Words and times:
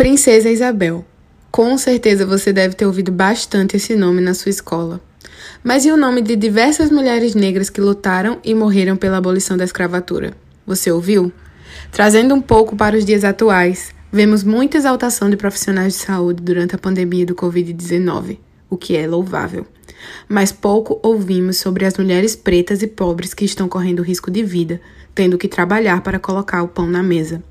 Princesa 0.00 0.48
Isabel. 0.48 1.04
Com 1.50 1.76
certeza 1.76 2.24
você 2.24 2.54
deve 2.54 2.74
ter 2.74 2.86
ouvido 2.86 3.12
bastante 3.12 3.76
esse 3.76 3.94
nome 3.94 4.22
na 4.22 4.32
sua 4.32 4.48
escola. 4.48 4.98
Mas 5.62 5.84
e 5.84 5.92
o 5.92 5.96
nome 5.98 6.22
de 6.22 6.36
diversas 6.36 6.90
mulheres 6.90 7.34
negras 7.34 7.68
que 7.68 7.82
lutaram 7.82 8.38
e 8.42 8.54
morreram 8.54 8.96
pela 8.96 9.18
abolição 9.18 9.58
da 9.58 9.64
escravatura? 9.64 10.32
Você 10.66 10.90
ouviu? 10.90 11.30
Trazendo 11.92 12.34
um 12.34 12.40
pouco 12.40 12.74
para 12.74 12.96
os 12.96 13.04
dias 13.04 13.24
atuais, 13.24 13.90
vemos 14.10 14.42
muita 14.42 14.78
exaltação 14.78 15.28
de 15.28 15.36
profissionais 15.36 15.92
de 15.92 15.98
saúde 15.98 16.42
durante 16.42 16.74
a 16.74 16.78
pandemia 16.78 17.26
do 17.26 17.34
Covid-19, 17.34 18.38
o 18.70 18.78
que 18.78 18.96
é 18.96 19.06
louvável. 19.06 19.66
Mas 20.26 20.50
pouco 20.50 20.98
ouvimos 21.02 21.58
sobre 21.58 21.84
as 21.84 21.98
mulheres 21.98 22.34
pretas 22.34 22.80
e 22.80 22.86
pobres 22.86 23.34
que 23.34 23.44
estão 23.44 23.68
correndo 23.68 24.02
risco 24.02 24.30
de 24.30 24.42
vida, 24.42 24.80
tendo 25.14 25.38
que 25.38 25.48
trabalhar 25.48 26.02
para 26.02 26.18
colocar 26.18 26.62
o 26.62 26.68
pão 26.68 26.86
na 26.86 27.02
mesa. 27.02 27.42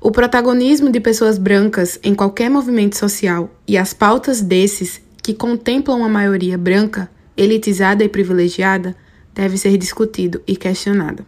O 0.00 0.10
protagonismo 0.10 0.90
de 0.90 1.00
pessoas 1.00 1.38
brancas 1.38 1.98
em 2.02 2.14
qualquer 2.14 2.50
movimento 2.50 2.96
social 2.96 3.50
e 3.66 3.76
as 3.76 3.92
pautas 3.92 4.40
desses 4.40 5.00
que 5.22 5.34
contemplam 5.34 6.04
a 6.04 6.08
maioria 6.08 6.56
branca, 6.56 7.10
elitizada 7.36 8.04
e 8.04 8.08
privilegiada, 8.08 8.94
deve 9.34 9.58
ser 9.58 9.76
discutido 9.76 10.40
e 10.46 10.56
questionado. 10.56 11.24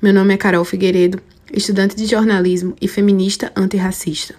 Meu 0.00 0.12
nome 0.12 0.34
é 0.34 0.36
Carol 0.36 0.64
Figueiredo, 0.64 1.20
estudante 1.52 1.94
de 1.94 2.06
jornalismo 2.06 2.74
e 2.80 2.88
feminista 2.88 3.52
antirracista. 3.56 4.34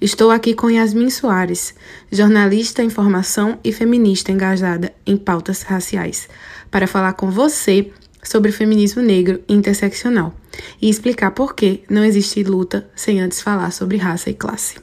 Estou 0.00 0.30
aqui 0.30 0.54
com 0.54 0.70
Yasmin 0.70 1.10
Soares, 1.10 1.74
jornalista 2.10 2.82
em 2.82 2.90
formação 2.90 3.58
e 3.62 3.72
feminista 3.72 4.32
engajada 4.32 4.92
em 5.06 5.16
pautas 5.16 5.62
raciais, 5.62 6.28
para 6.70 6.86
falar 6.86 7.14
com 7.14 7.30
você 7.30 7.90
sobre 8.28 8.52
feminismo 8.52 9.00
negro 9.00 9.42
interseccional 9.48 10.34
e 10.82 10.90
explicar 10.90 11.30
por 11.30 11.54
que 11.54 11.82
não 11.88 12.04
existe 12.04 12.42
luta 12.42 12.90
sem 12.94 13.20
antes 13.20 13.40
falar 13.40 13.70
sobre 13.70 13.96
raça 13.96 14.28
e 14.28 14.34
classe. 14.34 14.78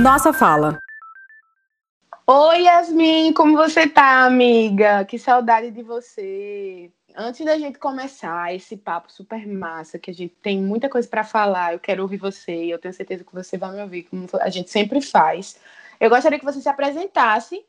Nossa 0.00 0.32
fala. 0.32 0.78
Oi, 2.26 2.62
Yasmin, 2.62 3.32
como 3.32 3.56
você 3.56 3.88
tá, 3.88 4.24
amiga? 4.24 5.04
Que 5.04 5.18
saudade 5.18 5.72
de 5.72 5.82
você. 5.82 6.92
Antes 7.16 7.44
da 7.44 7.58
gente 7.58 7.78
começar 7.78 8.54
esse 8.54 8.76
papo 8.76 9.12
super 9.12 9.46
massa, 9.48 9.98
que 9.98 10.10
a 10.10 10.14
gente 10.14 10.34
tem 10.40 10.62
muita 10.62 10.88
coisa 10.88 11.08
para 11.08 11.24
falar, 11.24 11.72
eu 11.72 11.80
quero 11.80 12.02
ouvir 12.02 12.18
você 12.18 12.64
e 12.64 12.70
eu 12.70 12.78
tenho 12.78 12.94
certeza 12.94 13.24
que 13.24 13.34
você 13.34 13.58
vai 13.58 13.72
me 13.72 13.82
ouvir, 13.82 14.04
como 14.04 14.26
a 14.40 14.48
gente 14.48 14.70
sempre 14.70 15.00
faz. 15.00 15.58
Eu 16.00 16.10
gostaria 16.10 16.38
que 16.38 16.44
você 16.44 16.60
se 16.60 16.68
apresentasse 16.68 17.64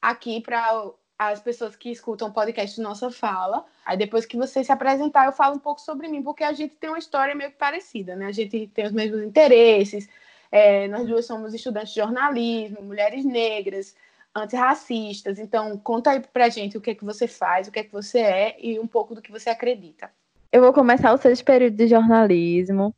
aqui 0.00 0.40
para 0.40 0.90
as 1.18 1.40
pessoas 1.40 1.74
que 1.74 1.90
escutam 1.90 2.28
o 2.28 2.32
podcast 2.32 2.80
Nossa 2.80 3.10
Fala. 3.10 3.64
Aí 3.84 3.96
depois 3.96 4.24
que 4.24 4.36
você 4.36 4.62
se 4.62 4.70
apresentar, 4.70 5.26
eu 5.26 5.32
falo 5.32 5.56
um 5.56 5.60
pouco 5.60 5.80
sobre 5.80 6.06
mim, 6.08 6.22
porque 6.22 6.44
a 6.44 6.52
gente 6.52 6.76
tem 6.76 6.88
uma 6.88 6.98
história 6.98 7.34
meio 7.34 7.50
que 7.50 7.56
parecida, 7.56 8.14
né? 8.14 8.26
A 8.26 8.32
gente 8.32 8.68
tem 8.68 8.86
os 8.86 8.92
mesmos 8.92 9.22
interesses, 9.22 10.08
é, 10.50 10.86
nós 10.88 11.06
duas 11.06 11.26
somos 11.26 11.52
estudantes 11.52 11.92
de 11.92 12.00
jornalismo, 12.00 12.82
mulheres 12.82 13.24
negras, 13.24 13.96
antirracistas. 14.34 15.38
Então, 15.38 15.76
conta 15.78 16.10
aí 16.10 16.20
pra 16.20 16.48
gente 16.48 16.78
o 16.78 16.80
que 16.80 16.90
é 16.90 16.94
que 16.94 17.04
você 17.04 17.26
faz, 17.26 17.66
o 17.66 17.72
que 17.72 17.80
é 17.80 17.84
que 17.84 17.92
você 17.92 18.20
é 18.20 18.56
e 18.60 18.78
um 18.78 18.86
pouco 18.86 19.14
do 19.14 19.22
que 19.22 19.32
você 19.32 19.50
acredita. 19.50 20.10
Eu 20.52 20.62
vou 20.62 20.72
começar 20.72 21.12
o 21.12 21.18
sexto 21.18 21.44
período 21.44 21.76
de 21.76 21.88
jornalismo. 21.88 22.94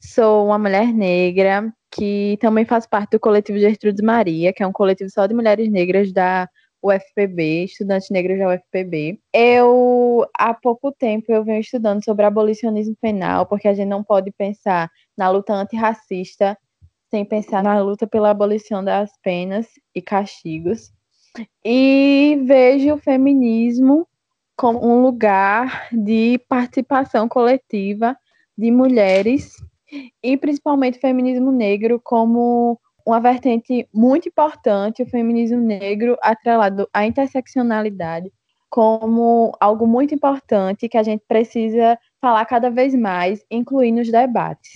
Sou 0.00 0.46
uma 0.46 0.58
mulher 0.58 0.92
negra, 0.92 1.72
que 1.90 2.38
também 2.40 2.64
faz 2.64 2.86
parte 2.86 3.12
do 3.12 3.20
coletivo 3.20 3.58
Gertrudes 3.58 4.02
Maria, 4.04 4.52
que 4.52 4.62
é 4.62 4.66
um 4.66 4.72
coletivo 4.72 5.10
só 5.10 5.26
de 5.26 5.34
mulheres 5.34 5.70
negras 5.70 6.12
da 6.12 6.48
UFPB, 6.82 7.64
estudantes 7.64 8.10
negros 8.10 8.38
da 8.38 8.48
UFPB. 8.54 9.20
Eu, 9.32 10.26
há 10.38 10.54
pouco 10.54 10.92
tempo, 10.92 11.32
eu 11.32 11.44
venho 11.44 11.60
estudando 11.60 12.04
sobre 12.04 12.24
abolicionismo 12.24 12.96
penal, 13.00 13.46
porque 13.46 13.68
a 13.68 13.74
gente 13.74 13.88
não 13.88 14.04
pode 14.04 14.30
pensar 14.32 14.90
na 15.16 15.28
luta 15.28 15.52
antirracista 15.52 16.56
sem 17.10 17.24
pensar 17.24 17.62
na 17.62 17.80
luta 17.80 18.06
pela 18.06 18.30
abolição 18.30 18.84
das 18.84 19.10
penas 19.22 19.66
e 19.94 20.02
castigos. 20.02 20.92
E 21.64 22.38
vejo 22.44 22.94
o 22.94 22.98
feminismo 22.98 24.06
como 24.56 24.84
um 24.84 25.02
lugar 25.02 25.88
de 25.92 26.38
participação 26.48 27.28
coletiva 27.28 28.16
de 28.56 28.70
mulheres 28.70 29.52
e 30.22 30.36
principalmente 30.36 30.98
o 30.98 31.00
feminismo 31.00 31.50
negro 31.50 32.00
como 32.02 32.78
uma 33.06 33.20
vertente 33.20 33.88
muito 33.92 34.28
importante, 34.28 35.02
o 35.02 35.08
feminismo 35.08 35.58
negro 35.58 36.16
atrelado 36.22 36.88
à 36.92 37.06
interseccionalidade 37.06 38.30
como 38.70 39.56
algo 39.58 39.86
muito 39.86 40.14
importante 40.14 40.88
que 40.88 40.98
a 40.98 41.02
gente 41.02 41.24
precisa 41.26 41.98
falar 42.20 42.44
cada 42.44 42.70
vez 42.70 42.94
mais, 42.94 43.44
incluir 43.50 43.92
nos 43.92 44.10
debates. 44.10 44.72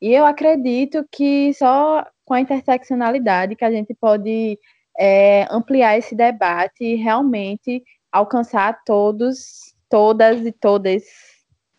E 0.00 0.12
eu 0.12 0.24
acredito 0.24 1.04
que 1.10 1.52
só 1.54 2.06
com 2.24 2.34
a 2.34 2.40
interseccionalidade 2.40 3.56
que 3.56 3.64
a 3.64 3.70
gente 3.70 3.94
pode 3.94 4.58
é, 4.98 5.46
ampliar 5.50 5.98
esse 5.98 6.14
debate 6.14 6.84
e 6.84 6.94
realmente 6.94 7.82
alcançar 8.10 8.82
todos, 8.84 9.74
todas 9.88 10.44
e 10.46 10.52
todas 10.52 11.02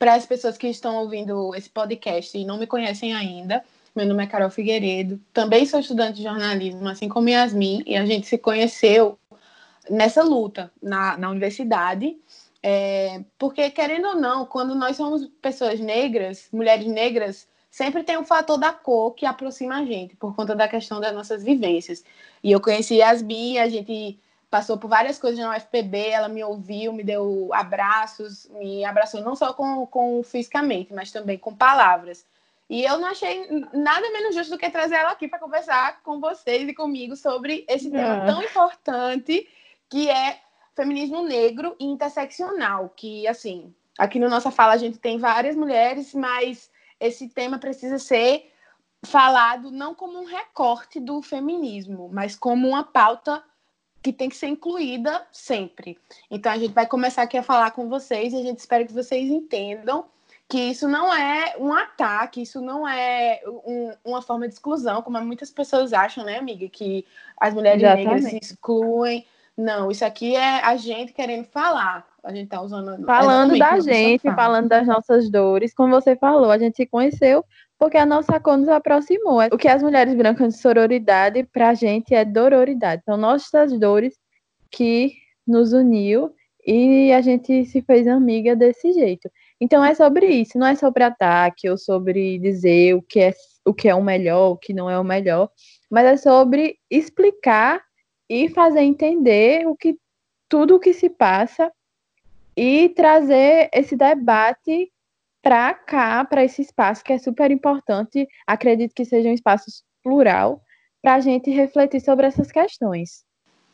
para 0.03 0.15
as 0.15 0.25
pessoas 0.25 0.57
que 0.57 0.67
estão 0.67 0.97
ouvindo 0.97 1.55
esse 1.55 1.69
podcast 1.69 2.37
e 2.37 2.43
não 2.43 2.57
me 2.57 2.67
conhecem 2.67 3.13
ainda, 3.15 3.63
meu 3.95 4.05
nome 4.05 4.21
é 4.21 4.27
Carol 4.27 4.49
Figueiredo, 4.49 5.17
também 5.31 5.65
sou 5.65 5.79
estudante 5.79 6.17
de 6.17 6.23
jornalismo, 6.23 6.89
assim 6.89 7.07
como 7.07 7.29
Yasmin, 7.29 7.83
e 7.85 7.95
a 7.95 8.05
gente 8.05 8.27
se 8.27 8.37
conheceu 8.37 9.17
nessa 9.89 10.21
luta 10.21 10.69
na, 10.81 11.15
na 11.15 11.29
universidade, 11.29 12.17
é, 12.61 13.23
porque, 13.37 13.69
querendo 13.69 14.09
ou 14.09 14.15
não, 14.15 14.45
quando 14.45 14.75
nós 14.75 14.97
somos 14.97 15.25
pessoas 15.41 15.79
negras, 15.79 16.49
mulheres 16.51 16.85
negras, 16.85 17.47
sempre 17.71 18.03
tem 18.03 18.17
o 18.17 18.25
fator 18.25 18.57
da 18.57 18.73
cor 18.73 19.15
que 19.15 19.25
aproxima 19.25 19.77
a 19.77 19.85
gente, 19.85 20.17
por 20.17 20.35
conta 20.35 20.53
da 20.53 20.67
questão 20.67 20.99
das 20.99 21.13
nossas 21.15 21.41
vivências. 21.45 22.03
E 22.43 22.51
eu 22.51 22.59
conheci 22.59 22.95
Yasmin, 22.95 23.57
a 23.57 23.69
gente 23.69 24.19
passou 24.53 24.77
por 24.77 24.87
várias 24.87 25.17
coisas 25.17 25.39
na 25.39 25.57
UFPB, 25.57 26.09
ela 26.09 26.29
me 26.29 26.43
ouviu, 26.43 26.93
me 26.93 27.03
deu 27.03 27.49
abraços, 27.51 28.47
me 28.51 28.85
abraçou 28.85 29.19
não 29.19 29.35
só 29.35 29.51
com, 29.51 29.87
com 29.87 30.21
fisicamente, 30.21 30.93
mas 30.93 31.11
também 31.11 31.39
com 31.39 31.55
palavras. 31.55 32.23
E 32.69 32.83
eu 32.83 32.99
não 32.99 33.07
achei 33.07 33.47
nada 33.73 34.11
menos 34.11 34.35
justo 34.35 34.51
do 34.51 34.59
que 34.59 34.69
trazer 34.69 34.97
ela 34.97 35.09
aqui 35.09 35.27
para 35.27 35.39
conversar 35.39 36.03
com 36.03 36.19
vocês 36.19 36.69
e 36.69 36.73
comigo 36.75 37.15
sobre 37.15 37.65
esse 37.67 37.89
tema 37.89 38.17
é. 38.17 38.25
tão 38.27 38.43
importante 38.43 39.49
que 39.89 40.07
é 40.07 40.39
feminismo 40.75 41.23
negro 41.23 41.75
e 41.79 41.85
interseccional, 41.85 42.93
que 42.95 43.27
assim, 43.27 43.73
aqui 43.97 44.19
no 44.19 44.29
nossa 44.29 44.51
fala 44.51 44.73
a 44.73 44.77
gente 44.77 44.99
tem 44.99 45.17
várias 45.17 45.55
mulheres, 45.55 46.13
mas 46.13 46.69
esse 46.99 47.27
tema 47.27 47.57
precisa 47.57 47.97
ser 47.97 48.53
falado 49.03 49.71
não 49.71 49.95
como 49.95 50.19
um 50.19 50.25
recorte 50.25 50.99
do 50.99 51.23
feminismo, 51.23 52.07
mas 52.13 52.35
como 52.35 52.67
uma 52.67 52.83
pauta 52.83 53.43
que 54.03 54.11
tem 54.11 54.27
que 54.27 54.35
ser 54.35 54.47
incluída 54.47 55.25
sempre. 55.31 55.97
Então 56.29 56.51
a 56.51 56.57
gente 56.57 56.73
vai 56.73 56.85
começar 56.85 57.23
aqui 57.23 57.37
a 57.37 57.43
falar 57.43 57.71
com 57.71 57.87
vocês 57.87 58.33
e 58.33 58.35
a 58.35 58.41
gente 58.43 58.59
espera 58.59 58.85
que 58.85 58.93
vocês 58.93 59.31
entendam 59.31 60.05
que 60.49 60.59
isso 60.59 60.87
não 60.87 61.11
é 61.11 61.55
um 61.57 61.73
ataque, 61.73 62.41
isso 62.41 62.61
não 62.61 62.87
é 62.87 63.41
um, 63.65 63.93
uma 64.03 64.21
forma 64.21 64.45
de 64.45 64.53
exclusão, 64.53 65.01
como 65.01 65.19
muitas 65.21 65.49
pessoas 65.49 65.93
acham, 65.93 66.25
né, 66.25 66.37
amiga? 66.37 66.67
Que 66.67 67.05
as 67.37 67.53
mulheres 67.53 67.81
Exatamente. 67.81 68.07
negras 68.07 68.29
se 68.29 68.37
excluem. 68.37 69.25
Não, 69.57 69.89
isso 69.89 70.03
aqui 70.03 70.35
é 70.35 70.63
a 70.63 70.75
gente 70.75 71.13
querendo 71.13 71.45
falar. 71.45 72.05
A 72.23 72.33
gente 72.33 72.49
tá 72.49 72.61
usando. 72.61 73.03
Falando 73.05 73.57
da 73.57 73.79
gente, 73.79 74.23
falando 74.33 74.67
das 74.67 74.85
nossas 74.85 75.29
dores. 75.29 75.73
Como 75.73 75.93
você 75.93 76.15
falou, 76.15 76.51
a 76.51 76.57
gente 76.57 76.75
se 76.75 76.85
conheceu 76.85 77.43
porque 77.83 77.97
a 77.97 78.05
nossa 78.05 78.39
cor 78.39 78.55
nos 78.55 78.69
aproximou. 78.69 79.43
O 79.51 79.57
que 79.57 79.67
as 79.67 79.83
mulheres 79.83 80.15
brancas 80.15 80.53
de 80.53 80.61
sororidade, 80.61 81.43
para 81.43 81.71
a 81.71 81.73
gente, 81.73 82.15
é 82.15 82.23
dororidade. 82.23 83.03
São 83.03 83.17
nossas 83.17 83.77
dores 83.77 84.17
que 84.71 85.11
nos 85.45 85.73
uniu 85.73 86.33
e 86.65 87.11
a 87.11 87.19
gente 87.19 87.65
se 87.65 87.81
fez 87.81 88.07
amiga 88.07 88.55
desse 88.55 88.93
jeito. 88.93 89.29
Então 89.59 89.83
é 89.83 89.93
sobre 89.93 90.27
isso, 90.27 90.57
não 90.57 90.65
é 90.65 90.75
sobre 90.75 91.03
ataque 91.03 91.69
ou 91.69 91.77
sobre 91.77 92.39
dizer 92.39 92.95
o 92.95 93.01
que 93.01 93.19
é 93.19 93.33
o 93.65 93.73
que 93.73 93.89
é 93.89 93.95
o 93.95 94.01
melhor, 94.01 94.51
o 94.51 94.57
que 94.57 94.73
não 94.73 94.89
é 94.89 94.97
o 94.97 95.03
melhor, 95.03 95.49
mas 95.91 96.05
é 96.05 96.15
sobre 96.15 96.77
explicar 96.89 97.81
e 98.29 98.47
fazer 98.47 98.79
entender 98.79 99.67
o 99.67 99.75
que 99.75 99.97
tudo 100.47 100.77
o 100.77 100.79
que 100.79 100.93
se 100.93 101.09
passa 101.09 101.69
e 102.55 102.87
trazer 102.95 103.69
esse 103.73 103.97
debate 103.97 104.89
para 105.43 105.73
cá, 105.73 106.23
para 106.23 106.43
esse 106.43 106.61
espaço 106.61 107.03
que 107.03 107.11
é 107.11 107.19
super 107.19 107.51
importante, 107.51 108.25
acredito 108.47 108.95
que 108.95 109.03
seja 109.03 109.27
um 109.27 109.33
espaço 109.33 109.65
plural, 110.01 110.63
para 111.01 111.15
a 111.15 111.19
gente 111.19 111.51
refletir 111.51 111.99
sobre 111.99 112.25
essas 112.25 112.49
questões. 112.49 113.25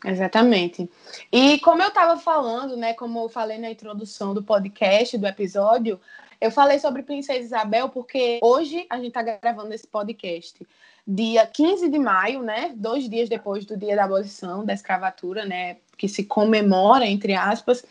Exatamente. 0.04 0.90
E 1.32 1.60
como 1.60 1.84
eu 1.84 1.90
estava 1.90 2.20
falando, 2.20 2.76
né, 2.76 2.94
como 2.94 3.20
eu 3.20 3.30
falei 3.30 3.60
na 3.60 3.70
introdução 3.70 4.34
do 4.34 4.42
podcast, 4.42 5.16
do 5.16 5.28
episódio, 5.28 6.00
eu 6.42 6.50
falei 6.50 6.80
sobre 6.80 7.04
Princesa 7.04 7.40
Isabel 7.40 7.90
porque 7.90 8.40
hoje 8.42 8.88
a 8.90 8.96
gente 8.98 9.10
está 9.10 9.22
gravando 9.22 9.74
esse 9.74 9.86
podcast 9.86 10.66
dia 11.06 11.46
15 11.46 11.90
de 11.90 12.00
maio, 12.00 12.42
né, 12.42 12.72
dois 12.76 13.10
dias 13.10 13.30
depois 13.30 13.66
do 13.66 13.78
dia 13.78 13.96
da 13.96 14.06
abolição 14.06 14.66
da 14.66 14.74
escravatura, 14.74 15.46
né, 15.46 15.78
que 15.98 16.08
se 16.08 16.24
comemora, 16.24 17.06
entre 17.06 17.34
aspas, 17.36 17.84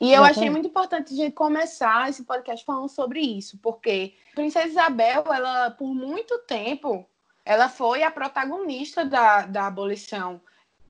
E 0.00 0.12
eu 0.12 0.24
achei 0.24 0.48
muito 0.48 0.66
importante 0.66 1.12
a 1.12 1.16
gente 1.16 1.34
começar 1.34 2.08
esse 2.08 2.24
podcast 2.24 2.64
falando 2.64 2.88
sobre 2.88 3.20
isso, 3.20 3.58
porque 3.58 4.14
Princesa 4.34 4.66
Isabel, 4.66 5.24
ela, 5.30 5.70
por 5.72 5.92
muito 5.92 6.38
tempo, 6.38 7.06
ela 7.44 7.68
foi 7.68 8.02
a 8.02 8.10
protagonista 8.10 9.04
da, 9.04 9.42
da 9.42 9.66
abolição. 9.66 10.40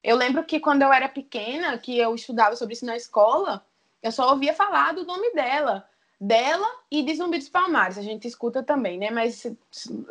Eu 0.02 0.16
lembro 0.16 0.44
que 0.44 0.60
quando 0.60 0.82
eu 0.82 0.92
era 0.92 1.08
pequena, 1.08 1.76
que 1.76 1.98
eu 1.98 2.14
estudava 2.14 2.54
sobre 2.54 2.74
isso 2.74 2.86
na 2.86 2.96
escola, 2.96 3.66
eu 4.00 4.12
só 4.12 4.30
ouvia 4.30 4.54
falar 4.54 4.94
do 4.94 5.04
nome 5.04 5.34
dela. 5.34 5.86
Dela 6.22 6.68
e 6.90 7.02
de 7.02 7.14
Zumbi 7.14 7.38
dos 7.38 7.48
Palmares, 7.48 7.96
a 7.96 8.02
gente 8.02 8.28
escuta 8.28 8.62
também, 8.62 8.98
né? 8.98 9.10
Mas 9.10 9.46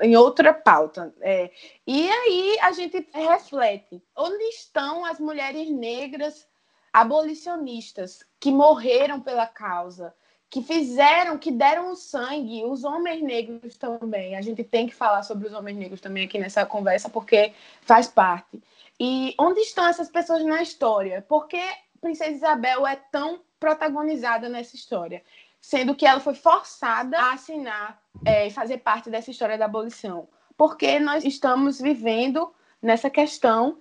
em 0.02 0.16
outra 0.18 0.52
pauta. 0.52 1.14
É. 1.22 1.52
E 1.86 2.10
aí 2.10 2.58
a 2.62 2.72
gente 2.72 3.08
reflete: 3.14 4.02
onde 4.18 4.44
estão 4.46 5.06
as 5.06 5.20
mulheres 5.20 5.70
negras 5.70 6.49
abolicionistas 6.92 8.24
que 8.40 8.52
morreram 8.52 9.20
pela 9.20 9.48
causa, 9.48 10.14
que 10.50 10.64
fizeram, 10.64 11.38
que 11.38 11.52
deram 11.52 11.92
o 11.92 11.96
sangue, 11.96 12.66
os 12.66 12.84
homens 12.84 13.22
negros 13.22 13.78
também. 13.78 14.36
A 14.36 14.42
gente 14.42 14.64
tem 14.64 14.88
que 14.88 14.96
falar 14.96 15.22
sobre 15.24 15.48
os 15.48 15.54
homens 15.54 15.78
negros 15.78 16.02
também 16.02 16.26
aqui 16.26 16.40
nessa 16.40 16.66
conversa, 16.66 17.08
porque 17.10 17.54
faz 17.82 18.08
parte. 18.08 18.62
E 19.00 19.36
onde 19.40 19.62
estão 19.62 19.88
essas 19.88 20.10
pessoas 20.10 20.44
na 20.44 20.62
história? 20.62 21.22
Por 21.22 21.48
que 21.48 21.62
Princesa 22.02 22.32
Isabel 22.32 22.86
é 22.88 22.96
tão 22.96 23.42
protagonizada 23.60 24.50
nessa 24.50 24.76
história? 24.76 25.24
Sendo 25.62 25.94
que 25.94 26.06
ela 26.06 26.20
foi 26.20 26.34
forçada 26.34 27.20
a 27.20 27.34
assinar 27.34 28.02
é, 28.26 28.48
e 28.48 28.52
fazer 28.52 28.80
parte 28.80 29.10
dessa 29.10 29.30
história 29.30 29.58
da 29.58 29.66
abolição. 29.66 30.28
Porque 30.58 31.00
nós 31.00 31.24
estamos 31.24 31.80
vivendo 31.80 32.52
nessa 32.82 33.10
questão 33.10 33.78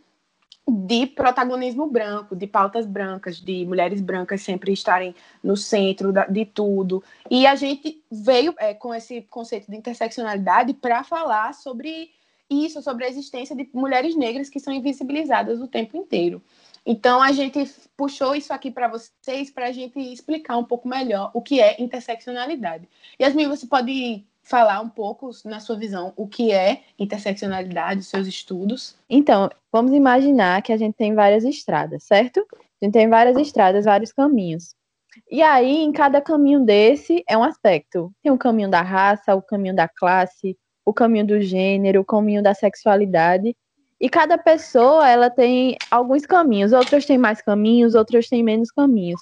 de 0.71 1.07
protagonismo 1.07 1.87
branco, 1.87 2.37
de 2.37 2.47
pautas 2.47 2.87
brancas, 2.87 3.41
de 3.41 3.65
mulheres 3.65 4.01
brancas 4.01 4.43
sempre 4.43 4.73
estarem 4.73 5.15
no 5.43 5.57
centro 5.57 6.13
de 6.29 6.45
tudo. 6.45 7.03
E 7.31 7.47
a 7.47 7.55
gente 7.55 8.03
veio 8.11 8.55
é, 8.59 8.75
com 8.75 8.95
esse 8.95 9.23
conceito 9.23 9.71
de 9.71 9.77
interseccionalidade 9.77 10.75
para 10.75 11.03
falar 11.03 11.55
sobre 11.55 12.11
isso, 12.51 12.83
sobre 12.83 13.05
a 13.05 13.09
existência 13.09 13.55
de 13.55 13.69
mulheres 13.73 14.17
negras 14.17 14.49
que 14.49 14.61
são 14.61 14.73
invisibilizadas 14.73 15.61
o 15.61 15.69
tempo 15.69 15.97
inteiro. 15.97 16.43
Então 16.85 17.21
a 17.21 17.33
gente 17.33 17.71
puxou 17.97 18.35
isso 18.35 18.53
aqui 18.53 18.71
para 18.71 18.89
vocês 18.89 19.51
para 19.51 19.67
a 19.67 19.73
gente 19.73 19.99
explicar 19.99 20.57
um 20.57 20.65
pouco 20.65 20.89
melhor 20.89 21.31
o 21.35 21.43
que 21.43 21.61
é 21.61 21.81
interseccionalidade. 21.83 22.89
Yasmin, 23.21 23.49
você 23.49 23.67
pode 23.67 24.25
falar 24.49 24.81
um 24.81 24.89
pouco, 24.89 25.31
na 25.45 25.61
sua 25.61 25.77
visão, 25.77 26.13
o 26.17 26.27
que 26.27 26.53
é 26.53 26.81
interseccionalidade, 26.99 28.03
seus 28.03 28.27
estudos? 28.27 28.97
Então, 29.09 29.51
vamos 29.71 29.93
imaginar 29.93 30.63
que 30.63 30.73
a 30.73 30.77
gente 30.77 30.95
tem 30.95 31.15
várias 31.15 31.45
estradas, 31.45 32.05
certo? 32.05 32.47
A 32.81 32.85
gente 32.85 32.95
tem 32.95 33.09
várias 33.09 33.37
estradas, 33.37 33.85
vários 33.85 34.11
caminhos. 34.11 34.75
E 35.31 35.43
aí, 35.43 35.79
em 35.79 35.93
cada 35.93 36.21
caminho 36.21 36.65
desse 36.65 37.23
é 37.29 37.37
um 37.37 37.45
aspecto. 37.45 38.11
Tem 38.23 38.33
o 38.33 38.39
caminho 38.39 38.71
da 38.71 38.81
raça, 38.81 39.35
o 39.35 39.43
caminho 39.43 39.77
da 39.77 39.87
classe, 39.87 40.57
o 40.85 40.95
caminho 40.95 41.27
do 41.27 41.41
gênero, 41.41 42.01
o 42.01 42.05
caminho 42.05 42.43
da 42.43 42.55
sexualidade. 42.55 43.55
E 44.01 44.09
cada 44.09 44.39
pessoa, 44.39 45.09
ela 45.09 45.29
tem 45.29 45.77
alguns 45.91 46.25
caminhos. 46.25 46.73
Outras 46.73 47.05
têm 47.05 47.19
mais 47.19 47.43
caminhos, 47.43 47.95
outras 47.95 48.29
têm 48.29 48.43
menos 48.43 48.71
caminhos. 48.71 49.21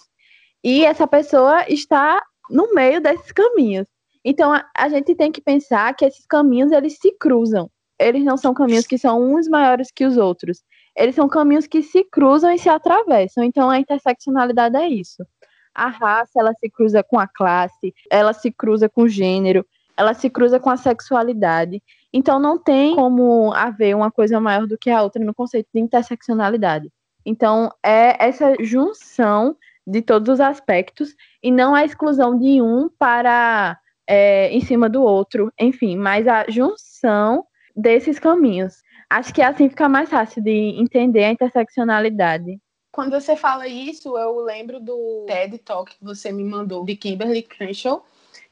E 0.63 0.85
essa 0.85 1.07
pessoa 1.07 1.65
está 1.69 2.23
no 2.49 2.73
meio 2.75 3.01
desses 3.01 3.33
caminhos. 3.33 3.87
Então 4.29 4.53
a, 4.53 4.69
a, 4.77 4.89
gente 4.89 5.15
tem 5.15 5.31
que 5.31 5.41
pensar 5.41 5.95
que 5.95 6.05
esses 6.05 6.27
caminhos 6.27 6.73
eles 6.73 6.99
se 6.99 7.13
cruzam. 7.13 7.71
Eles 7.97 8.25
não 8.25 8.37
são 8.37 8.53
caminhos 8.53 8.85
que 8.85 8.99
são 8.99 9.23
uns 9.23 9.47
maiores 9.47 9.93
que 9.95 10.05
os 10.05 10.17
outros. 10.17 10.65
Eles 10.97 11.15
são 11.15 11.29
caminhos 11.29 11.69
que 11.69 11.81
se 11.81 12.03
cruzam 12.03 12.51
e 12.53 12.59
se 12.59 12.69
atravessam. 12.69 13.45
Então 13.45 13.71
a 13.71 13.79
interseccionalidade 13.79 14.75
é 14.77 14.89
isso. 14.89 15.25
A 15.73 15.87
raça 15.87 16.41
ela 16.41 16.53
se 16.55 16.69
cruza 16.69 17.05
com 17.05 17.21
a 17.21 17.29
classe, 17.29 17.95
ela 18.11 18.33
se 18.33 18.51
cruza 18.51 18.89
com 18.89 19.03
o 19.03 19.09
gênero, 19.09 19.65
ela 19.97 20.13
se 20.13 20.29
cruza 20.29 20.59
com 20.59 20.71
a 20.71 20.77
sexualidade. 20.77 21.81
Então 22.13 22.41
não 22.41 22.59
tem 22.59 22.97
como 22.97 23.53
haver 23.53 23.95
uma 23.95 24.11
coisa 24.11 24.41
maior 24.41 24.67
do 24.67 24.77
que 24.77 24.91
a 24.91 25.05
outra 25.05 25.25
no 25.25 25.35
conceito 25.35 25.69
de 25.73 25.81
interseccionalidade. 25.81 26.91
Então 27.25 27.71
é 27.81 28.17
essa 28.19 28.57
junção 28.59 29.57
de 29.87 30.03
todos 30.03 30.29
os 30.35 30.41
aspectos 30.41 31.15
e 31.41 31.53
não 31.53 31.77
a 31.77 31.85
exclusão 31.85 32.37
de 32.37 32.61
um 32.61 32.89
para 32.99 33.79
é, 34.07 34.51
em 34.51 34.61
cima 34.61 34.89
do 34.89 35.03
outro, 35.03 35.53
enfim, 35.59 35.97
mas 35.97 36.27
a 36.29 36.45
junção 36.49 37.45
desses 37.75 38.19
caminhos. 38.19 38.83
Acho 39.09 39.33
que 39.33 39.43
assim 39.43 39.69
fica 39.69 39.89
mais 39.89 40.09
fácil 40.09 40.43
de 40.43 40.51
entender 40.51 41.25
a 41.25 41.31
interseccionalidade. 41.31 42.61
Quando 42.91 43.11
você 43.11 43.37
fala 43.37 43.69
isso, 43.69 44.17
eu 44.17 44.41
lembro 44.41 44.81
do 44.81 45.25
TED 45.27 45.59
Talk 45.59 45.97
que 45.97 46.05
você 46.05 46.33
me 46.33 46.43
mandou 46.43 46.85
de 46.85 46.97
Kimberly 46.97 47.43
Crenshaw, 47.43 48.05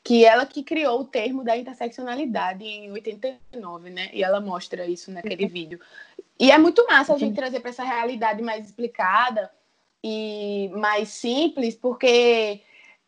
que 0.02 0.24
ela 0.24 0.44
que 0.44 0.62
criou 0.62 1.00
o 1.00 1.04
termo 1.04 1.42
da 1.42 1.56
interseccionalidade 1.56 2.62
em 2.62 2.92
89, 2.92 3.88
né? 3.88 4.10
E 4.12 4.22
ela 4.22 4.40
mostra 4.40 4.86
isso 4.86 5.10
naquele 5.10 5.44
uhum. 5.44 5.50
vídeo. 5.50 5.80
E 6.38 6.50
é 6.50 6.58
muito 6.58 6.86
massa 6.86 7.14
a 7.14 7.18
gente 7.18 7.34
trazer 7.34 7.60
para 7.60 7.70
essa 7.70 7.82
realidade 7.82 8.42
mais 8.42 8.66
explicada 8.66 9.50
e 10.02 10.70
mais 10.74 11.08
simples, 11.08 11.74
porque 11.74 12.60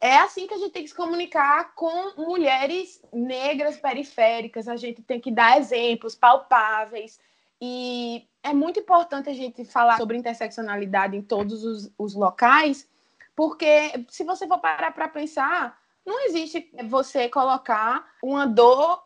é 0.06 0.18
assim 0.18 0.46
que 0.46 0.54
a 0.54 0.58
gente 0.58 0.72
tem 0.72 0.82
que 0.82 0.90
se 0.90 0.94
comunicar 0.94 1.74
com 1.74 2.14
mulheres 2.16 3.02
negras 3.12 3.76
periféricas. 3.76 4.68
A 4.68 4.76
gente 4.76 5.02
tem 5.02 5.20
que 5.20 5.30
dar 5.30 5.58
exemplos 5.58 6.14
palpáveis. 6.14 7.18
E 7.60 8.26
é 8.42 8.52
muito 8.52 8.78
importante 8.78 9.28
a 9.28 9.34
gente 9.34 9.64
falar 9.64 9.96
sobre 9.96 10.16
interseccionalidade 10.16 11.16
em 11.16 11.22
todos 11.22 11.64
os, 11.64 11.90
os 11.98 12.14
locais, 12.14 12.88
porque 13.34 14.04
se 14.08 14.24
você 14.24 14.46
for 14.46 14.58
parar 14.58 14.92
para 14.92 15.08
pensar, 15.08 15.78
não 16.04 16.26
existe 16.26 16.70
você 16.84 17.28
colocar 17.28 18.08
uma 18.22 18.46
dor 18.46 19.02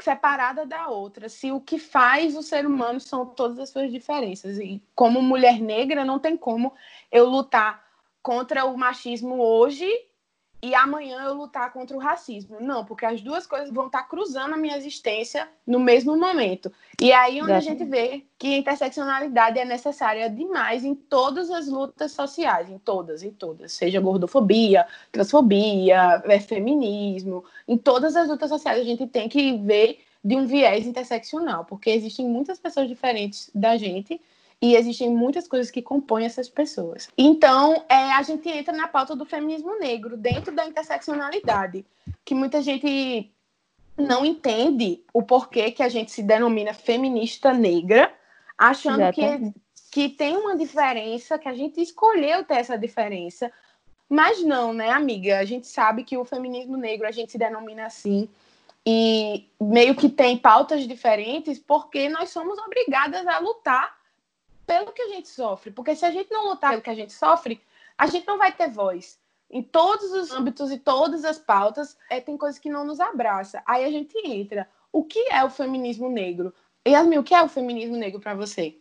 separada 0.00 0.66
da 0.66 0.88
outra. 0.88 1.28
Se 1.28 1.50
o 1.52 1.60
que 1.60 1.78
faz 1.78 2.36
o 2.36 2.42
ser 2.42 2.66
humano 2.66 3.00
são 3.00 3.24
todas 3.24 3.58
as 3.58 3.70
suas 3.70 3.90
diferenças. 3.90 4.58
E 4.58 4.82
como 4.94 5.22
mulher 5.22 5.60
negra, 5.60 6.04
não 6.04 6.18
tem 6.18 6.36
como 6.36 6.74
eu 7.10 7.26
lutar 7.26 7.82
contra 8.22 8.64
o 8.64 8.76
machismo 8.76 9.40
hoje 9.40 9.88
e 10.64 10.74
amanhã 10.74 11.24
eu 11.24 11.34
lutar 11.34 11.70
contra 11.74 11.94
o 11.94 12.00
racismo. 12.00 12.56
Não, 12.58 12.86
porque 12.86 13.04
as 13.04 13.20
duas 13.20 13.46
coisas 13.46 13.70
vão 13.70 13.86
estar 13.86 14.04
cruzando 14.04 14.54
a 14.54 14.56
minha 14.56 14.78
existência 14.78 15.46
no 15.66 15.78
mesmo 15.78 16.16
momento. 16.16 16.72
E 16.98 17.12
aí 17.12 17.42
onde 17.42 17.52
a 17.52 17.60
gente 17.60 17.84
vê 17.84 18.24
que 18.38 18.54
a 18.54 18.56
interseccionalidade 18.56 19.58
é 19.58 19.64
necessária 19.66 20.30
demais 20.30 20.82
em 20.82 20.94
todas 20.94 21.50
as 21.50 21.68
lutas 21.68 22.12
sociais, 22.12 22.70
em 22.70 22.78
todas, 22.78 23.22
em 23.22 23.30
todas, 23.30 23.72
seja 23.72 24.00
gordofobia, 24.00 24.86
transfobia, 25.12 26.22
é, 26.24 26.40
feminismo, 26.40 27.44
em 27.68 27.76
todas 27.76 28.16
as 28.16 28.26
lutas 28.26 28.48
sociais 28.48 28.80
a 28.80 28.84
gente 28.84 29.06
tem 29.06 29.28
que 29.28 29.58
ver 29.58 30.00
de 30.24 30.34
um 30.34 30.46
viés 30.46 30.86
interseccional, 30.86 31.66
porque 31.66 31.90
existem 31.90 32.26
muitas 32.26 32.58
pessoas 32.58 32.88
diferentes 32.88 33.50
da 33.54 33.76
gente 33.76 34.18
e 34.64 34.76
existem 34.76 35.10
muitas 35.10 35.46
coisas 35.46 35.70
que 35.70 35.82
compõem 35.82 36.24
essas 36.24 36.48
pessoas. 36.48 37.10
Então, 37.18 37.84
é, 37.86 38.12
a 38.12 38.22
gente 38.22 38.48
entra 38.48 38.74
na 38.74 38.88
pauta 38.88 39.14
do 39.14 39.26
feminismo 39.26 39.78
negro, 39.78 40.16
dentro 40.16 40.54
da 40.54 40.66
interseccionalidade, 40.66 41.84
que 42.24 42.34
muita 42.34 42.62
gente 42.62 43.30
não 43.94 44.24
entende 44.24 45.04
o 45.12 45.22
porquê 45.22 45.70
que 45.70 45.82
a 45.82 45.88
gente 45.90 46.10
se 46.10 46.22
denomina 46.22 46.72
feminista 46.72 47.52
negra, 47.52 48.10
achando 48.56 49.12
que, 49.12 49.52
que 49.90 50.08
tem 50.08 50.34
uma 50.34 50.56
diferença, 50.56 51.38
que 51.38 51.48
a 51.48 51.54
gente 51.54 51.82
escolheu 51.82 52.42
ter 52.42 52.54
essa 52.54 52.78
diferença. 52.78 53.52
Mas 54.08 54.42
não, 54.42 54.72
né, 54.72 54.88
amiga? 54.88 55.40
A 55.40 55.44
gente 55.44 55.66
sabe 55.66 56.04
que 56.04 56.16
o 56.16 56.24
feminismo 56.24 56.78
negro 56.78 57.06
a 57.06 57.12
gente 57.12 57.32
se 57.32 57.36
denomina 57.36 57.84
assim 57.84 58.30
e 58.86 59.46
meio 59.60 59.94
que 59.94 60.08
tem 60.08 60.38
pautas 60.38 60.88
diferentes 60.88 61.58
porque 61.58 62.08
nós 62.08 62.30
somos 62.30 62.58
obrigadas 62.58 63.26
a 63.26 63.38
lutar 63.38 64.03
pelo 64.66 64.92
que 64.92 65.02
a 65.02 65.08
gente 65.08 65.28
sofre. 65.28 65.70
Porque 65.70 65.94
se 65.94 66.04
a 66.04 66.10
gente 66.10 66.30
não 66.30 66.48
lutar 66.48 66.70
pelo 66.70 66.82
que 66.82 66.90
a 66.90 66.94
gente 66.94 67.12
sofre, 67.12 67.60
a 67.96 68.06
gente 68.06 68.26
não 68.26 68.38
vai 68.38 68.52
ter 68.52 68.70
voz. 68.70 69.18
Em 69.50 69.62
todos 69.62 70.12
os 70.12 70.32
âmbitos 70.32 70.70
e 70.72 70.78
todas 70.78 71.24
as 71.24 71.38
pautas, 71.38 71.96
é, 72.10 72.20
tem 72.20 72.36
coisas 72.36 72.58
que 72.58 72.70
não 72.70 72.84
nos 72.84 73.00
abraça. 73.00 73.62
Aí 73.66 73.84
a 73.84 73.90
gente 73.90 74.16
entra. 74.26 74.68
O 74.92 75.04
que 75.04 75.28
é 75.30 75.44
o 75.44 75.50
feminismo 75.50 76.08
negro? 76.08 76.52
Yasmin, 76.86 77.18
o 77.18 77.22
que 77.22 77.34
é 77.34 77.42
o 77.42 77.48
feminismo 77.48 77.96
negro 77.96 78.20
para 78.20 78.34
você? 78.34 78.76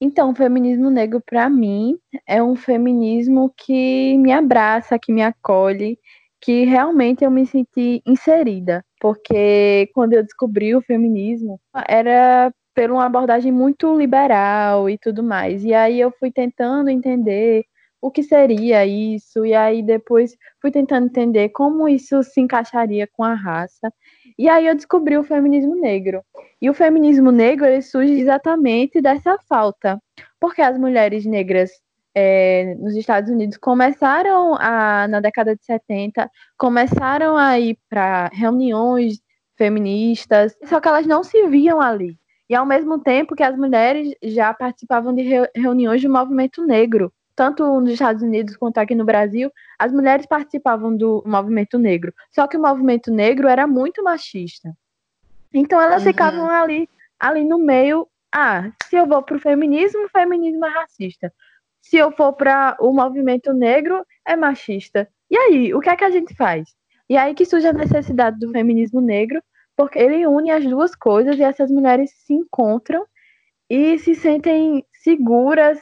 Então, 0.00 0.30
o 0.30 0.34
feminismo 0.34 0.90
negro, 0.90 1.22
para 1.24 1.48
mim, 1.48 1.98
é 2.26 2.42
um 2.42 2.54
feminismo 2.54 3.52
que 3.56 4.18
me 4.18 4.30
abraça, 4.30 4.98
que 4.98 5.10
me 5.10 5.22
acolhe, 5.22 5.98
que 6.40 6.64
realmente 6.64 7.24
eu 7.24 7.30
me 7.30 7.46
senti 7.46 8.02
inserida. 8.06 8.84
Porque 9.00 9.90
quando 9.94 10.12
eu 10.12 10.22
descobri 10.22 10.74
o 10.74 10.82
feminismo, 10.82 11.58
era 11.88 12.52
por 12.76 12.90
uma 12.90 13.06
abordagem 13.06 13.50
muito 13.50 13.96
liberal 13.96 14.90
e 14.90 14.98
tudo 14.98 15.22
mais. 15.22 15.64
E 15.64 15.72
aí 15.72 15.98
eu 15.98 16.10
fui 16.10 16.30
tentando 16.30 16.90
entender 16.90 17.64
o 18.02 18.10
que 18.10 18.22
seria 18.22 18.84
isso, 18.84 19.46
e 19.46 19.54
aí 19.54 19.82
depois 19.82 20.36
fui 20.60 20.70
tentando 20.70 21.06
entender 21.06 21.48
como 21.48 21.88
isso 21.88 22.22
se 22.22 22.38
encaixaria 22.40 23.08
com 23.10 23.24
a 23.24 23.34
raça. 23.34 23.90
E 24.38 24.46
aí 24.48 24.66
eu 24.66 24.74
descobri 24.74 25.16
o 25.16 25.24
feminismo 25.24 25.74
negro. 25.74 26.22
E 26.60 26.68
o 26.68 26.74
feminismo 26.74 27.32
negro 27.32 27.66
ele 27.66 27.80
surge 27.80 28.12
exatamente 28.12 29.00
dessa 29.00 29.38
falta, 29.48 29.98
porque 30.38 30.60
as 30.60 30.78
mulheres 30.78 31.24
negras 31.24 31.70
é, 32.14 32.76
nos 32.78 32.94
Estados 32.94 33.30
Unidos 33.30 33.56
começaram 33.56 34.54
a, 34.60 35.08
na 35.08 35.20
década 35.20 35.56
de 35.56 35.64
70, 35.64 36.30
começaram 36.58 37.36
a 37.38 37.58
ir 37.58 37.78
para 37.88 38.28
reuniões 38.32 39.18
feministas, 39.56 40.54
só 40.64 40.78
que 40.80 40.88
elas 40.88 41.06
não 41.06 41.24
se 41.24 41.46
viam 41.48 41.80
ali. 41.80 42.18
E 42.48 42.54
ao 42.54 42.64
mesmo 42.64 42.98
tempo 42.98 43.34
que 43.34 43.42
as 43.42 43.56
mulheres 43.56 44.14
já 44.22 44.54
participavam 44.54 45.14
de 45.14 45.22
reuniões 45.54 46.00
do 46.02 46.10
movimento 46.10 46.64
negro, 46.64 47.12
tanto 47.34 47.80
nos 47.80 47.90
Estados 47.90 48.22
Unidos 48.22 48.56
quanto 48.56 48.78
aqui 48.78 48.94
no 48.94 49.04
Brasil, 49.04 49.50
as 49.78 49.92
mulheres 49.92 50.26
participavam 50.26 50.96
do 50.96 51.22
movimento 51.26 51.78
negro. 51.78 52.14
Só 52.30 52.46
que 52.46 52.56
o 52.56 52.62
movimento 52.62 53.12
negro 53.12 53.48
era 53.48 53.66
muito 53.66 54.02
machista. 54.02 54.72
Então 55.52 55.80
elas 55.80 56.02
uhum. 56.02 56.08
ficavam 56.08 56.48
ali, 56.48 56.88
ali 57.18 57.44
no 57.44 57.58
meio. 57.58 58.08
Ah, 58.32 58.70
se 58.84 58.96
eu 58.96 59.06
vou 59.06 59.22
para 59.22 59.36
o 59.36 59.40
feminismo, 59.40 60.04
o 60.04 60.08
feminismo 60.08 60.64
é 60.64 60.70
racista. 60.70 61.32
Se 61.82 61.96
eu 61.96 62.10
for 62.10 62.32
para 62.32 62.76
o 62.80 62.92
movimento 62.92 63.52
negro, 63.52 64.04
é 64.26 64.34
machista. 64.34 65.08
E 65.30 65.36
aí, 65.36 65.74
o 65.74 65.80
que 65.80 65.88
é 65.88 65.96
que 65.96 66.04
a 66.04 66.10
gente 66.10 66.34
faz? 66.34 66.74
E 67.08 67.16
aí 67.16 67.34
que 67.34 67.44
surge 67.44 67.66
a 67.66 67.72
necessidade 67.72 68.38
do 68.38 68.50
feminismo 68.50 69.00
negro, 69.00 69.40
porque 69.76 69.98
ele 69.98 70.26
une 70.26 70.50
as 70.50 70.64
duas 70.64 70.94
coisas 70.94 71.38
e 71.38 71.42
essas 71.42 71.70
mulheres 71.70 72.10
se 72.10 72.32
encontram 72.32 73.04
e 73.68 73.98
se 73.98 74.14
sentem 74.14 74.84
seguras 75.02 75.78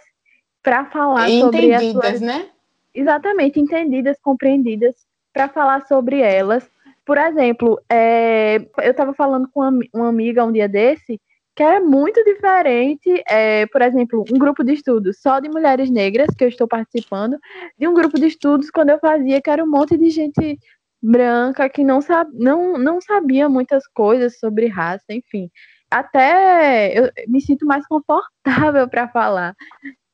para 0.62 0.86
falar 0.86 1.28
sobre 1.28 1.72
as 1.72 1.84
suas... 1.84 2.20
né? 2.20 2.48
Exatamente, 2.94 3.60
entendidas, 3.60 4.18
compreendidas 4.20 4.94
para 5.32 5.48
falar 5.48 5.86
sobre 5.86 6.20
elas. 6.20 6.68
Por 7.04 7.18
exemplo, 7.18 7.80
é... 7.90 8.56
eu 8.82 8.90
estava 8.90 9.12
falando 9.12 9.48
com 9.52 9.60
uma 9.92 10.08
amiga 10.08 10.44
um 10.44 10.52
dia 10.52 10.68
desse 10.68 11.20
que 11.54 11.62
era 11.62 11.80
muito 11.80 12.22
diferente, 12.24 13.22
é, 13.28 13.64
por 13.66 13.80
exemplo, 13.80 14.24
um 14.28 14.38
grupo 14.38 14.64
de 14.64 14.72
estudos 14.72 15.20
só 15.20 15.38
de 15.38 15.48
mulheres 15.48 15.88
negras, 15.88 16.28
que 16.36 16.42
eu 16.42 16.48
estou 16.48 16.66
participando, 16.66 17.38
de 17.78 17.86
um 17.86 17.94
grupo 17.94 18.18
de 18.18 18.26
estudos 18.26 18.70
quando 18.70 18.90
eu 18.90 18.98
fazia, 18.98 19.40
que 19.40 19.48
era 19.48 19.62
um 19.62 19.70
monte 19.70 19.96
de 19.96 20.10
gente 20.10 20.58
branca 21.04 21.68
que 21.68 21.84
não, 21.84 22.00
sab, 22.00 22.30
não, 22.32 22.78
não 22.78 22.99
sabia 22.99 23.46
muitas 23.46 23.87
coisas 23.87 24.38
sobre 24.38 24.68
raça, 24.68 25.04
enfim. 25.11 25.50
Até 25.90 26.99
eu 26.99 27.11
me 27.28 27.42
sinto 27.42 27.66
mais 27.66 27.87
confortável 27.87 28.88
para 28.88 29.06
falar. 29.08 29.54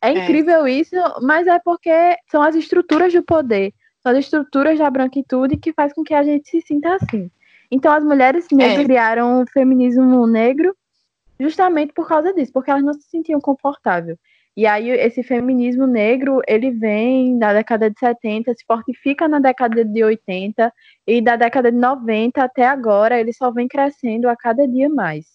É, 0.03 0.09
é 0.09 0.25
incrível 0.25 0.67
é. 0.67 0.73
isso, 0.73 0.97
mas 1.23 1.47
é 1.47 1.61
porque 1.61 2.17
são 2.29 2.43
as 2.43 2.57
estruturas 2.57 3.13
do 3.13 3.23
poder, 3.23 3.73
são 4.03 4.11
as 4.11 4.19
estruturas 4.19 4.79
da 4.79 4.91
branquitude 4.91 5.57
que 5.57 5.73
faz 5.73 5.93
com 5.93 6.03
que 6.03 6.13
a 6.13 6.25
gente 6.25 6.51
se 6.51 6.61
sinta 6.61 6.97
assim. 6.97 7.31
Então 7.71 7.93
as 7.93 8.03
mulheres 8.03 8.49
negras 8.51 8.81
é. 8.81 8.85
criaram 8.85 9.43
o 9.43 9.47
feminismo 9.47 10.27
negro 10.27 10.75
justamente 11.39 11.93
por 11.93 12.09
causa 12.09 12.35
disso, 12.35 12.53
porque 12.53 12.71
elas 12.71 12.83
não 12.83 12.95
se 12.95 13.09
sentiam 13.09 13.41
confortáveis. 13.41 14.19
E 14.57 14.67
aí 14.67 14.91
esse 14.91 15.23
feminismo 15.23 15.87
negro, 15.87 16.43
ele 16.47 16.71
vem 16.71 17.39
da 17.39 17.53
década 17.53 17.91
de 17.91 17.99
70, 17.99 18.53
se 18.55 18.65
fortifica 18.67 19.29
na 19.29 19.39
década 19.39 19.85
de 19.85 20.03
80 20.03 20.73
e 21.07 21.21
da 21.21 21.37
década 21.37 21.71
de 21.71 21.79
90 21.79 22.43
até 22.43 22.67
agora, 22.67 23.19
ele 23.19 23.33
só 23.33 23.51
vem 23.51 23.69
crescendo 23.69 24.29
a 24.29 24.37
cada 24.37 24.67
dia 24.67 24.89
mais. 24.89 25.27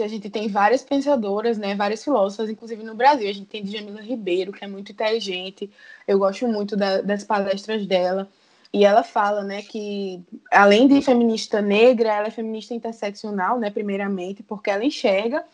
A 0.00 0.08
gente 0.08 0.30
tem 0.30 0.48
várias 0.48 0.82
pensadoras, 0.82 1.58
né, 1.58 1.74
várias 1.74 2.02
filósofas, 2.02 2.48
inclusive 2.48 2.82
no 2.82 2.94
Brasil. 2.94 3.28
A 3.28 3.32
gente 3.32 3.46
tem 3.46 3.62
Djamila 3.62 4.00
Ribeiro, 4.00 4.50
que 4.50 4.64
é 4.64 4.66
muito 4.66 4.90
inteligente. 4.90 5.70
Eu 6.08 6.18
gosto 6.18 6.48
muito 6.48 6.74
da, 6.74 7.02
das 7.02 7.22
palestras 7.24 7.86
dela. 7.86 8.26
E 8.72 8.86
ela 8.86 9.02
fala, 9.02 9.44
né, 9.44 9.60
que 9.60 10.24
além 10.50 10.88
de 10.88 11.02
feminista 11.02 11.60
negra, 11.60 12.10
ela 12.10 12.28
é 12.28 12.30
feminista 12.30 12.72
interseccional, 12.72 13.58
né, 13.58 13.70
primeiramente, 13.70 14.42
porque 14.42 14.70
ela 14.70 14.82
enxerga 14.82 15.44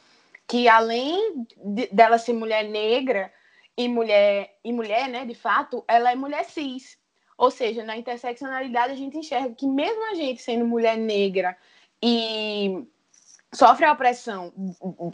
que 0.48 0.66
além 0.66 1.46
de, 1.62 1.86
dela 1.88 2.18
ser 2.18 2.32
mulher 2.32 2.64
negra 2.64 3.32
e 3.76 3.86
mulher 3.86 4.58
e 4.64 4.72
mulher, 4.72 5.08
né, 5.08 5.24
de 5.26 5.34
fato, 5.34 5.84
ela 5.86 6.10
é 6.10 6.14
mulher 6.14 6.44
cis. 6.46 6.98
Ou 7.36 7.50
seja, 7.50 7.84
na 7.84 7.96
interseccionalidade 7.96 8.94
a 8.94 8.96
gente 8.96 9.16
enxerga 9.16 9.54
que 9.54 9.66
mesmo 9.66 10.10
a 10.10 10.14
gente 10.14 10.42
sendo 10.42 10.66
mulher 10.66 10.96
negra 10.96 11.56
e 12.02 12.84
sofre 13.54 13.84
a 13.84 13.92
opressão 13.92 14.52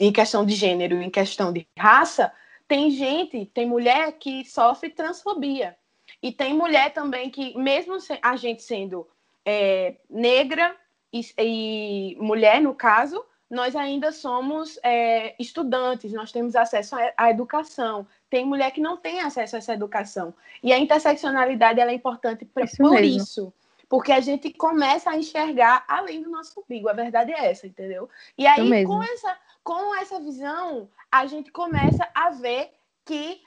em 0.00 0.12
questão 0.12 0.46
de 0.46 0.54
gênero, 0.54 1.02
em 1.02 1.10
questão 1.10 1.52
de 1.52 1.66
raça, 1.78 2.32
tem 2.66 2.90
gente, 2.90 3.44
tem 3.46 3.66
mulher 3.66 4.12
que 4.12 4.44
sofre 4.44 4.88
transfobia. 4.88 5.76
E 6.22 6.32
tem 6.32 6.54
mulher 6.54 6.92
também 6.92 7.28
que, 7.28 7.56
mesmo 7.58 7.98
a 8.22 8.36
gente 8.36 8.62
sendo 8.62 9.06
é, 9.44 9.96
negra 10.08 10.74
e, 11.12 11.20
e, 11.38 12.16
mulher, 12.18 12.62
no 12.62 12.74
caso, 12.74 13.22
nós 13.54 13.76
ainda 13.76 14.10
somos 14.10 14.78
é, 14.82 15.34
estudantes, 15.38 16.12
nós 16.12 16.32
temos 16.32 16.56
acesso 16.56 16.96
à 17.16 17.30
educação. 17.30 18.06
Tem 18.28 18.44
mulher 18.44 18.72
que 18.72 18.80
não 18.80 18.96
tem 18.96 19.20
acesso 19.20 19.54
a 19.54 19.58
essa 19.58 19.72
educação. 19.72 20.34
E 20.62 20.72
a 20.72 20.78
interseccionalidade 20.78 21.80
é 21.80 21.92
importante 21.92 22.44
pra, 22.44 22.64
isso 22.64 22.76
por 22.76 22.90
mesmo. 22.90 23.22
isso. 23.22 23.54
Porque 23.88 24.10
a 24.10 24.20
gente 24.20 24.52
começa 24.52 25.10
a 25.10 25.16
enxergar 25.16 25.84
além 25.86 26.20
do 26.20 26.30
nosso 26.30 26.60
umbigo. 26.60 26.88
A 26.88 26.92
verdade 26.92 27.32
é 27.32 27.50
essa, 27.50 27.66
entendeu? 27.66 28.10
E 28.36 28.44
aí, 28.44 28.84
com 28.84 29.02
essa, 29.02 29.38
com 29.62 29.94
essa 29.94 30.18
visão, 30.18 30.88
a 31.10 31.26
gente 31.26 31.52
começa 31.52 32.08
a 32.12 32.30
ver 32.30 32.72
que 33.04 33.40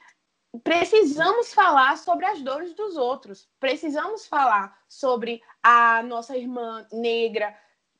precisamos 0.64 1.52
falar 1.52 1.98
sobre 1.98 2.24
as 2.24 2.40
dores 2.40 2.72
dos 2.72 2.96
outros. 2.96 3.46
Precisamos 3.60 4.26
falar 4.26 4.78
sobre 4.88 5.42
a 5.62 6.02
nossa 6.02 6.34
irmã 6.34 6.86
negra 6.90 7.54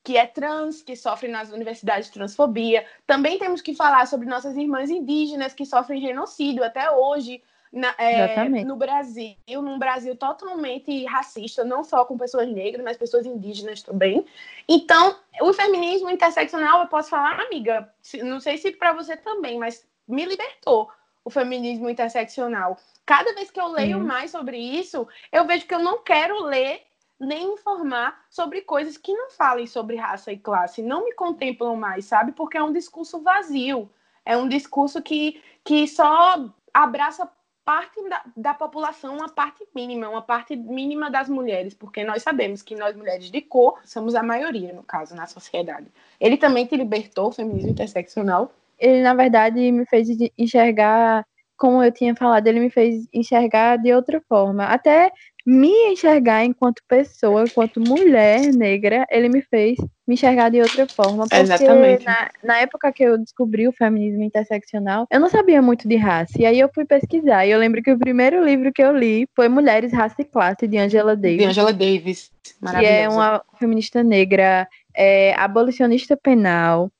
que 0.09 0.17
é 0.17 0.25
trans, 0.25 0.81
que 0.81 0.95
sofre 0.95 1.27
nas 1.27 1.51
universidades 1.51 2.09
transfobia. 2.09 2.83
Também 3.05 3.37
temos 3.37 3.61
que 3.61 3.75
falar 3.75 4.07
sobre 4.07 4.27
nossas 4.27 4.57
irmãs 4.57 4.89
indígenas 4.89 5.53
que 5.53 5.63
sofrem 5.63 6.01
genocídio 6.01 6.63
até 6.63 6.89
hoje. 6.89 7.43
Na, 7.71 7.93
é, 7.99 8.63
no 8.63 8.75
Brasil, 8.75 9.35
num 9.47 9.77
Brasil 9.77 10.15
totalmente 10.15 11.05
racista, 11.05 11.63
não 11.63 11.83
só 11.83 12.03
com 12.05 12.17
pessoas 12.17 12.49
negras, 12.51 12.83
mas 12.83 12.97
pessoas 12.97 13.27
indígenas 13.27 13.83
também. 13.83 14.25
Então, 14.67 15.15
o 15.39 15.53
feminismo 15.53 16.09
interseccional, 16.09 16.81
eu 16.81 16.87
posso 16.87 17.11
falar, 17.11 17.39
amiga, 17.39 17.87
não 18.23 18.39
sei 18.39 18.57
se 18.57 18.71
para 18.71 18.93
você 18.93 19.15
também, 19.15 19.59
mas 19.59 19.87
me 20.07 20.25
libertou 20.25 20.89
o 21.23 21.29
feminismo 21.29 21.87
interseccional. 21.87 22.79
Cada 23.05 23.31
vez 23.35 23.51
que 23.51 23.61
eu 23.61 23.67
leio 23.67 23.99
uhum. 23.99 24.07
mais 24.07 24.31
sobre 24.31 24.57
isso, 24.57 25.07
eu 25.31 25.45
vejo 25.45 25.67
que 25.67 25.75
eu 25.75 25.83
não 25.83 26.01
quero 26.01 26.41
ler 26.45 26.81
nem 27.19 27.53
informar 27.53 28.25
sobre 28.29 28.61
coisas 28.61 28.97
que 28.97 29.13
não 29.13 29.29
falem 29.29 29.67
sobre 29.67 29.95
raça 29.95 30.31
e 30.31 30.37
classe, 30.37 30.81
não 30.81 31.05
me 31.05 31.13
contemplam 31.13 31.75
mais, 31.75 32.05
sabe? 32.05 32.31
Porque 32.31 32.57
é 32.57 32.63
um 32.63 32.71
discurso 32.71 33.21
vazio, 33.21 33.89
é 34.25 34.37
um 34.37 34.47
discurso 34.47 35.01
que, 35.01 35.41
que 35.63 35.87
só 35.87 36.49
abraça 36.73 37.29
parte 37.65 38.01
da, 38.09 38.23
da 38.35 38.53
população, 38.53 39.17
uma 39.17 39.29
parte 39.29 39.67
mínima, 39.75 40.09
uma 40.09 40.21
parte 40.21 40.55
mínima 40.55 41.11
das 41.11 41.29
mulheres, 41.29 41.75
porque 41.75 42.03
nós 42.03 42.23
sabemos 42.23 42.63
que 42.63 42.75
nós 42.75 42.95
mulheres 42.95 43.29
de 43.29 43.41
cor 43.41 43.79
somos 43.85 44.15
a 44.15 44.23
maioria, 44.23 44.73
no 44.73 44.81
caso, 44.81 45.15
na 45.15 45.27
sociedade. 45.27 45.87
Ele 46.19 46.37
também 46.37 46.65
te 46.65 46.75
libertou, 46.75 47.27
o 47.27 47.31
feminismo 47.31 47.69
interseccional, 47.69 48.51
ele 48.79 49.01
na 49.03 49.13
verdade 49.13 49.71
me 49.71 49.85
fez 49.85 50.07
enxergar, 50.37 51.25
como 51.57 51.83
eu 51.83 51.91
tinha 51.91 52.15
falado, 52.15 52.47
ele 52.47 52.61
me 52.61 52.69
fez 52.69 53.07
enxergar 53.13 53.77
de 53.77 53.93
outra 53.93 54.21
forma. 54.21 54.65
Até 54.65 55.11
me 55.45 55.91
enxergar 55.91 56.43
enquanto 56.43 56.81
pessoa, 56.87 57.43
enquanto 57.43 57.79
mulher 57.79 58.53
negra, 58.53 59.05
ele 59.09 59.29
me 59.29 59.41
fez 59.41 59.77
me 60.07 60.15
enxergar 60.15 60.49
de 60.49 60.61
outra 60.61 60.87
forma. 60.87 61.23
Porque 61.27 61.35
Exatamente. 61.35 62.03
Na, 62.03 62.29
na 62.43 62.57
época 62.59 62.91
que 62.91 63.03
eu 63.03 63.17
descobri 63.17 63.67
o 63.67 63.71
feminismo 63.71 64.23
interseccional, 64.23 65.05
eu 65.11 65.19
não 65.19 65.29
sabia 65.29 65.61
muito 65.61 65.87
de 65.87 65.95
raça. 65.95 66.33
E 66.39 66.45
aí 66.45 66.59
eu 66.59 66.69
fui 66.73 66.83
pesquisar. 66.83 67.45
E 67.45 67.51
eu 67.51 67.59
lembro 67.59 67.81
que 67.81 67.91
o 67.91 67.99
primeiro 67.99 68.43
livro 68.43 68.73
que 68.73 68.81
eu 68.81 68.95
li 68.95 69.27
foi 69.35 69.47
Mulheres, 69.47 69.93
Raça 69.93 70.15
e 70.19 70.25
Classe, 70.25 70.67
de 70.67 70.77
Angela 70.77 71.15
Davis. 71.15 71.37
De 71.37 71.45
Angela 71.45 71.71
Davis. 71.71 72.31
Que 72.79 72.85
é 72.85 73.07
uma 73.07 73.43
feminista 73.59 74.03
negra, 74.03 74.67
é, 74.95 75.33
abolicionista 75.35 76.17
penal, 76.17 76.91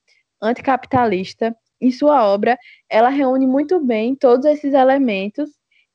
anticapitalista 0.42 1.56
em 1.82 1.92
sua 1.92 2.28
obra, 2.28 2.58
ela 2.90 3.10
reúne 3.10 3.48
muito 3.48 3.80
bem 3.80 4.16
todos 4.16 4.46
esses 4.46 4.74
elementos 4.74 5.50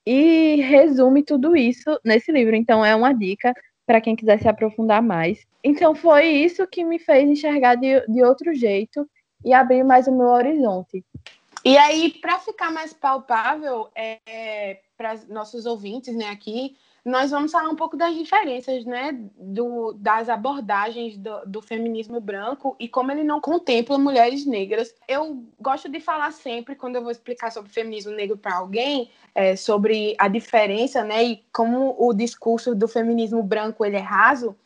e 0.06 0.56
resume 0.56 1.22
tudo 1.22 1.56
isso 1.56 1.98
nesse 2.04 2.30
livro. 2.30 2.54
Então, 2.54 2.84
é 2.84 2.94
uma 2.94 3.12
dica 3.12 3.54
para 3.86 4.00
quem 4.00 4.16
quiser 4.16 4.40
se 4.40 4.48
aprofundar 4.48 5.02
mais. 5.02 5.46
Então, 5.62 5.94
foi 5.94 6.26
isso 6.26 6.66
que 6.66 6.84
me 6.84 6.98
fez 6.98 7.28
enxergar 7.28 7.74
de, 7.74 8.00
de 8.06 8.22
outro 8.22 8.54
jeito 8.54 9.08
e 9.44 9.52
abrir 9.52 9.84
mais 9.84 10.06
o 10.06 10.12
meu 10.12 10.28
horizonte. 10.28 11.04
E 11.64 11.76
aí, 11.78 12.10
para 12.20 12.38
ficar 12.38 12.70
mais 12.70 12.92
palpável 12.92 13.88
é, 13.94 14.80
para 14.96 15.14
nossos 15.28 15.64
ouvintes 15.64 16.14
né, 16.14 16.28
aqui, 16.28 16.76
nós 17.04 17.30
vamos 17.30 17.52
falar 17.52 17.68
um 17.68 17.76
pouco 17.76 17.98
das 17.98 18.14
diferenças, 18.14 18.86
né, 18.86 19.14
do, 19.36 19.92
das 19.92 20.30
abordagens 20.30 21.18
do, 21.18 21.44
do, 21.44 21.60
feminismo 21.60 22.18
branco 22.18 22.74
e 22.80 22.88
como 22.88 23.12
ele 23.12 23.22
não 23.22 23.42
contempla 23.42 23.98
mulheres 23.98 24.46
negras. 24.46 24.94
Eu 25.06 25.44
gosto 25.60 25.86
de 25.90 26.00
falar 26.00 26.32
sempre, 26.32 26.74
quando 26.74 26.96
eu 26.96 27.02
vou 27.02 27.10
explicar 27.10 27.52
sobre 27.52 27.70
feminismo 27.70 28.12
negro 28.12 28.38
para 28.38 28.56
alguém, 28.56 29.10
é, 29.34 29.54
sobre 29.54 30.14
a 30.18 30.28
diferença, 30.28 31.04
né, 31.04 31.22
e 31.22 31.44
como 31.52 31.94
o 31.98 32.14
discurso 32.14 32.74
do 32.74 32.88
feminismo 32.88 33.42
branco 33.42 33.84
ele 33.84 33.96
é 33.96 34.00
raso, 34.00 34.56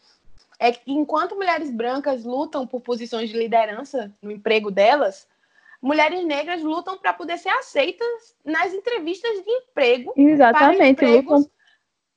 é 0.60 0.70
que 0.70 0.80
enquanto 0.86 1.34
mulheres 1.34 1.72
brancas 1.72 2.24
lutam 2.24 2.66
por 2.66 2.80
posições 2.80 3.30
de 3.30 3.36
liderança 3.36 4.12
no 4.22 4.30
emprego 4.30 4.70
delas, 4.70 5.26
mulheres 5.82 6.24
negras 6.24 6.62
lutam 6.62 6.98
para 6.98 7.12
poder 7.12 7.36
ser 7.38 7.50
aceitas 7.50 8.36
nas 8.44 8.72
entrevistas 8.72 9.42
de 9.42 9.50
emprego. 9.50 10.12
Exatamente, 10.16 11.04
lutam. 11.04 11.50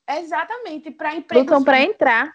Exatamente, 0.09 0.91
para 0.91 1.15
empregos. 1.15 1.45
Lutam 1.45 1.63
para 1.63 1.81
entrar. 1.81 2.31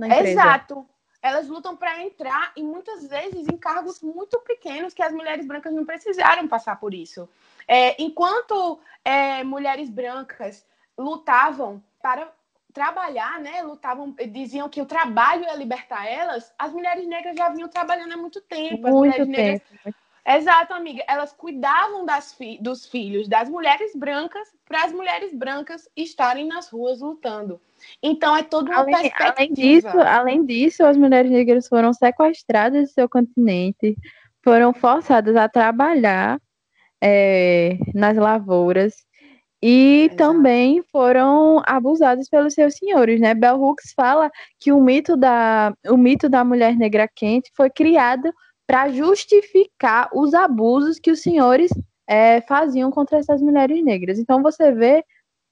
Exato. 0.00 0.86
Elas 1.22 1.48
lutam 1.48 1.76
para 1.76 2.02
entrar 2.02 2.52
e 2.56 2.62
muitas 2.64 3.06
vezes 3.06 3.46
em 3.46 3.56
cargos 3.56 4.02
muito 4.02 4.40
pequenos 4.40 4.92
que 4.92 5.02
as 5.02 5.12
mulheres 5.12 5.46
brancas 5.46 5.72
não 5.72 5.86
precisaram 5.86 6.48
passar 6.48 6.80
por 6.80 6.92
isso. 6.92 7.28
É, 7.68 8.02
enquanto 8.02 8.80
é, 9.04 9.44
mulheres 9.44 9.88
brancas 9.88 10.66
lutavam 10.98 11.82
para 12.02 12.32
trabalhar, 12.72 13.38
né? 13.38 13.62
Lutavam, 13.62 14.12
diziam 14.30 14.68
que 14.68 14.82
o 14.82 14.86
trabalho 14.86 15.44
ia 15.44 15.54
libertar 15.54 16.06
elas. 16.06 16.52
As 16.58 16.72
mulheres 16.72 17.06
negras 17.06 17.36
já 17.36 17.48
vinham 17.50 17.68
trabalhando 17.68 18.14
há 18.14 18.16
muito 18.16 18.40
tempo. 18.40 18.86
As 18.86 18.92
muito 18.92 19.24
mulheres 19.26 19.62
tempo. 19.62 19.74
negras 19.84 20.01
Exato, 20.26 20.72
amiga. 20.72 21.02
Elas 21.08 21.32
cuidavam 21.32 22.06
das 22.06 22.32
fi 22.32 22.58
dos 22.60 22.86
filhos 22.86 23.28
das 23.28 23.48
mulheres 23.48 23.92
brancas 23.96 24.48
para 24.64 24.84
as 24.84 24.92
mulheres 24.92 25.34
brancas 25.34 25.88
estarem 25.96 26.46
nas 26.46 26.68
ruas 26.68 27.00
lutando. 27.00 27.60
Então 28.00 28.36
é 28.36 28.42
toda 28.42 28.70
uma 28.70 28.80
além, 28.80 28.94
perspectiva. 28.94 29.30
Além 29.34 29.52
disso, 29.52 29.98
além 29.98 30.46
disso, 30.46 30.84
as 30.84 30.96
mulheres 30.96 31.30
negras 31.30 31.66
foram 31.66 31.92
sequestradas 31.92 32.88
de 32.88 32.94
seu 32.94 33.08
continente, 33.08 33.96
foram 34.44 34.72
forçadas 34.72 35.34
a 35.34 35.48
trabalhar 35.48 36.40
é, 37.02 37.76
nas 37.92 38.16
lavouras 38.16 38.94
e 39.60 40.04
Exato. 40.04 40.16
também 40.16 40.82
foram 40.92 41.62
abusadas 41.66 42.28
pelos 42.28 42.54
seus 42.54 42.74
senhores, 42.74 43.20
né? 43.20 43.34
Bell 43.34 43.60
Hooks 43.60 43.92
fala 43.94 44.30
que 44.58 44.72
o 44.72 44.80
mito 44.80 45.16
da, 45.16 45.72
o 45.88 45.96
mito 45.96 46.28
da 46.28 46.44
mulher 46.44 46.76
negra 46.76 47.08
quente 47.08 47.50
foi 47.56 47.70
criado 47.70 48.32
para 48.72 48.88
justificar 48.88 50.08
os 50.14 50.32
abusos 50.32 50.98
que 50.98 51.10
os 51.10 51.20
senhores 51.20 51.70
é, 52.06 52.40
faziam 52.40 52.90
contra 52.90 53.18
essas 53.18 53.42
mulheres 53.42 53.84
negras. 53.84 54.18
Então 54.18 54.42
você 54.42 54.72
vê 54.72 55.04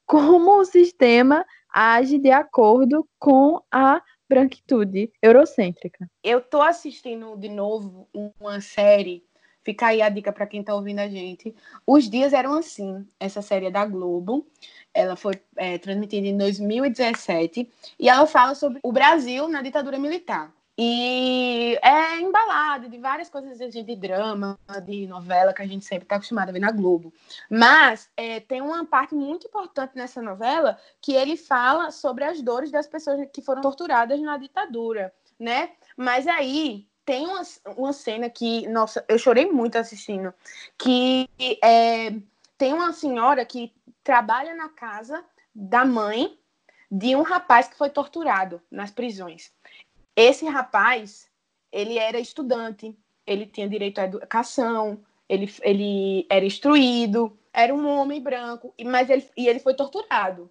como 0.07 0.59
o 0.59 0.65
sistema 0.65 1.45
age 1.71 2.17
de 2.17 2.31
acordo 2.31 3.07
com 3.19 3.61
a 3.71 4.01
branquitude 4.27 5.13
eurocêntrica. 5.21 6.09
Eu 6.25 6.41
tô 6.41 6.63
assistindo 6.63 7.37
de 7.37 7.51
novo 7.51 8.09
uma 8.15 8.59
série, 8.63 9.23
fica 9.63 9.89
aí 9.89 10.01
a 10.01 10.09
dica 10.09 10.33
para 10.33 10.47
quem 10.47 10.61
está 10.61 10.75
ouvindo 10.75 11.01
a 11.01 11.09
gente. 11.09 11.55
Os 11.87 12.09
dias 12.09 12.33
eram 12.33 12.55
assim, 12.55 13.07
essa 13.21 13.43
série 13.43 13.67
é 13.67 13.71
da 13.71 13.85
Globo. 13.85 14.47
Ela 14.95 15.15
foi 15.15 15.35
é, 15.57 15.77
transmitida 15.77 16.27
em 16.27 16.39
2017 16.39 17.71
e 17.99 18.09
ela 18.09 18.27
fala 18.27 18.55
sobre 18.55 18.81
o 18.83 18.91
Brasil 18.91 19.47
na 19.47 19.61
ditadura 19.61 19.99
militar. 19.99 20.51
E 20.83 21.79
é 21.83 22.19
embalado 22.21 22.89
de 22.89 22.97
várias 22.97 23.29
coisas 23.29 23.59
de 23.59 23.97
drama, 23.97 24.59
de 24.83 25.07
novela 25.07 25.53
que 25.53 25.61
a 25.61 25.67
gente 25.67 25.85
sempre 25.85 26.07
está 26.07 26.17
acostumado 26.17 26.49
a 26.49 26.53
ver 26.53 26.59
na 26.59 26.71
Globo. 26.71 27.13
Mas 27.51 28.11
é, 28.17 28.41
tem 28.41 28.63
uma 28.63 28.87
parte 28.87 29.15
muito 29.15 29.47
importante 29.47 29.93
nessa 29.95 30.23
novela 30.23 30.79
que 30.99 31.13
ele 31.13 31.37
fala 31.37 31.91
sobre 31.91 32.25
as 32.25 32.41
dores 32.41 32.71
das 32.71 32.87
pessoas 32.87 33.29
que 33.31 33.43
foram 33.43 33.61
torturadas 33.61 34.19
na 34.23 34.39
ditadura, 34.39 35.13
né? 35.39 35.73
Mas 35.99 36.27
aí 36.27 36.89
tem 37.05 37.27
uma, 37.27 37.43
uma 37.77 37.93
cena 37.93 38.31
que, 38.31 38.67
nossa, 38.67 39.05
eu 39.07 39.19
chorei 39.19 39.53
muito 39.53 39.77
assistindo, 39.77 40.33
que 40.79 41.29
é, 41.63 42.11
tem 42.57 42.73
uma 42.73 42.95
senhora 42.95 43.45
que 43.45 43.71
trabalha 44.03 44.55
na 44.55 44.71
casa 44.71 45.23
da 45.55 45.85
mãe 45.85 46.39
de 46.91 47.15
um 47.15 47.23
rapaz 47.23 47.69
que 47.69 47.77
foi 47.77 47.91
torturado 47.91 48.63
nas 48.71 48.91
prisões. 48.91 49.53
Esse 50.17 50.47
rapaz, 50.47 51.29
ele 51.73 51.99
era 51.99 52.19
estudante, 52.19 52.97
ele 53.27 53.47
tinha 53.47 53.69
direito 53.69 53.99
à 54.01 54.05
educação, 54.05 55.01
ele, 55.29 55.53
ele 55.63 56.27
era 56.29 56.45
instruído, 56.45 57.39
era 57.53 57.75
um 57.75 57.87
homem 57.89 58.21
branco, 58.21 58.75
mas 58.85 59.09
ele, 59.09 59.29
e 59.37 59.47
ele 59.47 59.61
foi 59.61 59.75
torturado. 59.75 60.51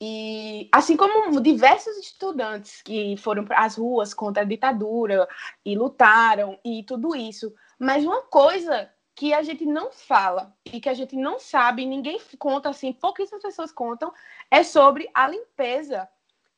E 0.00 0.68
assim 0.70 0.96
como 0.96 1.40
diversos 1.40 1.96
estudantes 1.96 2.82
que 2.82 3.16
foram 3.16 3.44
para 3.44 3.64
as 3.64 3.76
ruas 3.76 4.12
contra 4.12 4.42
a 4.42 4.46
ditadura 4.46 5.26
e 5.64 5.74
lutaram 5.74 6.58
e 6.64 6.82
tudo 6.82 7.16
isso. 7.16 7.54
Mas 7.78 8.04
uma 8.04 8.22
coisa 8.22 8.90
que 9.14 9.32
a 9.32 9.42
gente 9.42 9.64
não 9.64 9.90
fala 9.90 10.54
e 10.66 10.78
que 10.78 10.90
a 10.90 10.94
gente 10.94 11.16
não 11.16 11.38
sabe, 11.38 11.86
ninguém 11.86 12.20
conta 12.38 12.68
assim, 12.68 12.92
pouquíssimas 12.92 13.42
pessoas 13.42 13.72
contam, 13.72 14.12
é 14.50 14.62
sobre 14.62 15.08
a 15.14 15.26
limpeza 15.26 16.06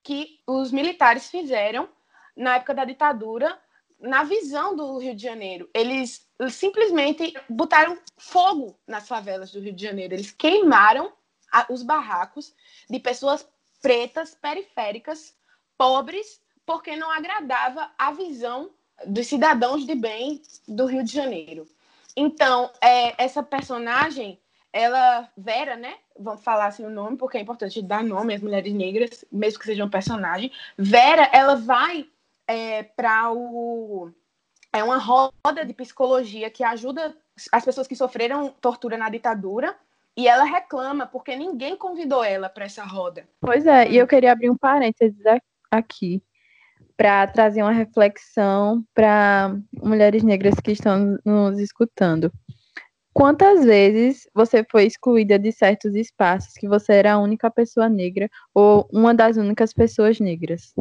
que 0.02 0.40
os 0.44 0.72
militares 0.72 1.30
fizeram 1.30 1.88
na 2.38 2.56
época 2.56 2.72
da 2.72 2.84
ditadura, 2.84 3.58
na 4.00 4.22
visão 4.22 4.76
do 4.76 4.98
Rio 4.98 5.14
de 5.14 5.22
Janeiro. 5.22 5.68
Eles 5.74 6.26
simplesmente 6.50 7.34
botaram 7.48 7.98
fogo 8.16 8.78
nas 8.86 9.08
favelas 9.08 9.50
do 9.50 9.60
Rio 9.60 9.72
de 9.72 9.82
Janeiro. 9.82 10.14
Eles 10.14 10.30
queimaram 10.30 11.12
a, 11.52 11.66
os 11.68 11.82
barracos 11.82 12.54
de 12.88 13.00
pessoas 13.00 13.46
pretas, 13.82 14.34
periféricas, 14.34 15.34
pobres, 15.76 16.40
porque 16.64 16.96
não 16.96 17.10
agradava 17.10 17.90
a 17.98 18.12
visão 18.12 18.70
dos 19.06 19.26
cidadãos 19.26 19.84
de 19.84 19.94
bem 19.94 20.42
do 20.66 20.86
Rio 20.86 21.02
de 21.02 21.12
Janeiro. 21.12 21.66
Então, 22.16 22.70
é, 22.80 23.22
essa 23.22 23.42
personagem, 23.42 24.40
ela, 24.72 25.30
Vera, 25.36 25.76
né? 25.76 25.94
Vamos 26.18 26.42
falar 26.42 26.66
assim 26.66 26.84
o 26.84 26.90
nome, 26.90 27.16
porque 27.16 27.38
é 27.38 27.40
importante 27.40 27.80
dar 27.80 28.02
nome 28.02 28.34
às 28.34 28.42
mulheres 28.42 28.72
negras, 28.72 29.24
mesmo 29.30 29.60
que 29.60 29.66
seja 29.66 29.84
um 29.84 29.90
personagem. 29.90 30.52
Vera, 30.76 31.30
ela 31.32 31.54
vai 31.54 32.08
é, 32.48 32.82
para 32.82 33.30
o. 33.32 34.10
É 34.72 34.82
uma 34.82 34.98
roda 34.98 35.64
de 35.64 35.72
psicologia 35.72 36.50
que 36.50 36.64
ajuda 36.64 37.16
as 37.52 37.64
pessoas 37.64 37.86
que 37.86 37.94
sofreram 37.94 38.50
tortura 38.60 38.98
na 38.98 39.08
ditadura 39.08 39.76
e 40.16 40.26
ela 40.26 40.44
reclama 40.44 41.06
porque 41.06 41.36
ninguém 41.36 41.76
convidou 41.76 42.24
ela 42.24 42.48
para 42.48 42.64
essa 42.64 42.84
roda. 42.84 43.26
Pois 43.40 43.66
é, 43.66 43.88
e 43.88 43.96
eu 43.96 44.06
queria 44.06 44.32
abrir 44.32 44.50
um 44.50 44.56
parênteses 44.56 45.22
aqui 45.70 46.22
para 46.96 47.26
trazer 47.28 47.62
uma 47.62 47.72
reflexão 47.72 48.84
para 48.92 49.56
mulheres 49.72 50.22
negras 50.22 50.54
que 50.56 50.72
estão 50.72 51.16
nos 51.24 51.58
escutando. 51.60 52.32
Quantas 53.12 53.64
vezes 53.64 54.28
você 54.34 54.64
foi 54.68 54.84
excluída 54.84 55.38
de 55.38 55.50
certos 55.50 55.94
espaços 55.94 56.54
que 56.54 56.68
você 56.68 56.94
era 56.94 57.14
a 57.14 57.18
única 57.18 57.50
pessoa 57.50 57.88
negra 57.88 58.28
ou 58.52 58.88
uma 58.92 59.14
das 59.14 59.36
únicas 59.36 59.72
pessoas 59.72 60.20
negras? 60.20 60.74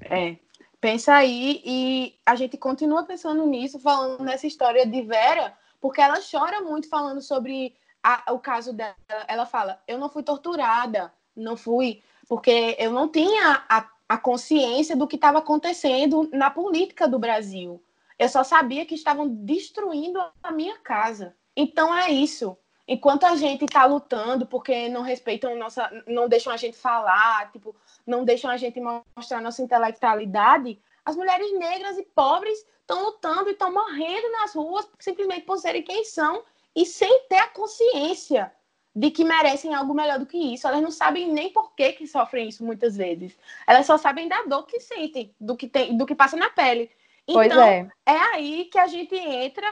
É. 0.00 0.36
Pensa 0.80 1.14
aí 1.14 1.62
e 1.64 2.18
a 2.26 2.34
gente 2.34 2.56
continua 2.56 3.04
pensando 3.04 3.46
nisso, 3.46 3.78
falando 3.78 4.24
nessa 4.24 4.46
história 4.46 4.84
de 4.84 5.02
Vera, 5.02 5.56
porque 5.80 6.00
ela 6.00 6.18
chora 6.18 6.60
muito 6.60 6.88
falando 6.88 7.20
sobre 7.20 7.76
a, 8.02 8.32
o 8.32 8.38
caso 8.38 8.72
dela. 8.72 8.96
Ela 9.28 9.46
fala: 9.46 9.80
Eu 9.86 9.98
não 9.98 10.08
fui 10.08 10.22
torturada, 10.22 11.12
não 11.36 11.56
fui, 11.56 12.02
porque 12.28 12.76
eu 12.78 12.90
não 12.90 13.08
tinha 13.08 13.64
a, 13.68 13.88
a 14.08 14.18
consciência 14.18 14.96
do 14.96 15.06
que 15.06 15.16
estava 15.16 15.38
acontecendo 15.38 16.28
na 16.32 16.50
política 16.50 17.06
do 17.06 17.18
Brasil. 17.18 17.82
Eu 18.18 18.28
só 18.28 18.42
sabia 18.42 18.84
que 18.84 18.94
estavam 18.94 19.28
destruindo 19.28 20.20
a 20.42 20.50
minha 20.50 20.78
casa. 20.78 21.36
Então 21.56 21.96
é 21.96 22.10
isso 22.10 22.56
enquanto 22.92 23.24
a 23.24 23.34
gente 23.36 23.64
está 23.64 23.84
lutando 23.84 24.46
porque 24.46 24.88
não 24.88 25.02
respeitam 25.02 25.56
nossa, 25.56 25.90
não 26.06 26.28
deixam 26.28 26.52
a 26.52 26.56
gente 26.56 26.76
falar, 26.76 27.50
tipo, 27.50 27.74
não 28.06 28.24
deixam 28.24 28.50
a 28.50 28.56
gente 28.56 28.80
mostrar 28.80 29.40
nossa 29.40 29.62
intelectualidade, 29.62 30.78
as 31.04 31.16
mulheres 31.16 31.58
negras 31.58 31.96
e 31.98 32.02
pobres 32.02 32.58
estão 32.80 33.04
lutando 33.04 33.48
e 33.48 33.52
estão 33.52 33.72
morrendo 33.72 34.30
nas 34.32 34.54
ruas 34.54 34.88
simplesmente 34.98 35.46
por 35.46 35.58
serem 35.58 35.82
quem 35.82 36.04
são 36.04 36.42
e 36.76 36.84
sem 36.84 37.26
ter 37.28 37.38
a 37.38 37.48
consciência 37.48 38.52
de 38.94 39.10
que 39.10 39.24
merecem 39.24 39.74
algo 39.74 39.94
melhor 39.94 40.18
do 40.18 40.26
que 40.26 40.36
isso. 40.36 40.68
Elas 40.68 40.82
não 40.82 40.90
sabem 40.90 41.32
nem 41.32 41.50
por 41.50 41.74
que, 41.74 41.94
que 41.94 42.06
sofrem 42.06 42.48
isso 42.48 42.62
muitas 42.62 42.94
vezes. 42.94 43.38
Elas 43.66 43.86
só 43.86 43.96
sabem 43.96 44.28
da 44.28 44.42
dor 44.42 44.66
que 44.66 44.78
sentem, 44.80 45.34
do 45.40 45.56
que 45.56 45.66
tem, 45.66 45.96
do 45.96 46.04
que 46.04 46.14
passa 46.14 46.36
na 46.36 46.50
pele. 46.50 46.90
Então, 47.26 47.62
é. 47.62 47.88
é 48.04 48.18
aí 48.34 48.66
que 48.66 48.78
a 48.78 48.86
gente 48.86 49.14
entra 49.14 49.66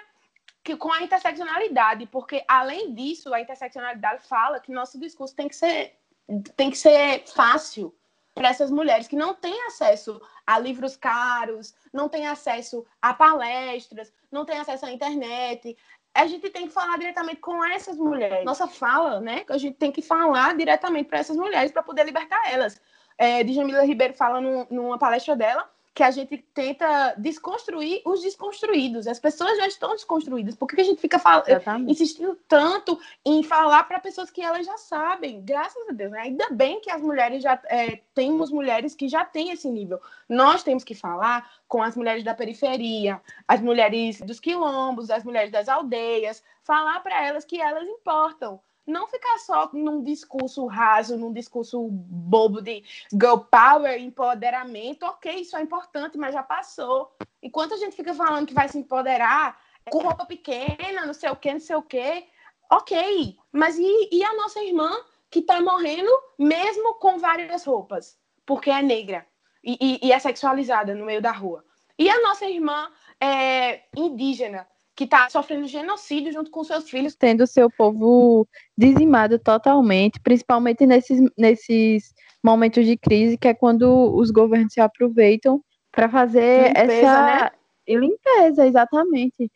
que 0.62 0.76
com 0.76 0.92
a 0.92 1.02
interseccionalidade, 1.02 2.06
porque 2.06 2.44
além 2.46 2.94
disso, 2.94 3.32
a 3.32 3.40
interseccionalidade 3.40 4.22
fala 4.26 4.60
que 4.60 4.72
nosso 4.72 4.98
discurso 4.98 5.34
tem 5.34 5.48
que 5.48 5.56
ser 5.56 5.96
tem 6.56 6.70
que 6.70 6.78
ser 6.78 7.24
fácil 7.26 7.92
para 8.34 8.48
essas 8.48 8.70
mulheres 8.70 9.08
que 9.08 9.16
não 9.16 9.34
têm 9.34 9.66
acesso 9.66 10.20
a 10.46 10.58
livros 10.58 10.96
caros, 10.96 11.74
não 11.92 12.08
têm 12.08 12.28
acesso 12.28 12.86
a 13.02 13.12
palestras, 13.12 14.12
não 14.30 14.44
têm 14.44 14.58
acesso 14.58 14.86
à 14.86 14.92
internet. 14.92 15.76
A 16.14 16.26
gente 16.26 16.48
tem 16.50 16.68
que 16.68 16.72
falar 16.72 16.98
diretamente 16.98 17.40
com 17.40 17.64
essas 17.64 17.96
mulheres. 17.96 18.44
Nossa 18.44 18.68
fala, 18.68 19.20
né? 19.20 19.44
A 19.48 19.58
gente 19.58 19.76
tem 19.76 19.90
que 19.90 20.02
falar 20.02 20.56
diretamente 20.56 21.08
para 21.08 21.18
essas 21.18 21.36
mulheres 21.36 21.72
para 21.72 21.82
poder 21.82 22.04
libertar 22.04 22.40
elas. 22.50 22.80
É, 23.18 23.42
Djamila 23.42 23.84
Ribeiro 23.84 24.14
fala 24.14 24.40
numa 24.70 24.98
palestra 24.98 25.34
dela 25.34 25.68
que 25.92 26.02
a 26.02 26.10
gente 26.10 26.38
tenta 26.54 27.14
desconstruir 27.18 28.00
os 28.04 28.22
desconstruídos. 28.22 29.06
As 29.06 29.18
pessoas 29.18 29.56
já 29.56 29.66
estão 29.66 29.90
desconstruídas. 29.90 30.54
Por 30.54 30.68
que 30.68 30.80
a 30.80 30.84
gente 30.84 31.00
fica 31.00 31.18
fal... 31.18 31.42
insistindo 31.86 32.38
tanto 32.48 32.98
em 33.24 33.42
falar 33.42 33.84
para 33.84 33.98
pessoas 33.98 34.30
que 34.30 34.40
elas 34.40 34.64
já 34.64 34.78
sabem? 34.78 35.42
Graças 35.44 35.88
a 35.88 35.92
Deus. 35.92 36.12
Né? 36.12 36.20
Ainda 36.20 36.48
bem 36.50 36.80
que 36.80 36.90
as 36.90 37.02
mulheres 37.02 37.42
já 37.42 37.60
é, 37.66 38.00
temos 38.14 38.50
mulheres 38.50 38.94
que 38.94 39.08
já 39.08 39.24
têm 39.24 39.50
esse 39.50 39.68
nível. 39.68 40.00
Nós 40.28 40.62
temos 40.62 40.84
que 40.84 40.94
falar 40.94 41.50
com 41.66 41.82
as 41.82 41.96
mulheres 41.96 42.22
da 42.22 42.34
periferia, 42.34 43.20
as 43.46 43.60
mulheres 43.60 44.20
dos 44.20 44.38
quilombos, 44.38 45.10
as 45.10 45.24
mulheres 45.24 45.50
das 45.50 45.68
aldeias, 45.68 46.42
falar 46.70 47.00
para 47.00 47.26
elas 47.26 47.44
que 47.44 47.60
elas 47.60 47.82
importam 47.88 48.60
não 48.86 49.08
ficar 49.08 49.38
só 49.38 49.68
num 49.72 50.04
discurso 50.04 50.66
raso, 50.66 51.16
num 51.16 51.32
discurso 51.32 51.88
bobo 51.90 52.62
de 52.62 52.84
girl 53.10 53.38
power, 53.38 54.00
empoderamento. 54.00 55.04
Ok, 55.04 55.32
isso 55.32 55.56
é 55.56 55.62
importante, 55.62 56.16
mas 56.16 56.32
já 56.32 56.44
passou. 56.44 57.12
Enquanto 57.42 57.74
a 57.74 57.76
gente 57.76 57.96
fica 57.96 58.14
falando 58.14 58.46
que 58.46 58.54
vai 58.54 58.68
se 58.68 58.78
empoderar 58.78 59.60
com 59.90 59.98
roupa 59.98 60.24
pequena, 60.24 61.04
não 61.04 61.12
sei 61.12 61.28
o 61.30 61.34
quê, 61.34 61.52
não 61.52 61.60
sei 61.60 61.74
o 61.74 61.82
quê, 61.82 62.28
ok. 62.70 63.36
Mas 63.50 63.76
e, 63.76 64.08
e 64.12 64.22
a 64.22 64.36
nossa 64.36 64.62
irmã 64.62 64.90
que 65.28 65.40
está 65.40 65.60
morrendo 65.60 66.10
mesmo 66.38 66.94
com 66.94 67.18
várias 67.18 67.64
roupas, 67.64 68.16
porque 68.46 68.70
é 68.70 68.80
negra 68.80 69.26
e, 69.64 69.76
e, 69.80 70.08
e, 70.08 70.12
é 70.12 70.18
sexualizada 70.20 70.94
no 70.94 71.04
meio 71.04 71.20
da 71.20 71.32
rua? 71.32 71.64
E 71.98 72.08
a 72.08 72.22
nossa 72.22 72.46
irmã 72.46 72.90
é, 73.20 73.82
indígena 73.96 74.68
que 75.00 75.04
está 75.04 75.30
sofrendo 75.30 75.66
genocídio 75.66 76.30
junto 76.30 76.50
com 76.50 76.62
seus 76.62 76.90
filhos. 76.90 77.16
Tendo 77.16 77.46
seu 77.46 77.70
povo 77.70 78.46
dizimado 78.76 79.38
totalmente, 79.38 80.20
principalmente 80.20 80.84
nesses, 80.84 81.18
nesses 81.38 82.12
momentos 82.44 82.84
de 82.84 82.98
crise, 82.98 83.38
que 83.38 83.48
é 83.48 83.54
quando 83.54 84.14
os 84.14 84.30
governos 84.30 84.74
se 84.74 84.80
aproveitam 84.80 85.64
para 85.90 86.06
fazer 86.06 86.66
limpeza, 86.66 86.92
essa 86.92 87.22
né? 87.24 87.50
limpeza, 87.88 88.66
exatamente. 88.66 89.50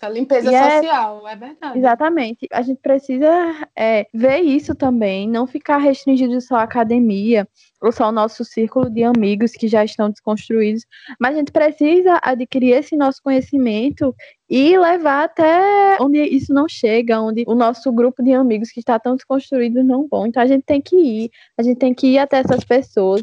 Essa 0.00 0.08
limpeza 0.08 0.50
e 0.50 0.80
social, 0.80 1.28
é, 1.28 1.32
é, 1.32 1.36
verdade. 1.36 1.78
Exatamente. 1.78 2.48
A 2.50 2.62
gente 2.62 2.80
precisa 2.80 3.68
é, 3.76 4.06
ver 4.14 4.38
isso 4.38 4.74
também, 4.74 5.28
não 5.28 5.46
ficar 5.46 5.76
restringido 5.76 6.40
só 6.40 6.56
à 6.56 6.62
academia, 6.62 7.46
ou 7.82 7.92
só 7.92 8.04
ao 8.04 8.12
nosso 8.12 8.42
círculo 8.42 8.88
de 8.88 9.04
amigos 9.04 9.52
que 9.52 9.68
já 9.68 9.84
estão 9.84 10.08
desconstruídos, 10.08 10.86
mas 11.20 11.34
a 11.34 11.38
gente 11.38 11.52
precisa 11.52 12.18
adquirir 12.22 12.72
esse 12.72 12.96
nosso 12.96 13.22
conhecimento 13.22 14.14
e 14.48 14.78
levar 14.78 15.24
até 15.24 15.98
onde 16.00 16.18
isso 16.22 16.52
não 16.52 16.66
chega, 16.66 17.20
onde 17.20 17.44
o 17.46 17.54
nosso 17.54 17.92
grupo 17.92 18.22
de 18.22 18.32
amigos 18.32 18.70
que 18.70 18.80
está 18.80 18.98
tão 18.98 19.16
desconstruído 19.16 19.84
não 19.84 20.08
vão. 20.08 20.26
Então 20.26 20.42
a 20.42 20.46
gente 20.46 20.62
tem 20.64 20.80
que 20.80 20.96
ir, 20.96 21.30
a 21.58 21.62
gente 21.62 21.78
tem 21.78 21.92
que 21.92 22.06
ir 22.06 22.18
até 22.18 22.38
essas 22.38 22.64
pessoas 22.64 23.22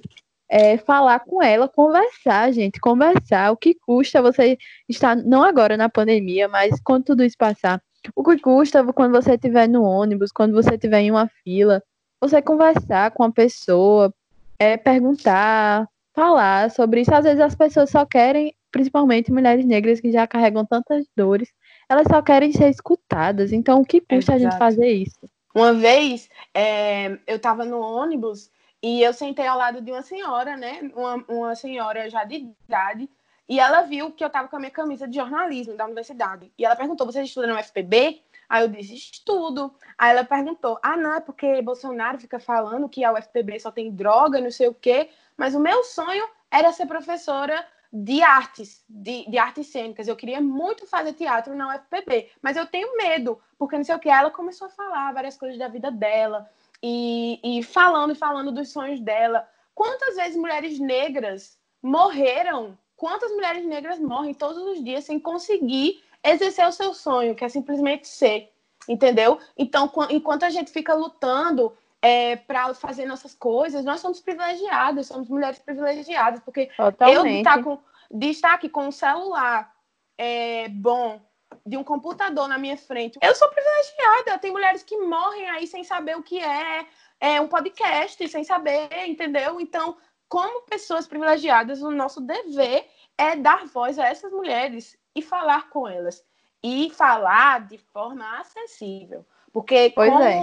é, 0.49 0.77
falar 0.77 1.19
com 1.19 1.41
ela, 1.43 1.67
conversar, 1.67 2.51
gente, 2.51 2.79
conversar. 2.79 3.51
O 3.51 3.57
que 3.57 3.75
custa 3.75 4.21
você 4.21 4.57
estar, 4.87 5.15
não 5.15 5.43
agora 5.43 5.75
na 5.75 5.89
pandemia, 5.89 6.47
mas 6.47 6.79
quando 6.83 7.05
tudo 7.05 7.23
isso 7.23 7.37
passar, 7.37 7.81
o 8.15 8.23
que 8.23 8.39
custa 8.39 8.83
quando 8.93 9.11
você 9.11 9.33
estiver 9.33 9.67
no 9.67 9.83
ônibus, 9.83 10.31
quando 10.31 10.53
você 10.53 10.75
estiver 10.75 11.01
em 11.01 11.11
uma 11.11 11.29
fila, 11.43 11.81
você 12.21 12.41
conversar 12.41 13.11
com 13.11 13.23
a 13.23 13.31
pessoa, 13.31 14.13
é, 14.59 14.77
perguntar, 14.77 15.87
falar 16.15 16.71
sobre 16.71 17.01
isso. 17.01 17.13
Às 17.13 17.25
vezes 17.25 17.39
as 17.39 17.55
pessoas 17.55 17.89
só 17.89 18.05
querem, 18.05 18.55
principalmente 18.71 19.31
mulheres 19.31 19.65
negras 19.65 19.99
que 19.99 20.11
já 20.11 20.25
carregam 20.25 20.65
tantas 20.65 21.05
dores, 21.15 21.49
elas 21.89 22.07
só 22.09 22.21
querem 22.21 22.51
ser 22.51 22.69
escutadas. 22.69 23.51
Então, 23.51 23.81
o 23.81 23.85
que 23.85 24.01
custa 24.01 24.33
a 24.33 24.37
gente 24.37 24.57
fazer 24.57 24.89
isso? 24.89 25.19
Uma 25.53 25.73
vez, 25.73 26.29
é, 26.53 27.17
eu 27.25 27.37
estava 27.37 27.65
no 27.65 27.79
ônibus 27.79 28.49
e 28.87 29.03
eu 29.03 29.11
sentei 29.11 29.45
ao 29.45 29.57
lado 29.57 29.81
de 29.81 29.91
uma 29.91 30.01
senhora, 30.01 30.55
né? 30.55 30.79
Uma, 30.95 31.15
uma 31.27 31.55
senhora 31.55 32.09
já 32.09 32.23
de 32.23 32.53
idade. 32.65 33.09
E 33.49 33.59
ela 33.59 33.81
viu 33.81 34.11
que 34.11 34.23
eu 34.23 34.27
estava 34.27 34.47
com 34.47 34.55
a 34.55 34.59
minha 34.59 34.71
camisa 34.71 35.05
de 35.05 35.17
jornalismo 35.17 35.75
da 35.75 35.83
universidade. 35.83 36.49
E 36.57 36.63
ela 36.63 36.75
perguntou: 36.75 37.05
Você 37.05 37.21
estuda 37.21 37.47
no 37.47 37.59
UFPB? 37.59 38.21
Aí 38.47 38.63
eu 38.63 38.69
disse: 38.69 38.95
Estudo. 38.95 39.75
Aí 39.97 40.11
ela 40.11 40.23
perguntou: 40.23 40.79
Ah, 40.81 40.95
não, 40.95 41.15
é 41.15 41.19
porque 41.19 41.61
Bolsonaro 41.61 42.17
fica 42.17 42.39
falando 42.39 42.87
que 42.87 43.03
a 43.03 43.11
UFPB 43.11 43.59
só 43.59 43.71
tem 43.71 43.91
droga, 43.91 44.39
não 44.39 44.51
sei 44.51 44.69
o 44.69 44.73
quê. 44.73 45.09
Mas 45.35 45.53
o 45.53 45.59
meu 45.59 45.83
sonho 45.83 46.25
era 46.49 46.71
ser 46.71 46.85
professora 46.85 47.67
de 47.91 48.21
artes, 48.21 48.85
de, 48.87 49.29
de 49.29 49.37
artes 49.37 49.67
cênicas. 49.67 50.07
Eu 50.07 50.15
queria 50.15 50.39
muito 50.39 50.87
fazer 50.87 51.11
teatro 51.11 51.53
na 51.53 51.75
UFPB, 51.75 52.29
mas 52.41 52.55
eu 52.55 52.65
tenho 52.65 52.95
medo, 52.95 53.37
porque 53.57 53.75
não 53.75 53.83
sei 53.83 53.95
o 53.95 53.99
que. 53.99 54.09
Ela 54.09 54.31
começou 54.31 54.67
a 54.67 54.71
falar 54.71 55.13
várias 55.13 55.37
coisas 55.37 55.59
da 55.59 55.67
vida 55.67 55.91
dela 55.91 56.49
e, 56.81 57.39
e 57.43 57.63
falando 57.63 58.11
e 58.11 58.15
falando 58.15 58.51
dos 58.51 58.69
sonhos 58.69 58.99
dela. 58.99 59.47
Quantas 59.73 60.15
vezes 60.15 60.37
mulheres 60.37 60.79
negras 60.79 61.57
morreram? 61.81 62.77
Quantas 62.95 63.31
mulheres 63.31 63.65
negras 63.65 63.99
morrem 63.99 64.33
todos 64.33 64.57
os 64.57 64.83
dias 64.83 65.05
sem 65.05 65.19
conseguir 65.19 66.03
exercer 66.23 66.67
o 66.67 66.71
seu 66.71 66.93
sonho, 66.93 67.35
que 67.35 67.45
é 67.45 67.49
simplesmente 67.49 68.07
ser, 68.07 68.51
entendeu? 68.87 69.39
Então, 69.57 69.91
enquanto 70.09 70.43
a 70.43 70.49
gente 70.49 70.71
fica 70.71 70.93
lutando 70.93 71.77
é, 72.01 72.35
para 72.35 72.73
fazer 72.73 73.05
nossas 73.05 73.33
coisas, 73.33 73.85
nós 73.85 73.99
somos 73.99 74.19
privilegiadas, 74.19 75.07
somos 75.07 75.29
mulheres 75.29 75.59
privilegiadas, 75.59 76.39
porque 76.41 76.71
Totalmente. 76.75 77.15
eu 77.15 77.23
de 77.23 77.37
estar, 77.37 77.63
com, 77.63 77.79
de 78.11 78.29
estar 78.29 78.53
aqui 78.53 78.69
com 78.69 78.87
um 78.87 78.91
celular 78.91 79.71
é, 80.17 80.67
bom, 80.69 81.21
de 81.65 81.77
um 81.77 81.83
computador 81.83 82.47
na 82.47 82.57
minha 82.57 82.77
frente. 82.77 83.19
Eu 83.21 83.35
sou 83.35 83.49
privilegiada. 83.49 84.37
Tem 84.39 84.51
mulheres 84.51 84.83
que 84.83 84.97
morrem 84.97 85.49
aí 85.49 85.67
sem 85.67 85.83
saber 85.83 86.17
o 86.17 86.23
que 86.23 86.39
é, 86.39 86.85
é 87.19 87.41
um 87.41 87.47
podcast, 87.47 88.27
sem 88.27 88.43
saber, 88.43 88.89
entendeu? 89.05 89.59
Então, 89.59 89.97
como 90.29 90.61
pessoas 90.63 91.07
privilegiadas, 91.07 91.81
o 91.81 91.91
nosso 91.91 92.21
dever 92.21 92.87
é 93.17 93.35
dar 93.35 93.65
voz 93.65 93.97
a 93.97 94.07
essas 94.07 94.31
mulheres 94.31 94.97
e 95.15 95.21
falar 95.21 95.69
com 95.69 95.87
elas. 95.87 96.23
E 96.63 96.89
falar 96.91 97.67
de 97.67 97.77
forma 97.77 98.39
acessível. 98.39 99.25
Porque 99.51 99.91
pois 99.95 100.11
como 100.11 100.23
é. 100.23 100.41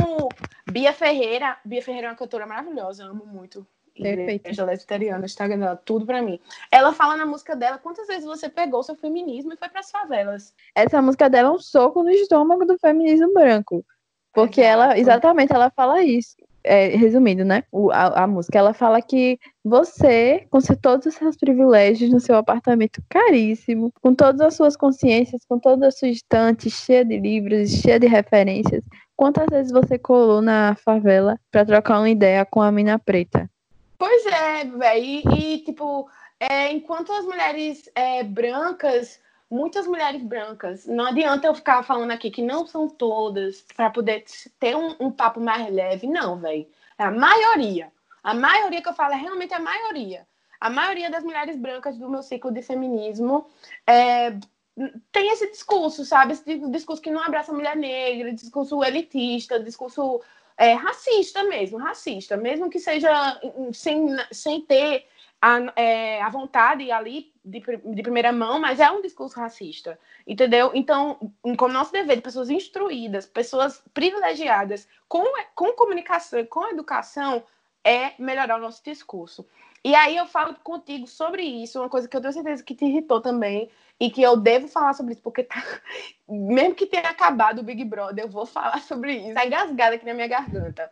Bia 0.70 0.92
Ferreira, 0.92 1.58
Bia 1.64 1.82
Ferreira 1.82 2.08
é 2.08 2.10
uma 2.10 2.16
cantora 2.16 2.46
maravilhosa, 2.46 3.04
amo 3.04 3.26
muito. 3.26 3.66
Igreja 3.96 4.64
Lesbiteriana, 4.64 5.24
Instagram 5.24 5.58
dela, 5.58 5.76
tudo 5.76 6.04
pra 6.04 6.20
mim. 6.20 6.40
Ela 6.70 6.92
fala 6.92 7.16
na 7.16 7.24
música 7.24 7.54
dela 7.54 7.78
quantas 7.78 8.06
vezes 8.06 8.24
você 8.24 8.48
pegou 8.48 8.82
seu 8.82 8.96
feminismo 8.96 9.52
e 9.52 9.56
foi 9.56 9.68
pras 9.68 9.90
favelas. 9.90 10.52
Essa 10.74 11.00
música 11.00 11.30
dela 11.30 11.48
é 11.48 11.52
um 11.52 11.58
soco 11.58 12.02
no 12.02 12.10
estômago 12.10 12.64
do 12.64 12.78
feminismo 12.78 13.32
branco. 13.32 13.84
Porque 14.32 14.60
Exato. 14.60 14.82
ela, 14.82 14.98
exatamente, 14.98 15.52
ela 15.52 15.70
fala 15.70 16.02
isso. 16.02 16.34
É, 16.66 16.96
resumindo, 16.96 17.44
né? 17.44 17.62
O, 17.70 17.90
a, 17.92 18.24
a, 18.24 18.26
música, 18.26 18.58
ela 18.58 18.72
fala 18.72 19.02
que 19.02 19.38
você, 19.62 20.46
com 20.50 20.58
todos 20.80 21.04
os 21.06 21.14
seus 21.14 21.36
privilégios 21.36 22.10
no 22.10 22.18
seu 22.18 22.36
apartamento 22.36 23.02
caríssimo, 23.10 23.92
com 24.00 24.14
todas 24.14 24.40
as 24.40 24.54
suas 24.54 24.74
consciências, 24.74 25.44
com 25.46 25.58
toda 25.58 25.88
a 25.88 25.90
sua 25.90 26.08
estante 26.08 26.70
cheia 26.70 27.04
de 27.04 27.20
livros, 27.20 27.70
cheia 27.70 28.00
de 28.00 28.06
referências, 28.06 28.82
quantas 29.14 29.44
vezes 29.50 29.70
você 29.70 29.98
colou 29.98 30.40
na 30.40 30.74
favela 30.76 31.38
para 31.50 31.66
trocar 31.66 31.98
uma 31.98 32.08
ideia 32.08 32.46
com 32.46 32.62
a 32.62 32.72
mina 32.72 32.98
preta? 32.98 33.48
Pois 34.04 34.26
é, 34.26 34.64
velho. 34.66 35.22
E, 35.34 35.58
tipo, 35.60 36.10
é, 36.38 36.70
enquanto 36.70 37.10
as 37.10 37.24
mulheres 37.24 37.88
é, 37.94 38.22
brancas, 38.22 39.18
muitas 39.50 39.86
mulheres 39.86 40.22
brancas, 40.22 40.84
não 40.84 41.06
adianta 41.06 41.46
eu 41.46 41.54
ficar 41.54 41.82
falando 41.82 42.10
aqui 42.10 42.30
que 42.30 42.42
não 42.42 42.66
são 42.66 42.86
todas, 42.86 43.62
para 43.74 43.88
poder 43.88 44.26
ter 44.60 44.76
um, 44.76 44.94
um, 45.00 45.10
papo 45.10 45.40
mais 45.40 45.72
leve. 45.72 46.06
Não, 46.06 46.38
velho. 46.38 46.66
É 46.98 47.04
a 47.04 47.10
maioria. 47.10 47.90
A 48.22 48.34
maioria 48.34 48.82
que 48.82 48.88
eu 48.90 48.92
falo 48.92 49.14
é 49.14 49.16
realmente 49.16 49.54
a 49.54 49.58
maioria. 49.58 50.26
A 50.60 50.68
maioria 50.68 51.10
das 51.10 51.24
mulheres 51.24 51.56
brancas 51.56 51.96
do 51.96 52.10
meu 52.10 52.22
ciclo 52.22 52.52
de 52.52 52.60
feminismo 52.60 53.46
é, 53.86 54.32
tem 55.12 55.30
esse 55.32 55.50
discurso, 55.50 56.04
sabe? 56.04 56.34
Esse 56.34 56.58
discurso 56.68 57.00
que 57.00 57.10
não 57.10 57.22
abraça 57.22 57.52
a 57.52 57.54
mulher 57.54 57.74
negra, 57.74 58.34
discurso 58.34 58.84
elitista, 58.84 59.58
discurso 59.58 60.20
é, 60.56 60.72
racista 60.74 61.42
mesmo, 61.44 61.78
racista, 61.78 62.36
mesmo 62.36 62.70
que 62.70 62.78
seja 62.78 63.40
sem, 63.72 64.06
sem 64.30 64.60
ter 64.62 65.06
a, 65.40 65.58
é, 65.76 66.22
a 66.22 66.28
vontade 66.28 66.90
ali 66.90 67.32
de, 67.44 67.60
de 67.60 68.02
primeira 68.02 68.32
mão, 68.32 68.58
mas 68.58 68.80
é 68.80 68.90
um 68.90 69.02
discurso 69.02 69.38
racista, 69.38 69.98
entendeu? 70.26 70.70
Então, 70.74 71.32
como 71.58 71.74
nosso 71.74 71.92
dever 71.92 72.16
de 72.16 72.22
pessoas 72.22 72.48
instruídas, 72.48 73.26
pessoas 73.26 73.82
privilegiadas, 73.92 74.88
com, 75.06 75.24
com 75.54 75.72
comunicação, 75.72 76.44
com 76.46 76.66
educação, 76.68 77.44
é 77.84 78.12
melhorar 78.18 78.56
o 78.56 78.62
nosso 78.62 78.82
discurso. 78.82 79.46
E 79.84 79.94
aí 79.94 80.16
eu 80.16 80.24
falo 80.24 80.54
contigo 80.64 81.06
sobre 81.06 81.42
isso, 81.42 81.78
uma 81.78 81.90
coisa 81.90 82.08
que 82.08 82.16
eu 82.16 82.20
tenho 82.20 82.32
certeza 82.32 82.62
que 82.62 82.74
te 82.74 82.86
irritou 82.86 83.20
também, 83.20 83.70
e 84.00 84.10
que 84.10 84.22
eu 84.22 84.36
devo 84.36 84.68
falar 84.68 84.92
sobre 84.94 85.12
isso, 85.12 85.22
porque 85.22 85.42
tá... 85.42 85.62
mesmo 86.28 86.74
que 86.74 86.86
tenha 86.86 87.08
acabado 87.08 87.60
o 87.60 87.64
Big 87.64 87.84
Brother, 87.84 88.24
eu 88.24 88.28
vou 88.28 88.46
falar 88.46 88.80
sobre 88.80 89.14
isso. 89.14 89.34
Tá 89.34 89.46
engasgada 89.46 89.96
aqui 89.96 90.06
na 90.06 90.14
minha 90.14 90.28
garganta. 90.28 90.90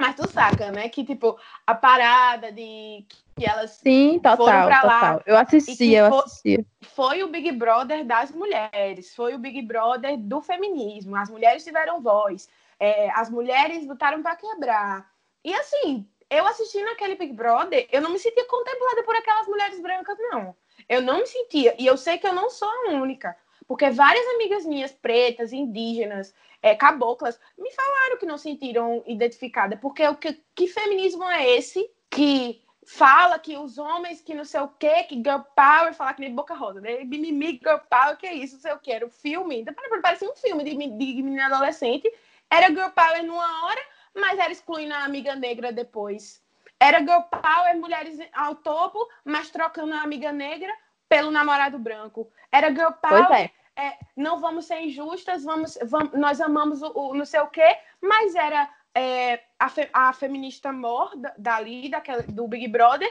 Mas 0.00 0.16
tu 0.16 0.26
saca, 0.30 0.72
né? 0.72 0.88
Que, 0.88 1.04
tipo, 1.04 1.38
a 1.66 1.74
parada 1.74 2.50
de 2.50 3.04
que 3.36 3.46
elas 3.46 3.72
Sim, 3.72 4.18
total, 4.18 4.36
foram 4.38 4.64
pra 4.64 4.80
total. 4.80 5.14
lá. 5.16 5.22
Eu 5.26 5.36
assisti, 5.36 5.92
eu 5.92 6.06
assisti. 6.06 6.66
Foi 6.80 7.22
o 7.22 7.28
Big 7.28 7.52
Brother 7.52 8.02
das 8.04 8.30
mulheres, 8.30 9.14
foi 9.14 9.34
o 9.34 9.38
Big 9.38 9.60
Brother 9.60 10.16
do 10.16 10.40
feminismo. 10.40 11.16
As 11.16 11.28
mulheres 11.28 11.62
tiveram 11.62 12.00
voz, 12.00 12.48
é, 12.78 13.10
as 13.10 13.28
mulheres 13.28 13.86
lutaram 13.86 14.22
para 14.22 14.36
quebrar. 14.36 15.06
E 15.44 15.52
assim, 15.52 16.06
eu 16.30 16.46
assistindo 16.46 16.88
aquele 16.88 17.16
Big 17.16 17.34
Brother, 17.34 17.86
eu 17.92 18.00
não 18.00 18.10
me 18.10 18.18
sentia 18.18 18.46
contemplada 18.46 19.02
por 19.02 19.14
aquelas 19.14 19.46
mulheres 19.48 19.80
brancas, 19.80 20.16
não. 20.18 20.56
Eu 20.90 21.00
não 21.00 21.18
me 21.18 21.26
sentia. 21.26 21.76
E 21.78 21.86
eu 21.86 21.96
sei 21.96 22.18
que 22.18 22.26
eu 22.26 22.34
não 22.34 22.50
sou 22.50 22.68
a 22.68 22.90
única. 22.94 23.36
Porque 23.68 23.88
várias 23.90 24.26
amigas 24.34 24.66
minhas, 24.66 24.90
pretas, 24.90 25.52
indígenas, 25.52 26.34
é, 26.60 26.74
caboclas, 26.74 27.38
me 27.56 27.70
falaram 27.70 28.18
que 28.18 28.26
não 28.26 28.36
sentiram 28.36 29.00
identificada. 29.06 29.76
Porque 29.76 30.04
o 30.08 30.16
que, 30.16 30.42
que 30.52 30.66
feminismo 30.66 31.22
é 31.30 31.48
esse 31.48 31.88
que 32.10 32.60
fala 32.84 33.38
que 33.38 33.56
os 33.56 33.78
homens 33.78 34.20
que 34.20 34.34
não 34.34 34.44
sei 34.44 34.60
o 34.62 34.66
quê, 34.66 35.04
que 35.04 35.14
girl 35.14 35.42
power, 35.54 35.94
falar 35.94 36.14
que 36.14 36.22
nem 36.22 36.34
boca 36.34 36.54
rosa, 36.54 36.80
né? 36.80 37.04
Mimimi, 37.04 37.60
girl 37.62 37.78
power, 37.88 38.16
que 38.16 38.26
é 38.26 38.34
isso, 38.34 38.54
não 38.54 38.60
sei 38.60 38.72
o 38.72 38.78
que, 38.80 38.90
era 38.90 39.06
um 39.06 39.10
filme. 39.10 39.60
Então, 39.60 39.72
parecia 40.02 40.28
um 40.28 40.34
filme 40.34 40.64
de, 40.64 40.70
de 40.74 41.22
menina 41.22 41.46
adolescente. 41.46 42.12
Era 42.50 42.66
girl 42.66 42.90
power 42.90 43.22
numa 43.22 43.64
hora, 43.64 43.80
mas 44.12 44.40
era 44.40 44.50
excluindo 44.50 44.92
a 44.92 45.04
amiga 45.04 45.36
negra 45.36 45.70
depois. 45.70 46.42
Era 46.80 47.00
girl 47.00 47.20
power, 47.30 47.76
mulheres 47.76 48.18
ao 48.32 48.54
topo, 48.56 49.06
mas 49.22 49.50
trocando 49.50 49.92
a 49.94 50.00
amiga 50.00 50.32
negra 50.32 50.72
pelo 51.08 51.30
namorado 51.30 51.78
branco. 51.78 52.32
Era 52.50 52.70
girl 52.70 52.92
power, 52.92 53.32
é. 53.32 53.50
É, 53.76 53.98
não 54.16 54.40
vamos 54.40 54.66
ser 54.66 54.80
injustas, 54.80 55.44
vamos, 55.44 55.78
vamos 55.84 56.12
nós 56.12 56.40
amamos 56.40 56.82
o, 56.82 56.92
o 56.94 57.14
não 57.14 57.24
sei 57.24 57.40
o 57.40 57.46
quê, 57.46 57.78
mas 58.00 58.34
era 58.34 58.68
é, 58.94 59.42
a, 59.58 59.68
fe, 59.68 59.88
a, 59.92 60.12
feminista 60.12 60.72
mor 60.72 61.12
dali, 61.38 61.88
daquela, 61.88 62.22
do 62.22 62.48
Big 62.48 62.68
Brother, 62.68 63.10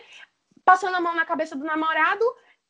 passando 0.64 0.96
a 0.96 1.02
mão 1.02 1.16
na 1.16 1.26
cabeça 1.26 1.56
do 1.56 1.66
namorado 1.66 2.24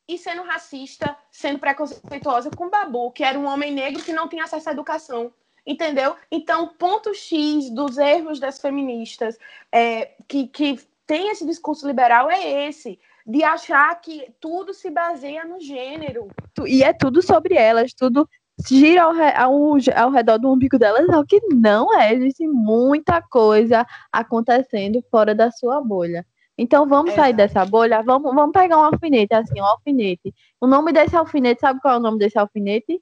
e 0.07 0.17
sendo 0.17 0.43
racista, 0.43 1.17
sendo 1.29 1.59
preconceituosa 1.59 2.49
com 2.51 2.65
o 2.65 2.69
Babu, 2.69 3.11
que 3.11 3.23
era 3.23 3.37
um 3.37 3.45
homem 3.45 3.71
negro 3.71 4.03
que 4.03 4.13
não 4.13 4.27
tinha 4.27 4.43
acesso 4.43 4.69
à 4.69 4.71
educação. 4.71 5.33
Entendeu? 5.65 6.15
Então, 6.31 6.67
ponto 6.67 7.13
X 7.13 7.69
dos 7.69 7.97
erros 7.97 8.39
das 8.39 8.59
feministas 8.59 9.37
é, 9.71 10.11
que, 10.27 10.47
que 10.47 10.79
tem 11.05 11.29
esse 11.29 11.45
discurso 11.45 11.87
liberal 11.87 12.29
é 12.29 12.67
esse 12.67 12.99
de 13.25 13.43
achar 13.43 13.93
que 14.01 14.33
tudo 14.39 14.73
se 14.73 14.89
baseia 14.89 15.45
no 15.45 15.59
gênero. 15.59 16.27
E 16.65 16.83
é 16.83 16.93
tudo 16.93 17.21
sobre 17.21 17.53
elas, 17.55 17.93
tudo 17.93 18.27
gira 18.67 19.03
ao, 19.03 19.13
ao, 19.13 19.77
ao 19.95 20.11
redor 20.11 20.37
do 20.37 20.51
umbigo 20.51 20.77
delas, 20.77 21.07
é 21.07 21.17
o 21.17 21.25
que 21.25 21.39
não 21.53 21.93
é. 21.93 22.13
Existe 22.13 22.47
muita 22.47 23.21
coisa 23.21 23.85
acontecendo 24.11 25.03
fora 25.09 25.35
da 25.35 25.51
sua 25.51 25.81
bolha. 25.81 26.25
Então 26.57 26.85
vamos 26.87 27.13
sair 27.13 27.33
dessa 27.33 27.63
bolha, 27.65 28.01
vamos, 28.01 28.33
vamos 28.35 28.51
pegar 28.51 28.77
um 28.77 28.83
alfinete, 28.83 29.33
assim, 29.33 29.61
um 29.61 29.65
alfinete. 29.65 30.33
O 30.59 30.67
nome 30.67 30.91
desse 30.91 31.15
alfinete, 31.15 31.61
sabe 31.61 31.79
qual 31.79 31.93
é 31.93 31.97
o 31.97 32.01
nome 32.01 32.19
desse 32.19 32.37
alfinete? 32.37 33.01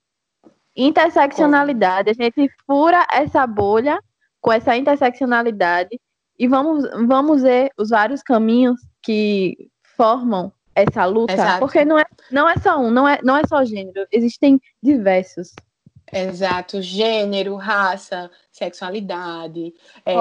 Interseccionalidade. 0.78 2.12
A 2.12 2.14
gente 2.14 2.50
fura 2.66 3.06
essa 3.12 3.46
bolha 3.48 4.00
com 4.40 4.52
essa 4.52 4.78
interseccionalidade 4.78 6.00
e 6.38 6.48
vamos, 6.48 6.88
vamos 7.08 7.42
ver 7.42 7.72
os 7.78 7.90
vários 7.90 8.22
caminhos 8.22 8.80
que 9.02 9.70
formam 9.96 10.54
essa 10.76 11.06
luta, 11.06 11.34
Exato. 11.34 11.60
porque 11.60 11.84
não 11.84 11.98
é, 11.98 12.06
não 12.32 12.48
é 12.48 12.56
só 12.58 12.78
um, 12.78 12.92
não 12.92 13.08
é, 13.08 13.20
não 13.24 13.36
é 13.36 13.42
só 13.48 13.66
gênero, 13.66 14.06
existem 14.12 14.62
diversos. 14.82 15.54
Exato, 16.14 16.82
gênero, 16.82 17.56
raça, 17.56 18.32
sexualidade, 18.50 19.74
é, 20.06 20.16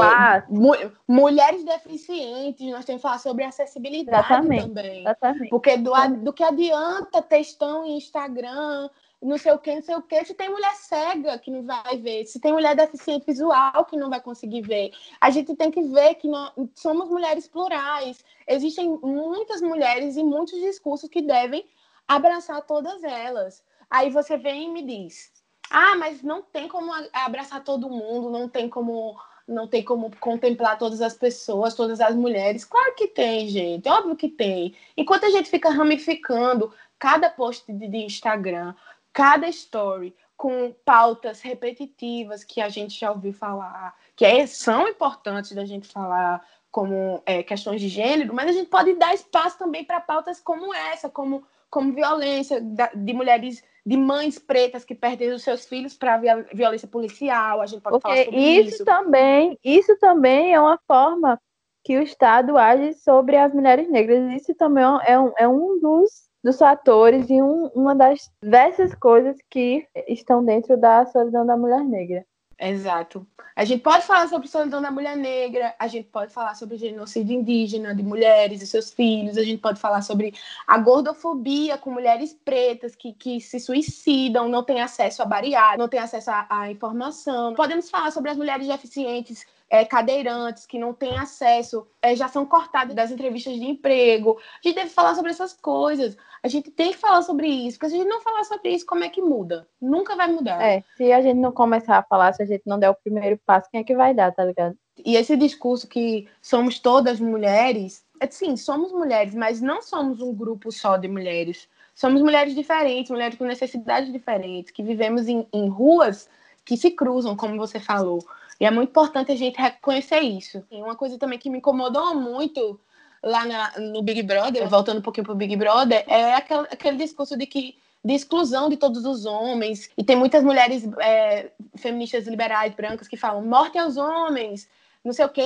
mu 0.49 0.73
mulheres 1.07 1.65
deficientes, 1.65 2.69
nós 2.73 2.85
temos 2.85 3.01
que 3.01 3.09
falar 3.09 3.19
sobre 3.19 3.45
acessibilidade 3.45 4.19
exatamente, 4.19 4.67
também. 4.67 5.01
Exatamente. 5.03 5.49
Porque 5.51 5.77
do, 5.77 5.93
do 6.23 6.33
que 6.33 6.43
adianta 6.43 7.23
textão 7.23 7.85
em 7.85 7.99
Instagram, 7.99 8.89
não 9.23 9.39
sei 9.39 9.53
o 9.53 9.59
que, 9.59 9.75
não 9.75 9.83
sei 9.83 9.95
o 9.95 10.03
que, 10.03 10.25
se 10.25 10.35
tem 10.35 10.51
mulher 10.51 10.75
cega 10.75 11.39
que 11.39 11.51
não 11.51 11.65
vai 11.65 11.97
ver, 11.99 12.27
se 12.27 12.39
tem 12.39 12.53
mulher 12.53 12.77
deficiente 12.77 13.25
visual 13.27 13.85
que 13.87 13.97
não 13.97 14.11
vai 14.11 14.21
conseguir 14.21 14.63
ver. 14.63 14.91
A 15.21 15.31
gente 15.31 15.55
tem 15.57 15.71
que 15.71 15.83
ver 15.83 16.15
que 16.17 16.29
nós 16.29 16.53
somos 16.75 17.09
mulheres 17.09 17.49
plurais. 17.49 18.23
Existem 18.47 18.89
muitas 19.03 19.61
mulheres 19.63 20.17
e 20.17 20.23
muitos 20.23 20.61
discursos 20.61 21.09
que 21.09 21.23
devem 21.23 21.67
abraçar 22.07 22.63
todas 22.63 23.03
elas. 23.03 23.65
Aí 23.91 24.11
você 24.11 24.37
vem 24.37 24.65
e 24.65 24.69
me 24.69 24.83
diz: 24.83 25.33
"Ah, 25.71 25.97
mas 25.97 26.23
não 26.23 26.43
tem 26.43 26.69
como 26.69 26.93
abraçar 27.13 27.65
todo 27.65 27.89
mundo, 27.91 28.31
não 28.31 28.49
tem 28.49 28.69
como 28.69 29.17
não 29.49 29.69
tem 29.69 29.83
como 29.83 30.11
contemplar 30.19 30.77
todas 30.77 31.01
as 31.01 31.15
pessoas, 31.15 31.75
todas 31.75 32.01
as 32.01 32.17
mulheres. 32.17 32.65
Claro 32.65 32.95
que 32.97 33.07
tem, 33.07 33.47
gente, 33.49 33.89
óbvio 33.89 34.17
que 34.17 34.29
tem. 34.29 34.75
Enquanto 34.97 35.25
a 35.25 35.31
gente 35.31 35.49
fica 35.49 35.71
ramificando 35.71 36.73
cada 36.99 37.31
post 37.31 37.71
de 37.73 37.97
Instagram, 37.97 38.75
cada 39.17 39.49
story 39.49 40.15
com 40.37 40.75
pautas 40.85 41.41
repetitivas 41.41 42.45
que 42.45 42.61
a 42.61 42.69
gente 42.69 43.01
já 43.01 43.11
ouviu 43.11 43.33
falar, 43.33 43.97
que 44.15 44.27
é, 44.27 44.47
são 44.47 44.87
importantes 44.87 45.53
da 45.53 45.65
gente 45.65 45.89
falar, 45.89 46.47
como 46.71 47.23
é, 47.25 47.43
questões 47.43 47.81
de 47.81 47.89
gênero, 47.89 48.35
mas 48.35 48.51
a 48.51 48.53
gente 48.53 48.69
pode 48.69 48.93
dar 48.97 49.15
espaço 49.15 49.59
também 49.59 49.83
para 49.83 50.01
pautas 50.01 50.39
como 50.39 50.75
essa, 50.75 51.09
como, 51.09 51.43
como 51.71 51.95
violência 51.95 52.61
da, 52.61 52.91
de 52.95 53.15
mulheres, 53.15 53.65
de 53.87 53.97
mães 53.97 54.39
pretas 54.39 54.85
que 54.85 54.95
perdem 54.95 55.33
os 55.33 55.43
seus 55.43 55.65
filhos 55.65 55.97
para 55.97 56.21
violência 56.53 56.87
policial. 56.87 57.63
A 57.63 57.67
gente 57.67 57.81
pode 57.81 57.95
Porque 57.95 58.07
falar 58.07 58.25
sobre 58.27 58.39
isso. 58.39 58.75
Isso 58.75 58.85
também, 58.85 59.59
isso 59.65 59.97
também 59.97 60.53
é 60.53 60.61
uma 60.61 60.79
forma 60.87 61.41
que 61.83 61.97
o 61.97 62.03
Estado 62.03 62.59
age 62.59 62.93
sobre 62.93 63.39
as 63.39 63.55
mulheres 63.55 63.89
negras. 63.91 64.43
Isso 64.43 64.55
também 64.55 64.85
é 65.07 65.19
um, 65.19 65.33
é 65.39 65.49
um 65.49 65.81
dos 65.81 66.26
dos 66.47 66.59
fatores 66.59 67.29
e 67.29 67.43
um, 67.43 67.67
uma 67.75 67.93
das 67.93 68.31
diversas 68.41 68.95
coisas 68.95 69.37
que 69.51 69.85
estão 70.07 70.45
dentro 70.45 70.77
da 70.77 71.05
solidão 71.07 71.45
da 71.45 71.57
mulher 71.57 71.83
negra. 71.83 72.25
Exato. 72.57 73.27
A 73.57 73.65
gente 73.65 73.83
pode 73.83 74.07
falar 74.07 74.29
sobre 74.29 74.47
solidão 74.47 74.81
da 74.81 74.93
mulher 74.93 75.17
negra, 75.17 75.75
a 75.77 75.89
gente 75.89 76.09
pode 76.09 76.33
falar 76.33 76.55
sobre 76.55 76.79
genocídio 76.79 77.35
indígena 77.35 77.93
de 77.93 78.03
mulheres 78.03 78.63
e 78.63 78.67
seus 78.67 78.93
filhos, 78.93 79.37
a 79.37 79.43
gente 79.43 79.61
pode 79.61 79.81
falar 79.81 80.03
sobre 80.03 80.35
a 80.69 80.79
gordofobia 80.79 81.77
com 81.77 81.91
mulheres 81.91 82.33
pretas 82.33 82.95
que, 82.95 83.13
que 83.13 83.41
se 83.41 83.59
suicidam, 83.59 84.49
não 84.49 84.63
têm 84.63 84.81
acesso 84.81 85.23
a 85.23 85.27
bariátrica, 85.27 85.79
não 85.79 85.89
têm 85.89 85.99
acesso 85.99 86.31
à 86.31 86.71
informação. 86.71 87.55
Podemos 87.55 87.91
falar 87.91 88.13
sobre 88.13 88.31
as 88.31 88.37
mulheres 88.37 88.69
deficientes 88.69 89.45
é, 89.69 89.85
cadeirantes 89.85 90.67
que 90.67 90.79
não 90.79 90.93
têm 90.95 91.17
acesso, 91.19 91.87
é, 92.01 92.15
já 92.15 92.29
são 92.29 92.47
cortados 92.47 92.95
das 92.95 93.11
entrevistas 93.11 93.55
de 93.55 93.65
emprego. 93.65 94.39
A 94.39 94.69
gente 94.69 94.77
deve 94.77 94.91
falar 94.91 95.15
sobre 95.15 95.31
essas 95.31 95.53
coisas. 95.53 96.17
A 96.43 96.49
gente 96.49 96.71
tem 96.71 96.93
que 96.93 96.99
falar 96.99 97.23
sobre 97.23 97.49
isso, 97.49 97.79
porque 97.79 97.91
se 97.91 97.97
a 97.97 97.99
gente 97.99 98.09
não 98.09 98.21
falar 98.21 98.45
sobre 98.45 98.71
isso, 98.71 98.87
como 98.87 99.03
é 99.03 99.09
que 99.09 99.21
muda? 99.21 99.69
Nunca 99.81 100.15
vai 100.15 100.31
mudar. 100.31 100.63
É, 100.63 100.85
se 100.97 101.13
a 101.13 101.21
gente 101.21 101.39
não 101.39 101.51
começar 101.51 101.99
a 101.99 102.03
falar, 102.03 102.33
se 102.33 102.43
a 102.43 102.47
gente 102.47 102.63
não 102.67 102.79
der 102.79 102.91
o 102.91 102.95
primeiro 102.95 103.39
passo, 103.45 103.69
quem 103.71 103.81
é 103.81 103.85
que 103.85 103.97
vai 103.97 104.15
dar, 104.15 104.33
tá 104.33 104.45
ligado? 104.45 104.77
E 105.05 105.17
esse 105.17 105.37
discurso 105.37 105.89
que 105.89 106.29
somos 106.41 106.79
todas 106.79 107.21
mulheres, 107.21 108.05
é, 108.21 108.31
sim, 108.31 108.57
somos 108.57 108.93
mulheres, 108.93 109.35
mas 109.35 109.61
não 109.61 109.83
somos 109.83 110.21
um 110.21 110.33
grupo 110.33 110.71
só 110.71 110.97
de 110.97 111.09
mulheres. 111.09 111.69
Somos 111.95 112.23
mulheres 112.23 112.55
diferentes, 112.55 113.11
mulheres 113.11 113.39
com 113.39 113.45
necessidades 113.45 114.13
diferentes, 114.13 114.71
que 114.71 114.83
vivemos 114.83 115.29
em, 115.29 115.47
em 115.53 115.69
ruas 115.69 116.29
que 116.65 116.77
se 116.77 116.91
cruzam, 116.91 117.37
como 117.37 117.57
você 117.57 117.81
falou. 117.81 118.19
E 118.61 118.65
é 118.65 118.71
muito 118.71 118.91
importante 118.91 119.33
a 119.33 119.37
gente 119.37 119.61
reconhecer 119.61 120.21
isso. 120.21 120.65
E 120.71 120.83
uma 120.83 120.97
coisa 120.97 121.19
também 121.19 121.39
que 121.39 121.51
me 121.51 121.59
incomodou 121.59 122.15
muito 122.15 122.81
lá 123.23 123.45
na, 123.45 123.73
no 123.79 124.03
Big 124.03 124.23
Brother, 124.23 124.69
voltando 124.69 124.99
um 124.99 125.03
pouquinho 125.03 125.25
para 125.25 125.33
o 125.33 125.37
Big 125.37 125.57
Brother, 125.57 126.05
é 126.07 126.35
aquele, 126.35 126.67
aquele 126.71 126.97
discurso 126.97 127.37
de 127.37 127.47
que 127.47 127.77
de 128.05 128.15
exclusão 128.15 128.69
de 128.69 128.77
todos 128.77 129.05
os 129.05 129.27
homens. 129.27 129.91
E 129.99 130.05
tem 130.05 130.15
muitas 130.15 130.45
mulheres 130.45 130.89
é, 131.01 131.51
feministas 131.77 132.27
liberais, 132.29 132.73
brancas, 132.73 133.09
que 133.09 133.17
falam 133.17 133.45
morte 133.45 133.77
aos 133.79 133.97
homens, 133.97 134.69
não 135.05 135.13
sei 135.13 135.25
o 135.25 135.29
quê, 135.29 135.43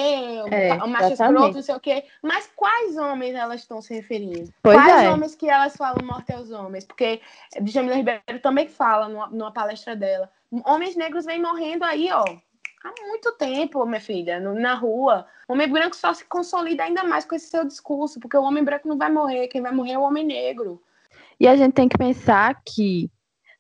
é, 0.51 0.77
macho 0.87 1.13
escroto, 1.13 1.55
não 1.55 1.63
sei 1.63 1.75
o 1.75 1.81
quê. 1.81 2.05
Mas 2.23 2.51
quais 2.55 2.99
homens 2.99 3.35
elas 3.35 3.63
estão 3.63 3.81
se 3.81 3.95
referindo? 3.95 4.53
Pois 4.63 4.77
quais 4.77 5.05
é. 5.05 5.11
homens 5.11 5.35
que 5.35 5.49
elas 5.49 5.75
falam 5.75 6.05
morte 6.05 6.33
aos 6.35 6.51
homens? 6.51 6.85
Porque 6.85 7.23
Djamila 7.63 7.97
Ribeiro 7.97 8.41
também 8.43 8.69
fala 8.69 9.09
numa, 9.09 9.27
numa 9.29 9.53
palestra 9.53 9.97
dela. 9.97 10.31
Homens 10.67 10.97
negros 10.97 11.25
vêm 11.25 11.41
morrendo 11.41 11.85
aí, 11.85 12.11
ó, 12.13 12.25
há 12.85 13.07
muito 13.07 13.33
tempo, 13.33 13.85
minha 13.85 14.01
filha, 14.01 14.41
no, 14.41 14.55
na 14.55 14.75
rua. 14.75 15.27
O 15.49 15.53
homem 15.53 15.71
branco 15.71 15.97
só 15.97 16.13
se 16.13 16.25
consolida 16.25 16.85
ainda 16.85 17.05
mais 17.05 17.25
com 17.25 17.35
esse 17.35 17.49
seu 17.49 17.65
discurso, 17.65 18.19
porque 18.19 18.37
o 18.37 18.43
homem 18.43 18.65
branco 18.65 18.89
não 18.89 18.97
vai 18.97 19.11
morrer, 19.11 19.49
quem 19.49 19.61
vai 19.61 19.73
morrer 19.73 19.93
é 19.93 19.99
o 19.99 20.03
homem 20.03 20.25
negro. 20.25 20.83
E 21.39 21.47
a 21.47 21.57
gente 21.57 21.73
tem 21.73 21.89
que 21.89 21.99
pensar 21.99 22.61
que 22.65 23.11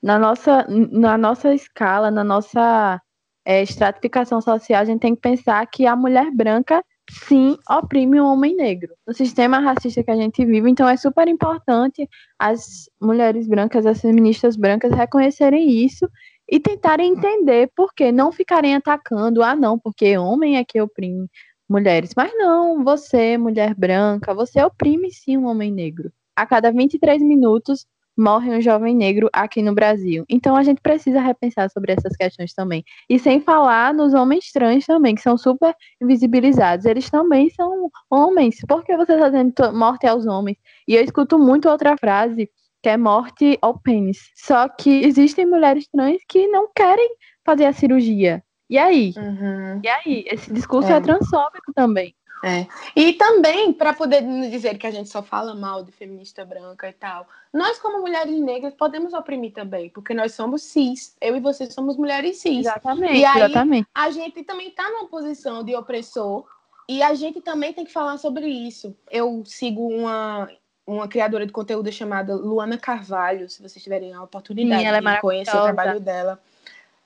na 0.02 0.18
nossa, 0.18 0.66
na 0.68 1.18
nossa 1.18 1.54
escala, 1.54 2.10
na 2.10 2.24
nossa 2.24 3.00
é, 3.44 3.62
estratificação 3.62 4.40
social, 4.40 4.80
a 4.80 4.84
gente 4.84 5.00
tem 5.00 5.14
que 5.14 5.20
pensar 5.20 5.66
que 5.66 5.86
a 5.86 5.94
mulher 5.94 6.30
branca 6.30 6.82
sim 7.10 7.58
oprime 7.68 8.20
o 8.20 8.26
homem 8.26 8.54
negro. 8.54 8.94
No 9.06 9.12
sistema 9.12 9.58
racista 9.58 10.02
que 10.02 10.10
a 10.10 10.16
gente 10.16 10.44
vive, 10.44 10.70
então 10.70 10.88
é 10.88 10.96
super 10.96 11.26
importante 11.28 12.08
as 12.38 12.88
mulheres 13.00 13.48
brancas, 13.48 13.84
as 13.84 14.00
feministas 14.00 14.56
brancas 14.56 14.92
reconhecerem 14.92 15.84
isso 15.84 16.08
e 16.50 16.58
tentarem 16.58 17.12
entender 17.12 17.70
por 17.76 17.94
que 17.94 18.10
não 18.10 18.32
ficarem 18.32 18.74
atacando, 18.74 19.42
ah, 19.42 19.54
não, 19.54 19.78
porque 19.78 20.18
homem 20.18 20.56
é 20.56 20.64
que 20.64 20.80
oprime 20.80 21.28
mulheres. 21.68 22.12
Mas 22.16 22.32
não, 22.34 22.82
você, 22.82 23.38
mulher 23.38 23.74
branca, 23.74 24.34
você 24.34 24.62
oprime 24.62 25.12
sim 25.12 25.36
um 25.36 25.46
homem 25.46 25.70
negro. 25.72 26.12
A 26.34 26.44
cada 26.44 26.72
23 26.72 27.22
minutos 27.22 27.86
morre 28.16 28.50
um 28.54 28.60
jovem 28.60 28.94
negro 28.94 29.30
aqui 29.32 29.62
no 29.62 29.74
Brasil. 29.74 30.24
Então 30.28 30.56
a 30.56 30.62
gente 30.62 30.80
precisa 30.80 31.20
repensar 31.20 31.70
sobre 31.70 31.92
essas 31.92 32.16
questões 32.16 32.52
também. 32.52 32.84
E 33.08 33.18
sem 33.18 33.40
falar 33.40 33.94
nos 33.94 34.12
homens 34.12 34.50
trans 34.52 34.84
também, 34.84 35.14
que 35.14 35.22
são 35.22 35.38
super 35.38 35.74
invisibilizados. 36.02 36.84
Eles 36.84 37.08
também 37.08 37.48
são 37.50 37.90
homens. 38.10 38.58
Por 38.68 38.84
que 38.84 38.96
você 38.96 39.14
está 39.14 39.28
dizendo 39.28 39.72
morte 39.72 40.06
aos 40.06 40.26
homens? 40.26 40.58
E 40.86 40.94
eu 40.96 41.02
escuto 41.02 41.38
muito 41.38 41.68
outra 41.68 41.96
frase 41.96 42.50
que 42.82 42.88
é 42.88 42.96
morte 42.96 43.58
ao 43.60 43.78
pênis. 43.78 44.18
Só 44.34 44.68
que 44.68 45.04
existem 45.04 45.46
mulheres 45.46 45.86
trans 45.88 46.20
que 46.28 46.46
não 46.48 46.68
querem 46.74 47.16
fazer 47.44 47.66
a 47.66 47.72
cirurgia. 47.72 48.42
E 48.68 48.78
aí? 48.78 49.12
Uhum. 49.16 49.80
E 49.82 49.88
aí? 49.88 50.24
Esse 50.28 50.52
discurso 50.52 50.90
é, 50.90 50.96
é 50.96 51.00
transfóbico 51.00 51.72
também. 51.74 52.14
É. 52.42 52.66
E 52.96 53.12
também, 53.14 53.72
para 53.72 53.92
poder 53.92 54.22
dizer 54.50 54.78
que 54.78 54.86
a 54.86 54.90
gente 54.90 55.10
só 55.10 55.22
fala 55.22 55.54
mal 55.54 55.84
de 55.84 55.92
feminista 55.92 56.44
branca 56.44 56.88
e 56.88 56.92
tal, 56.92 57.28
nós, 57.52 57.78
como 57.78 58.00
mulheres 58.00 58.40
negras, 58.40 58.72
podemos 58.74 59.12
oprimir 59.12 59.52
também, 59.52 59.90
porque 59.90 60.14
nós 60.14 60.34
somos 60.34 60.62
cis. 60.62 61.14
Eu 61.20 61.36
e 61.36 61.40
você 61.40 61.70
somos 61.70 61.96
mulheres 61.96 62.38
cis. 62.38 62.60
Exatamente. 62.60 63.18
E 63.18 63.24
aí, 63.24 63.42
exatamente. 63.42 63.88
a 63.94 64.10
gente 64.10 64.42
também 64.42 64.68
está 64.68 64.88
numa 64.88 65.08
posição 65.08 65.62
de 65.62 65.74
opressor 65.74 66.46
e 66.88 67.02
a 67.02 67.14
gente 67.14 67.40
também 67.40 67.74
tem 67.74 67.84
que 67.84 67.92
falar 67.92 68.16
sobre 68.16 68.46
isso. 68.48 68.96
Eu 69.10 69.42
sigo 69.44 69.86
uma, 69.86 70.48
uma 70.94 71.08
criadora 71.08 71.46
de 71.46 71.52
conteúdo 71.52 71.90
chamada 71.92 72.34
Luana 72.34 72.76
Carvalho, 72.76 73.48
se 73.48 73.62
vocês 73.62 73.82
tiverem 73.82 74.12
a 74.12 74.22
oportunidade 74.22 74.82
Sim, 74.82 74.88
é 74.88 75.00
de 75.00 75.20
conhecer 75.20 75.56
o 75.56 75.62
trabalho 75.62 76.00
dela. 76.00 76.40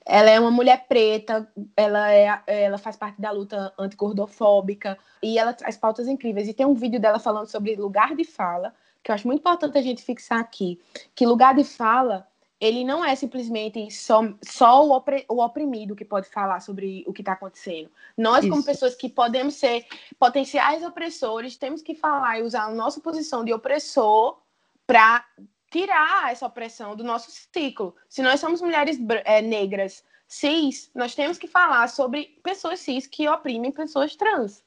Ela 0.07 0.31
é 0.31 0.41
uma 0.41 0.51
mulher 0.51 0.87
preta, 0.87 1.49
ela, 1.77 2.13
é, 2.13 2.43
ela 2.47 2.79
faz 2.79 2.97
parte 2.97 3.21
da 3.21 3.31
luta 3.31 3.73
antigordofóbica 3.79 4.99
e 5.23 5.39
ela 5.39 5.53
traz 5.53 5.77
pautas 5.77 6.09
incríveis. 6.09 6.49
E 6.49 6.55
tem 6.55 6.67
um 6.67 6.75
vídeo 6.75 7.01
dela 7.01 7.19
falando 7.19 7.47
sobre 7.47 7.75
lugar 7.75 8.15
de 8.15 8.25
fala, 8.25 8.75
que 9.03 9.11
eu 9.11 9.15
acho 9.15 9.27
muito 9.27 9.41
importante 9.41 9.79
a 9.79 9.83
gente 9.83 10.03
fixar 10.03 10.41
aqui, 10.41 10.81
que 11.15 11.27
lugar 11.27 11.55
de 11.55 11.65
fala 11.65 12.27
ele 12.61 12.85
não 12.85 13.05
é 13.05 13.15
simplesmente 13.15 13.91
só, 13.91 14.23
só 14.43 14.87
o, 14.87 15.05
o 15.29 15.45
oprimido 15.45 15.97
que 15.97 16.05
pode 16.05 16.29
falar 16.29 16.61
sobre 16.61 17.05
o 17.07 17.13
que 17.13 17.23
está 17.23 17.33
acontecendo. 17.33 17.91
Nós, 18.17 18.45
Isso. 18.45 18.51
como 18.51 18.65
pessoas 18.65 18.95
que 18.95 19.09
podemos 19.09 19.55
ser 19.55 19.85
potenciais 20.19 20.83
opressores, 20.85 21.57
temos 21.57 21.83
que 21.83 21.95
falar 21.95 22.39
e 22.39 22.43
usar 22.43 22.65
a 22.65 22.75
nossa 22.75 23.01
posição 23.01 23.45
de 23.45 23.53
opressor 23.53 24.39
para 24.87 25.25
tirar 25.71 26.31
essa 26.31 26.47
opressão 26.47 26.97
do 26.97 27.05
nosso 27.05 27.31
ciclo. 27.31 27.95
Se 28.09 28.23
nós 28.23 28.41
somos 28.41 28.63
mulheres 28.63 28.99
é, 29.25 29.43
negras 29.43 30.05
cis, 30.27 30.91
nós 30.95 31.15
temos 31.15 31.37
que 31.37 31.47
falar 31.47 31.89
sobre 31.89 32.41
pessoas 32.43 32.81
cis 32.81 33.07
que 33.07 33.29
oprimem 33.29 33.71
pessoas 33.71 34.17
trans. 34.17 34.64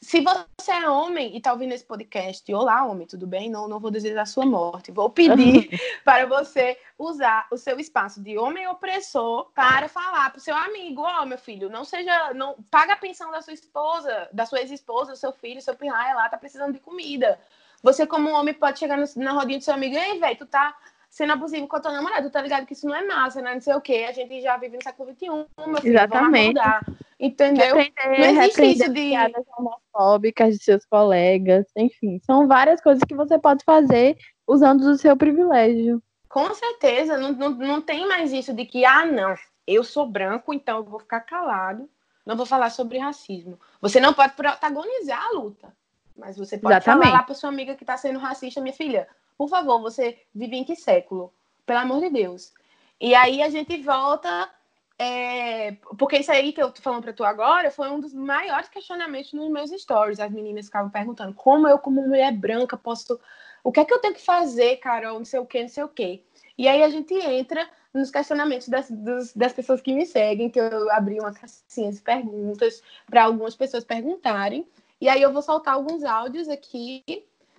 Se 0.00 0.20
você 0.20 0.72
é 0.72 0.88
homem 0.88 1.34
e 1.34 1.38
está 1.38 1.52
ouvindo 1.52 1.72
esse 1.72 1.84
podcast, 1.84 2.52
olá, 2.52 2.84
homem, 2.84 3.06
tudo 3.06 3.26
bem? 3.26 3.50
Não, 3.50 3.66
não 3.66 3.80
vou 3.80 3.90
desejar 3.90 4.22
a 4.22 4.26
sua 4.26 4.44
morte. 4.44 4.92
Vou 4.92 5.10
pedir 5.10 5.68
para 6.04 6.26
você 6.26 6.78
usar 6.98 7.46
o 7.50 7.56
seu 7.56 7.78
espaço 7.80 8.22
de 8.22 8.36
homem 8.38 8.66
opressor 8.68 9.50
para 9.54 9.88
falar 9.88 10.30
para 10.30 10.38
o 10.38 10.42
seu 10.42 10.54
amigo: 10.54 11.02
Ó, 11.02 11.22
oh, 11.22 11.26
meu 11.26 11.38
filho, 11.38 11.70
não 11.70 11.84
seja. 11.84 12.34
não 12.34 12.56
Paga 12.70 12.92
a 12.92 12.96
pensão 12.96 13.30
da 13.30 13.40
sua 13.40 13.54
esposa, 13.54 14.28
da 14.32 14.44
sua 14.44 14.60
ex-esposa, 14.60 15.12
do 15.12 15.18
seu 15.18 15.32
filho, 15.32 15.62
seu 15.62 15.74
pirraia 15.74 16.14
lá, 16.14 16.28
tá 16.28 16.36
precisando 16.36 16.72
de 16.72 16.80
comida. 16.80 17.38
Você, 17.82 18.06
como 18.06 18.30
homem, 18.30 18.54
pode 18.54 18.78
chegar 18.78 18.96
no, 18.96 19.06
na 19.16 19.32
rodinha 19.32 19.58
do 19.58 19.64
seu 19.64 19.74
amigo: 19.74 19.96
Ei, 19.96 20.18
velho, 20.18 20.36
tu 20.36 20.46
tá 20.46 20.76
sendo 21.08 21.32
abusivo 21.32 21.66
com 21.66 21.76
a 21.76 21.80
tua 21.80 21.92
namorada, 21.92 22.28
tu 22.28 22.32
tá 22.32 22.42
ligado 22.42 22.66
que 22.66 22.74
isso 22.74 22.86
não 22.86 22.94
é 22.94 23.04
massa, 23.04 23.40
né? 23.40 23.54
Não 23.54 23.60
sei 23.60 23.74
o 23.74 23.80
quê. 23.80 24.06
A 24.08 24.12
gente 24.12 24.40
já 24.42 24.56
vive 24.56 24.76
no 24.76 24.82
século 24.82 25.10
XXI, 25.12 25.26
meu 25.66 25.80
filho. 25.80 25.94
Exatamente. 25.94 26.60
Vamos 26.60 27.05
Entendeu? 27.18 27.76
Repreender, 27.76 28.20
não 28.20 28.42
existe 28.42 28.66
isso 28.66 28.92
de 28.92 29.00
piadas 29.08 29.44
homofóbicas 29.56 30.54
de 30.54 30.62
seus 30.62 30.84
colegas, 30.84 31.66
enfim, 31.74 32.20
são 32.24 32.46
várias 32.46 32.80
coisas 32.80 33.02
que 33.04 33.14
você 33.14 33.38
pode 33.38 33.64
fazer 33.64 34.18
usando 34.46 34.82
o 34.82 34.98
seu 34.98 35.16
privilégio. 35.16 36.02
Com 36.28 36.52
certeza, 36.52 37.16
não, 37.16 37.32
não, 37.32 37.50
não 37.50 37.80
tem 37.80 38.06
mais 38.06 38.32
isso 38.32 38.52
de 38.52 38.66
que, 38.66 38.84
ah, 38.84 39.06
não, 39.06 39.34
eu 39.66 39.82
sou 39.82 40.06
branco, 40.06 40.52
então 40.52 40.78
eu 40.78 40.84
vou 40.84 41.00
ficar 41.00 41.20
calado, 41.20 41.88
não 42.26 42.36
vou 42.36 42.44
falar 42.44 42.68
sobre 42.68 42.98
racismo. 42.98 43.58
Você 43.80 43.98
não 43.98 44.12
pode 44.12 44.34
protagonizar 44.34 45.24
a 45.24 45.30
luta, 45.30 45.72
mas 46.14 46.36
você 46.36 46.58
pode 46.58 46.76
Exatamente. 46.76 47.08
falar 47.08 47.22
para 47.22 47.34
sua 47.34 47.48
amiga 47.48 47.74
que 47.74 47.82
está 47.82 47.96
sendo 47.96 48.18
racista, 48.18 48.60
minha 48.60 48.74
filha, 48.74 49.08
por 49.38 49.48
favor, 49.48 49.80
você 49.80 50.18
vive 50.34 50.56
em 50.56 50.64
que 50.64 50.76
século? 50.76 51.32
Pelo 51.64 51.80
amor 51.80 52.00
de 52.00 52.10
Deus. 52.10 52.52
E 53.00 53.14
aí 53.14 53.42
a 53.42 53.48
gente 53.48 53.82
volta 53.82 54.50
é, 54.98 55.72
porque 55.98 56.16
isso 56.16 56.32
aí 56.32 56.52
que 56.52 56.62
eu 56.62 56.70
tô 56.70 56.80
falando 56.80 57.02
para 57.02 57.12
tu 57.12 57.22
agora 57.22 57.70
foi 57.70 57.90
um 57.90 58.00
dos 58.00 58.14
maiores 58.14 58.68
questionamentos 58.68 59.32
nos 59.32 59.50
meus 59.50 59.70
stories. 59.70 60.20
As 60.20 60.32
meninas 60.32 60.66
ficavam 60.66 60.90
perguntando 60.90 61.34
como 61.34 61.68
eu, 61.68 61.78
como 61.78 62.06
mulher 62.06 62.32
branca, 62.32 62.76
posso. 62.76 63.20
O 63.62 63.70
que 63.70 63.80
é 63.80 63.84
que 63.84 63.92
eu 63.92 63.98
tenho 63.98 64.14
que 64.14 64.24
fazer, 64.24 64.76
Carol? 64.76 65.18
Não 65.18 65.24
sei 65.24 65.40
o 65.40 65.46
que, 65.46 65.60
não 65.60 65.68
sei 65.68 65.84
o 65.84 65.88
que. 65.88 66.24
E 66.56 66.66
aí 66.66 66.82
a 66.82 66.88
gente 66.88 67.12
entra 67.14 67.68
nos 67.92 68.10
questionamentos 68.10 68.68
das, 68.68 68.90
dos, 68.90 69.34
das 69.34 69.52
pessoas 69.52 69.80
que 69.80 69.92
me 69.92 70.06
seguem, 70.06 70.50
que 70.50 70.60
eu 70.60 70.90
abri 70.92 71.18
uma 71.18 71.32
caixinha 71.32 71.92
de 71.92 72.00
perguntas 72.00 72.82
para 73.06 73.24
algumas 73.24 73.54
pessoas 73.54 73.84
perguntarem. 73.84 74.66
E 75.00 75.08
aí 75.08 75.20
eu 75.20 75.32
vou 75.32 75.42
soltar 75.42 75.74
alguns 75.74 76.04
áudios 76.04 76.48
aqui 76.48 77.04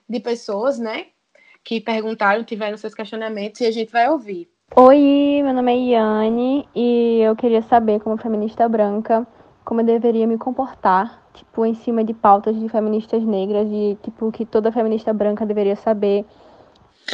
de 0.10 0.20
pessoas, 0.20 0.80
né, 0.80 1.08
que 1.64 1.82
perguntaram, 1.82 2.44
tiveram 2.44 2.78
seus 2.78 2.96
questionamentos 2.96 3.62
e 3.62 3.66
a 3.66 3.72
gente 3.72 3.92
vai 3.92 4.10
ouvir. 4.10 4.50
Oi, 4.76 5.42
meu 5.44 5.54
nome 5.54 5.74
é 5.74 5.78
Iane 5.78 6.70
e 6.76 7.22
eu 7.22 7.36
queria 7.36 7.62
saber, 7.64 8.00
como 8.00 8.16
feminista 8.18 8.68
branca, 8.70 9.26
como 9.66 9.82
eu 9.82 9.86
deveria 9.86 10.28
me 10.28 10.38
comportar, 10.38 11.24
tipo, 11.34 11.66
em 11.66 11.74
cima 11.74 12.04
de 12.04 12.14
pautas 12.14 12.60
de 12.60 12.70
feministas 12.70 13.24
negras 13.24 13.68
e, 13.72 13.98
tipo, 14.04 14.32
que 14.32 14.46
toda 14.46 14.72
feminista 14.72 15.12
branca 15.14 15.46
deveria 15.46 15.76
saber. 15.76 16.26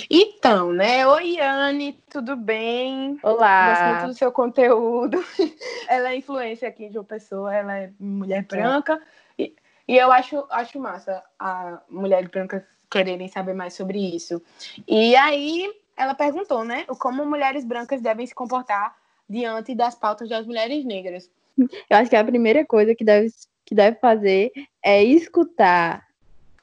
Então, 0.10 0.74
né? 0.74 1.08
Oi, 1.08 1.36
Iane, 1.36 1.94
tudo 2.10 2.36
bem? 2.36 3.18
Olá. 3.24 3.70
Gosto 3.70 3.86
muito 3.86 4.08
do 4.08 4.18
seu 4.18 4.32
conteúdo. 4.32 5.24
ela 5.88 6.10
é 6.10 6.18
influência 6.18 6.68
aqui 6.68 6.90
de 6.90 6.98
uma 6.98 7.06
pessoa, 7.06 7.56
ela 7.56 7.78
é 7.78 7.92
mulher 7.98 8.44
branca. 8.46 9.00
É. 9.38 9.44
E, 9.44 9.56
e 9.88 9.98
eu 9.98 10.12
acho, 10.12 10.46
acho 10.50 10.80
massa 10.80 11.24
a 11.40 11.82
mulher 11.88 12.28
branca 12.28 12.68
quererem 12.92 13.28
saber 13.28 13.54
mais 13.54 13.74
sobre 13.74 14.00
isso. 14.00 14.42
E 14.88 15.16
aí, 15.16 15.72
ela 15.96 16.14
perguntou, 16.14 16.64
né, 16.64 16.86
como 17.00 17.26
mulheres 17.26 17.64
brancas 17.64 18.02
devem 18.02 18.26
se 18.26 18.36
comportar 18.36 18.96
diante 19.30 19.74
das 19.74 19.96
pautas 19.96 20.30
das 20.30 20.46
mulheres 20.46 20.84
negras. 20.86 21.30
Eu 21.58 21.98
acho 21.98 22.10
que 22.10 22.16
a 22.16 22.24
primeira 22.24 22.66
coisa 22.66 22.96
que 22.96 23.04
deve, 23.04 23.32
que 23.66 23.76
deve 23.76 24.00
fazer 24.00 24.52
é 24.84 25.04
escutar. 25.04 26.06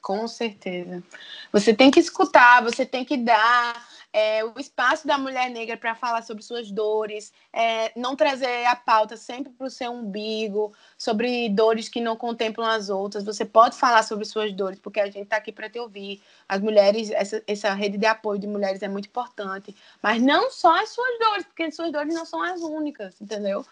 Com 0.01 0.27
certeza. 0.27 1.03
Você 1.51 1.73
tem 1.73 1.91
que 1.91 1.99
escutar, 1.99 2.63
você 2.63 2.85
tem 2.85 3.05
que 3.05 3.17
dar 3.17 3.90
é, 4.13 4.43
o 4.43 4.53
espaço 4.59 5.07
da 5.07 5.17
mulher 5.17 5.49
negra 5.49 5.77
para 5.77 5.95
falar 5.95 6.21
sobre 6.21 6.43
suas 6.43 6.69
dores, 6.69 7.31
é, 7.53 7.91
não 7.97 8.15
trazer 8.15 8.65
a 8.65 8.75
pauta 8.75 9.15
sempre 9.15 9.51
para 9.53 9.67
o 9.67 9.69
seu 9.69 9.91
umbigo, 9.91 10.73
sobre 10.97 11.49
dores 11.49 11.87
que 11.87 12.01
não 12.01 12.15
contemplam 12.15 12.67
as 12.67 12.89
outras. 12.89 13.23
Você 13.23 13.45
pode 13.45 13.77
falar 13.77 14.03
sobre 14.03 14.25
suas 14.25 14.51
dores, 14.53 14.79
porque 14.79 14.99
a 14.99 15.05
gente 15.05 15.21
está 15.21 15.37
aqui 15.37 15.51
para 15.51 15.69
te 15.69 15.79
ouvir. 15.79 16.21
As 16.47 16.59
mulheres, 16.59 17.09
essa, 17.11 17.41
essa 17.47 17.73
rede 17.73 17.97
de 17.97 18.05
apoio 18.05 18.39
de 18.39 18.47
mulheres 18.47 18.81
é 18.83 18.87
muito 18.87 19.07
importante, 19.07 19.75
mas 20.01 20.21
não 20.21 20.51
só 20.51 20.81
as 20.81 20.89
suas 20.89 21.19
dores, 21.19 21.45
porque 21.45 21.63
as 21.63 21.75
suas 21.75 21.91
dores 21.91 22.13
não 22.13 22.25
são 22.25 22.43
as 22.43 22.61
únicas, 22.61 23.19
entendeu? 23.21 23.65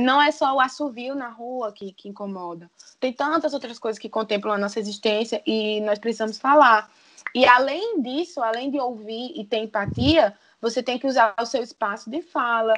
Não 0.00 0.20
é 0.20 0.32
só 0.32 0.54
o 0.54 0.60
assovio 0.60 1.14
na 1.14 1.28
rua 1.28 1.72
que, 1.72 1.92
que 1.92 2.08
incomoda. 2.08 2.68
Tem 2.98 3.12
tantas 3.12 3.54
outras 3.54 3.78
coisas 3.78 3.98
que 3.98 4.08
contemplam 4.08 4.54
a 4.54 4.58
nossa 4.58 4.80
existência 4.80 5.40
e 5.46 5.80
nós 5.82 5.98
precisamos 5.98 6.38
falar. 6.38 6.90
E 7.34 7.44
além 7.44 8.00
disso, 8.00 8.42
além 8.42 8.70
de 8.70 8.78
ouvir 8.78 9.32
e 9.34 9.44
ter 9.44 9.58
empatia, 9.58 10.34
você 10.60 10.82
tem 10.82 10.98
que 10.98 11.06
usar 11.06 11.34
o 11.40 11.46
seu 11.46 11.62
espaço 11.62 12.10
de 12.10 12.22
fala 12.22 12.74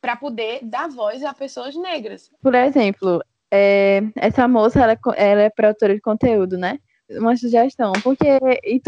para 0.00 0.16
poder 0.16 0.60
dar 0.62 0.88
voz 0.88 1.22
a 1.22 1.34
pessoas 1.34 1.76
negras. 1.76 2.30
Por 2.42 2.54
exemplo, 2.54 3.22
é, 3.50 4.02
essa 4.16 4.48
moça 4.48 4.80
ela, 4.80 4.92
é 4.92 4.98
ela 5.16 5.42
é 5.42 5.50
produtora 5.50 5.94
de 5.94 6.00
conteúdo, 6.00 6.56
né? 6.56 6.78
Uma 7.10 7.36
sugestão, 7.36 7.92
porque 8.04 8.38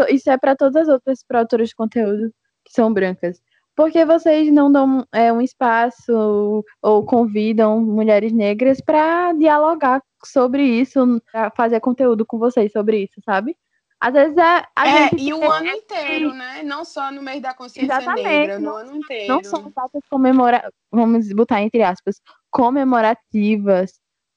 isso 0.08 0.30
é 0.30 0.38
para 0.38 0.54
todas 0.54 0.76
as 0.76 0.88
outras 0.88 1.24
produtoras 1.24 1.68
de 1.68 1.74
conteúdo 1.74 2.32
que 2.64 2.72
são 2.72 2.92
brancas. 2.92 3.42
Porque 3.74 4.04
vocês 4.04 4.52
não 4.52 4.70
dão 4.70 5.04
é, 5.12 5.32
um 5.32 5.40
espaço 5.40 6.64
ou 6.80 7.04
convidam 7.04 7.80
mulheres 7.80 8.32
negras 8.32 8.80
para 8.80 9.32
dialogar 9.32 10.02
sobre 10.24 10.62
isso, 10.62 11.20
fazer 11.56 11.80
conteúdo 11.80 12.24
com 12.24 12.38
vocês 12.38 12.70
sobre 12.70 13.04
isso, 13.04 13.20
sabe? 13.24 13.56
Às 14.02 14.14
vezes 14.14 14.36
é. 14.36 14.66
A 14.74 14.88
é, 14.88 15.08
gente 15.10 15.22
e 15.22 15.32
o 15.32 15.48
ano 15.48 15.68
inteiro, 15.68 16.34
né? 16.34 16.64
Não 16.64 16.84
só 16.84 17.12
no 17.12 17.22
mês 17.22 17.40
da 17.40 17.54
consciência 17.54 17.94
Exatamente. 17.94 18.24
negra, 18.24 18.58
no 18.58 18.74
ano 18.74 18.96
inteiro. 18.96 19.32
Não 19.32 19.44
são 19.44 19.70
datas 19.70 20.02
comemorativas, 20.10 20.72
vamos 20.90 21.32
botar 21.32 21.62
entre 21.62 21.84
aspas, 21.84 22.20
comemorativas, 22.50 23.92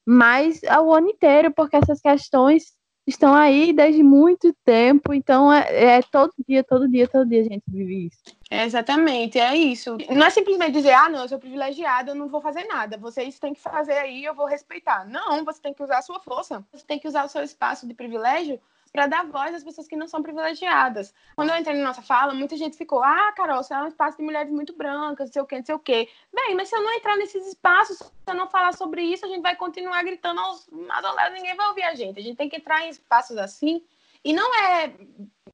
mas 0.06 0.62
ao 0.62 0.94
ano 0.94 1.08
inteiro, 1.08 1.52
porque 1.52 1.74
essas 1.74 2.00
questões 2.00 2.76
estão 3.04 3.34
aí 3.34 3.72
desde 3.72 4.04
muito 4.04 4.54
tempo, 4.64 5.12
então 5.12 5.52
é, 5.52 5.96
é, 5.96 6.02
todo 6.02 6.32
dia, 6.48 6.62
todo 6.62 6.88
dia, 6.88 7.08
todo 7.08 7.28
dia 7.28 7.40
a 7.40 7.44
gente 7.44 7.64
vive 7.66 8.06
isso. 8.06 8.22
É 8.48 8.64
exatamente, 8.64 9.36
é 9.36 9.56
isso. 9.56 9.98
Não 10.10 10.26
é 10.26 10.30
simplesmente 10.30 10.74
dizer, 10.74 10.92
ah, 10.92 11.08
não, 11.08 11.22
eu 11.22 11.28
sou 11.28 11.40
privilegiada, 11.40 12.12
eu 12.12 12.14
não 12.14 12.28
vou 12.28 12.40
fazer 12.40 12.64
nada. 12.66 12.96
Vocês 12.98 13.36
têm 13.40 13.52
que 13.52 13.60
fazer 13.60 13.98
aí, 13.98 14.24
eu 14.24 14.34
vou 14.34 14.46
respeitar. 14.46 15.04
Não, 15.04 15.44
você 15.44 15.60
tem 15.60 15.74
que 15.74 15.82
usar 15.82 15.98
a 15.98 16.02
sua 16.02 16.20
força. 16.20 16.64
Você 16.72 16.86
tem 16.86 17.00
que 17.00 17.08
usar 17.08 17.24
o 17.24 17.28
seu 17.28 17.42
espaço 17.42 17.84
de 17.84 17.94
privilégio 17.94 18.60
para 18.90 19.06
dar 19.06 19.26
voz 19.26 19.54
às 19.54 19.64
pessoas 19.64 19.86
que 19.86 19.96
não 19.96 20.08
são 20.08 20.22
privilegiadas. 20.22 21.14
Quando 21.34 21.50
eu 21.50 21.56
entrei 21.56 21.76
na 21.76 21.88
nossa 21.88 22.02
fala, 22.02 22.34
muita 22.34 22.56
gente 22.56 22.76
ficou, 22.76 23.02
ah, 23.02 23.32
Carol, 23.36 23.62
você 23.62 23.74
é 23.74 23.78
um 23.78 23.88
espaço 23.88 24.16
de 24.16 24.22
mulheres 24.24 24.50
muito 24.50 24.74
brancas, 24.76 25.28
não 25.28 25.32
sei 25.32 25.42
o 25.42 25.46
quê, 25.46 25.58
não 25.58 25.64
sei 25.64 25.74
o 25.74 25.78
quê. 25.78 26.08
Bem, 26.34 26.54
mas 26.54 26.68
se 26.68 26.76
eu 26.76 26.82
não 26.82 26.92
entrar 26.94 27.16
nesses 27.16 27.46
espaços, 27.46 27.98
se 27.98 28.10
eu 28.26 28.34
não 28.34 28.48
falar 28.48 28.72
sobre 28.74 29.02
isso, 29.02 29.24
a 29.24 29.28
gente 29.28 29.42
vai 29.42 29.56
continuar 29.56 30.02
gritando 30.02 30.40
aos 30.40 30.68
adoleros, 30.90 31.34
ninguém 31.34 31.56
vai 31.56 31.68
ouvir 31.68 31.82
a 31.82 31.94
gente. 31.94 32.18
A 32.18 32.22
gente 32.22 32.36
tem 32.36 32.48
que 32.48 32.56
entrar 32.56 32.86
em 32.86 32.90
espaços 32.90 33.36
assim, 33.36 33.82
e 34.24 34.32
não 34.32 34.54
é 34.54 34.92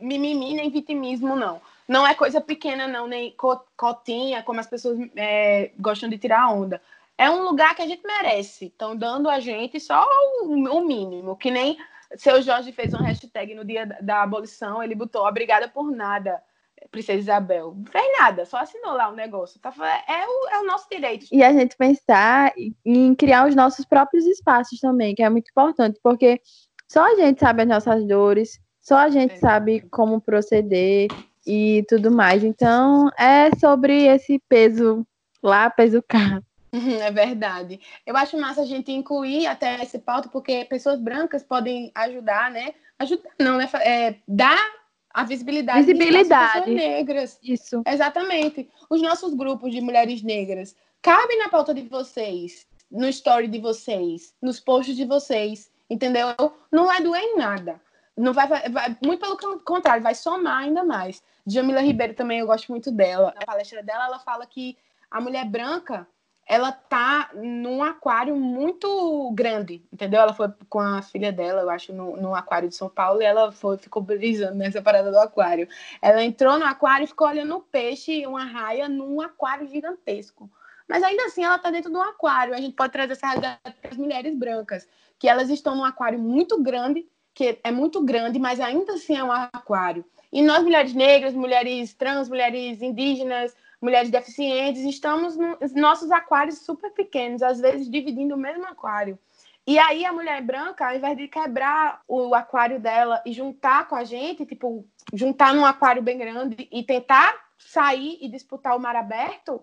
mimimi 0.01 0.55
nem 0.55 0.71
vitimismo, 0.71 1.37
não. 1.37 1.61
não 1.87 2.07
é 2.07 2.15
coisa 2.15 2.41
pequena, 2.41 2.89
não, 2.89 3.07
nem 3.07 3.35
cotinha, 3.77 4.43
como 4.43 4.61
as 4.61 4.67
pessoas 4.67 4.99
é, 5.15 5.73
gostam 5.79 6.09
de 6.09 6.19
tirar 6.19 6.49
onda. 6.49 6.81
É 7.19 7.31
um 7.31 7.43
lugar 7.43 7.75
que 7.77 7.83
a 7.83 7.87
gente 7.87 8.03
merece. 8.05 8.67
Estão 8.67 8.97
dando 8.97 9.29
a 9.29 9.39
gente 9.39 9.79
só 9.79 10.05
o, 10.43 10.55
o 10.55 10.87
mínimo, 10.87 11.37
que 11.37 11.51
nem 11.51 11.79
seu 12.17 12.43
Jorge 12.43 12.73
fez 12.73 12.93
uma 12.93 13.03
hashtag 13.03 13.55
no 13.55 13.65
dia 13.65 13.87
da 14.01 14.23
abolição, 14.23 14.83
ele 14.83 14.95
botou 14.95 15.27
obrigada 15.27 15.69
por 15.69 15.91
nada. 15.91 16.43
Princesa 16.91 17.19
Isabel. 17.19 17.75
Não 17.77 17.87
fez 17.87 18.05
nada, 18.19 18.45
só 18.45 18.59
assinou 18.59 18.93
lá 18.95 19.09
o 19.09 19.13
um 19.13 19.17
negócio. 19.17 19.61
Tá, 19.61 19.73
é, 20.09 20.27
o, 20.27 20.49
é 20.49 20.61
o 20.61 20.67
nosso 20.67 20.89
direito. 20.91 21.27
E 21.31 21.43
a 21.43 21.53
gente 21.53 21.77
pensar 21.77 22.53
em 22.85 23.15
criar 23.15 23.47
os 23.47 23.55
nossos 23.55 23.85
próprios 23.85 24.27
espaços 24.27 24.81
também, 24.81 25.15
que 25.15 25.23
é 25.23 25.31
muito 25.31 25.49
importante, 25.49 26.01
porque 26.03 26.41
só 26.89 27.05
a 27.05 27.15
gente 27.17 27.41
sabe 27.41 27.63
as 27.63 27.69
nossas 27.69 28.05
dores, 28.07 28.61
só 28.81 28.97
a 28.97 29.09
gente 29.09 29.35
é. 29.35 29.39
sabe 29.39 29.81
como 29.91 30.21
proceder 30.21 31.09
e 31.47 31.85
tudo 31.89 32.11
mais. 32.11 32.43
Então, 32.43 33.09
é 33.19 33.55
sobre 33.57 34.07
esse 34.07 34.41
peso 34.49 35.07
lá, 35.43 35.71
peso 35.71 36.03
cá. 36.03 36.43
É 36.73 37.11
verdade. 37.11 37.81
Eu 38.07 38.17
acho 38.17 38.39
massa 38.41 38.63
a 38.63 38.67
gente 38.67 38.91
incluir 38.91 39.47
até 39.47 39.83
esse 39.83 39.99
pauta, 39.99 40.29
porque 40.29 40.65
pessoas 40.65 40.99
brancas 40.99 41.43
podem 41.43 41.93
ajudar, 41.95 42.51
né? 42.51 42.75
Ajudar, 42.99 43.31
não, 43.39 43.59
né? 43.59 43.69
É, 43.83 44.15
dar 44.27 44.73
a 45.13 45.23
visibilidade, 45.25 45.81
visibilidade. 45.83 46.53
pessoas 46.53 46.75
negras. 46.75 47.39
Isso. 47.43 47.83
Exatamente. 47.87 48.71
Os 48.89 49.03
nossos 49.03 49.35
grupos 49.35 49.71
de 49.71 49.81
mulheres 49.81 50.23
negras 50.23 50.75
cabem 51.03 51.39
na 51.39 51.49
pauta 51.49 51.75
de 51.75 51.83
vocês, 51.83 52.67
no 52.91 53.07
story 53.09 53.49
de 53.49 53.59
vocês, 53.59 54.35
nos 54.41 54.59
posts 54.59 54.97
de 54.97 55.05
vocês, 55.05 55.71
entendeu? 55.91 56.29
Não 56.71 56.87
vai 56.87 57.03
doer 57.03 57.23
em 57.23 57.37
nada. 57.37 57.81
Não 58.17 58.33
vai, 58.33 58.47
vai, 58.47 58.97
muito 59.05 59.21
pelo 59.37 59.61
contrário, 59.61 60.03
vai 60.03 60.15
somar 60.15 60.63
ainda 60.63 60.85
mais. 60.85 61.23
Jamila 61.47 61.81
Ribeiro 61.81 62.15
também 62.15 62.41
eu 62.41 62.47
gosto 62.47 62.71
muito 62.71 62.91
dela. 62.91 63.35
Na 63.39 63.45
palestra 63.45 63.83
dela, 63.83 64.07
ela 64.07 64.19
fala 64.19 64.47
que 64.47 64.77
a 65.11 65.21
mulher 65.21 65.45
branca 65.45 66.07
ela 66.47 66.73
tá 66.73 67.31
num 67.35 67.83
aquário 67.83 68.37
muito 68.37 69.31
grande, 69.33 69.83
entendeu? 69.93 70.21
Ela 70.21 70.35
foi 70.35 70.49
com 70.69 70.81
a 70.81 71.01
filha 71.01 71.33
dela, 71.33 71.63
eu 71.63 71.71
acho, 71.71 71.93
no, 71.93 72.17
no 72.17 72.35
aquário 72.35 72.69
de 72.69 72.75
São 72.75 72.89
Paulo, 72.89 73.23
e 73.23 73.25
ela 73.25 73.53
foi, 73.53 73.79
ficou 73.79 74.03
brisando 74.03 74.57
nessa 74.57 74.83
parada 74.83 75.11
do 75.11 75.19
aquário. 75.19 75.69
Ela 76.01 76.23
entrou 76.23 76.59
no 76.59 76.65
aquário 76.65 77.05
e 77.05 77.09
ficou 77.09 77.29
olhando 77.29 77.57
o 77.57 77.61
peixe, 77.61 78.27
uma 78.27 78.45
raia, 78.45 78.89
num 78.89 79.21
aquário 79.21 79.67
gigantesco. 79.69 80.51
Mas 80.89 81.03
ainda 81.03 81.25
assim, 81.25 81.45
ela 81.45 81.57
está 81.57 81.71
dentro 81.71 81.91
de 81.91 81.97
um 81.97 82.03
aquário. 82.03 82.55
A 82.55 82.61
gente 82.61 82.75
pode 82.75 82.93
trazer 82.93 83.13
essa 83.13 83.27
realidade 83.27 83.61
para 83.81 83.91
as 83.93 83.97
mulheres 83.97 84.37
brancas, 84.37 84.87
que 85.19 85.29
elas 85.29 85.49
estão 85.49 85.77
num 85.77 85.85
aquário 85.85 86.19
muito 86.19 86.61
grande, 86.61 87.07
que 87.33 87.59
é 87.63 87.71
muito 87.71 88.03
grande, 88.03 88.39
mas 88.39 88.61
ainda 88.61 88.95
assim 88.95 89.17
é 89.17 89.25
um 89.25 89.33
aquário. 89.33 90.05
E 90.33 90.43
nós, 90.43 90.63
mulheres 90.63 90.93
negras, 90.93 91.35
mulheres 91.35 91.95
trans, 91.95 92.29
mulheres 92.29 92.83
indígenas, 92.83 93.55
mulheres 93.83 94.11
deficientes, 94.11 94.85
estamos 94.85 95.37
nos 95.37 95.75
nossos 95.75 96.13
aquários 96.13 96.61
super 96.61 96.93
pequenos, 96.93 97.43
às 97.43 97.61
vezes 97.61 97.91
dividindo 97.91 98.37
o 98.37 98.39
mesmo 98.39 98.65
aquário. 98.65 99.19
E 99.67 99.79
aí 99.79 100.05
a 100.05 100.13
mulher 100.13 100.41
branca, 100.43 100.89
ao 100.89 100.95
invés 100.95 101.17
de 101.17 101.29
quebrar 101.29 102.03
o 102.07 102.35
aquário 102.35 102.81
dela 102.81 103.21
e 103.27 103.33
juntar 103.33 103.89
com 103.89 103.95
a 103.95 104.05
gente, 104.05 104.47
tipo, 104.47 104.87
juntar 105.13 105.55
num 105.55 105.65
aquário 105.65 106.03
bem 106.03 106.19
grande 106.19 106.69
e 106.71 106.83
tentar 106.83 107.35
sair 107.59 108.19
e 108.21 108.29
disputar 108.29 108.77
o 108.77 108.81
mar 108.81 108.97
aberto, 108.97 109.63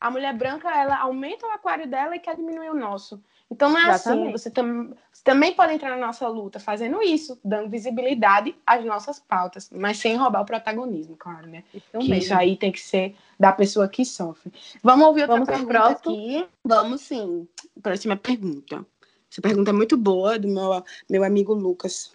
a 0.00 0.10
mulher 0.10 0.34
branca 0.34 0.68
ela 0.70 0.98
aumenta 0.98 1.46
o 1.46 1.50
aquário 1.50 1.88
dela 1.88 2.14
e 2.14 2.20
quer 2.20 2.36
diminuir 2.36 2.70
o 2.70 2.74
nosso. 2.74 3.22
Então 3.50 3.70
não 3.70 3.78
é 3.78 3.90
assim, 3.90 4.10
Exatamente. 4.10 4.26
assim, 4.26 4.32
você, 4.32 4.50
tam 4.50 4.94
você, 5.12 5.22
também 5.22 5.54
pode 5.54 5.72
entrar 5.72 5.90
na 5.90 6.06
nossa 6.06 6.26
luta 6.28 6.58
fazendo 6.58 7.00
isso, 7.00 7.38
dando 7.44 7.70
visibilidade 7.70 8.56
às 8.66 8.84
nossas 8.84 9.20
pautas, 9.20 9.70
mas 9.72 9.98
sem 9.98 10.16
roubar 10.16 10.42
o 10.42 10.46
protagonismo, 10.46 11.16
claro, 11.16 11.46
né? 11.46 11.62
Isso, 11.72 11.98
que 11.98 12.14
isso 12.16 12.34
aí 12.34 12.56
tem 12.56 12.72
que 12.72 12.80
ser 12.80 13.14
da 13.38 13.52
pessoa 13.52 13.88
que 13.88 14.04
sofre. 14.04 14.52
Vamos 14.82 15.06
ouvir 15.06 15.22
outra 15.22 15.36
Vamos 15.36 15.48
pergunta 15.48 15.88
aqui. 15.88 16.46
Vamos 16.64 17.00
sim. 17.02 17.46
Próxima 17.80 18.16
pergunta. 18.16 18.84
Essa 19.30 19.40
pergunta 19.40 19.70
é 19.70 19.72
muito 19.72 19.96
boa 19.96 20.38
do 20.38 20.48
meu, 20.48 20.82
meu 21.08 21.22
amigo 21.22 21.54
Lucas. 21.54 22.12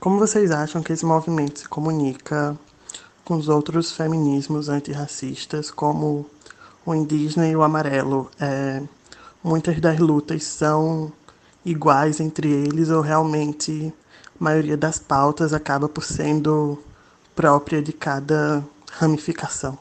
Como 0.00 0.18
vocês 0.18 0.50
acham 0.50 0.82
que 0.82 0.92
esse 0.92 1.06
movimento 1.06 1.60
se 1.60 1.68
comunica 1.68 2.58
com 3.24 3.34
os 3.36 3.48
outros 3.48 3.92
feminismos 3.92 4.68
antirracistas, 4.68 5.70
como 5.70 6.28
o 6.84 6.94
indígena 6.94 7.48
e 7.48 7.56
o 7.56 7.62
amarelo? 7.62 8.30
É, 8.40 8.82
muitas 9.44 9.78
das 9.78 9.98
lutas 9.98 10.42
são 10.42 11.12
iguais 11.64 12.18
entre 12.18 12.50
eles 12.50 12.88
ou 12.88 13.02
realmente 13.02 13.92
a 14.40 14.42
maioria 14.42 14.76
das 14.76 14.98
pautas 14.98 15.52
acaba 15.52 15.88
por 15.88 16.02
sendo 16.02 16.82
própria 17.34 17.82
de 17.82 17.92
cada 17.92 18.64
ramificação? 18.90 19.78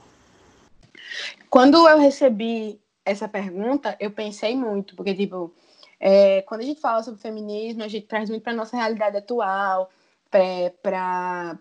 Quando 1.49 1.87
eu 1.87 1.97
recebi 1.97 2.79
essa 3.05 3.27
pergunta, 3.27 3.95
eu 3.99 4.11
pensei 4.11 4.55
muito, 4.55 4.95
porque, 4.95 5.13
tipo, 5.13 5.53
é, 5.99 6.41
quando 6.41 6.61
a 6.61 6.65
gente 6.65 6.81
fala 6.81 7.01
sobre 7.03 7.21
feminismo, 7.21 7.83
a 7.83 7.87
gente 7.87 8.07
traz 8.07 8.29
muito 8.29 8.43
para 8.43 8.53
nossa 8.53 8.75
realidade 8.75 9.17
atual, 9.17 9.89
para 10.29 11.57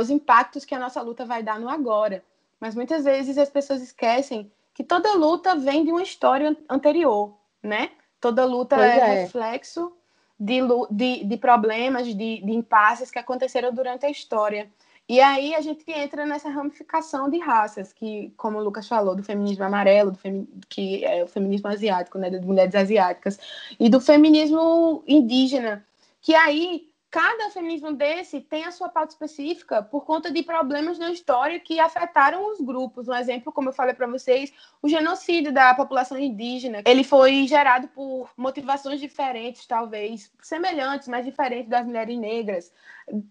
os 0.00 0.08
impactos 0.08 0.64
que 0.64 0.74
a 0.74 0.78
nossa 0.78 1.02
luta 1.02 1.26
vai 1.26 1.42
dar 1.42 1.58
no 1.60 1.68
agora. 1.68 2.22
Mas 2.60 2.74
muitas 2.74 3.04
vezes 3.04 3.36
as 3.36 3.50
pessoas 3.50 3.82
esquecem 3.82 4.50
que 4.78 4.84
toda 4.84 5.12
luta 5.14 5.56
vem 5.56 5.84
de 5.84 5.90
uma 5.90 6.04
história 6.04 6.56
anterior, 6.70 7.36
né? 7.60 7.90
Toda 8.20 8.44
luta 8.44 8.76
é, 8.76 8.96
é, 8.96 9.22
reflexo 9.22 9.92
de, 10.38 10.60
de, 10.88 11.24
de 11.24 11.36
problemas, 11.36 12.06
de, 12.06 12.14
de 12.14 12.52
impasses 12.52 13.10
que 13.10 13.18
aconteceram 13.18 13.74
durante 13.74 14.06
a 14.06 14.08
história. 14.08 14.70
E 15.08 15.20
aí 15.20 15.52
a 15.52 15.60
gente 15.60 15.82
entra 15.90 16.24
nessa 16.24 16.48
ramificação 16.48 17.28
de 17.28 17.40
raças, 17.40 17.92
que, 17.92 18.32
como 18.36 18.58
o 18.58 18.62
Lucas 18.62 18.86
falou, 18.86 19.16
do 19.16 19.24
feminismo 19.24 19.64
amarelo, 19.64 20.12
do 20.12 20.18
femi 20.18 20.48
que 20.68 21.04
é 21.04 21.24
o 21.24 21.26
feminismo 21.26 21.66
asiático, 21.68 22.16
né, 22.16 22.30
de 22.30 22.38
mulheres 22.46 22.76
asiáticas, 22.76 23.36
e 23.80 23.88
do 23.90 24.00
feminismo 24.00 25.02
indígena, 25.08 25.84
que 26.20 26.36
aí 26.36 26.88
cada 27.10 27.50
feminismo 27.50 27.92
desse 27.92 28.40
tem 28.40 28.64
a 28.64 28.70
sua 28.70 28.88
pauta 28.88 29.12
específica 29.12 29.82
por 29.82 30.04
conta 30.04 30.30
de 30.30 30.42
problemas 30.42 30.98
na 30.98 31.10
história 31.10 31.58
que 31.58 31.80
afetaram 31.80 32.52
os 32.52 32.60
grupos. 32.60 33.08
Um 33.08 33.14
exemplo, 33.14 33.52
como 33.52 33.70
eu 33.70 33.72
falei 33.72 33.94
para 33.94 34.06
vocês, 34.06 34.52
o 34.82 34.88
genocídio 34.88 35.52
da 35.52 35.74
população 35.74 36.18
indígena. 36.18 36.82
Ele 36.84 37.02
foi 37.02 37.46
gerado 37.46 37.88
por 37.88 38.30
motivações 38.36 39.00
diferentes, 39.00 39.66
talvez 39.66 40.30
semelhantes, 40.42 41.08
mas 41.08 41.24
diferentes 41.24 41.68
das 41.68 41.86
mulheres 41.86 42.18
negras, 42.18 42.72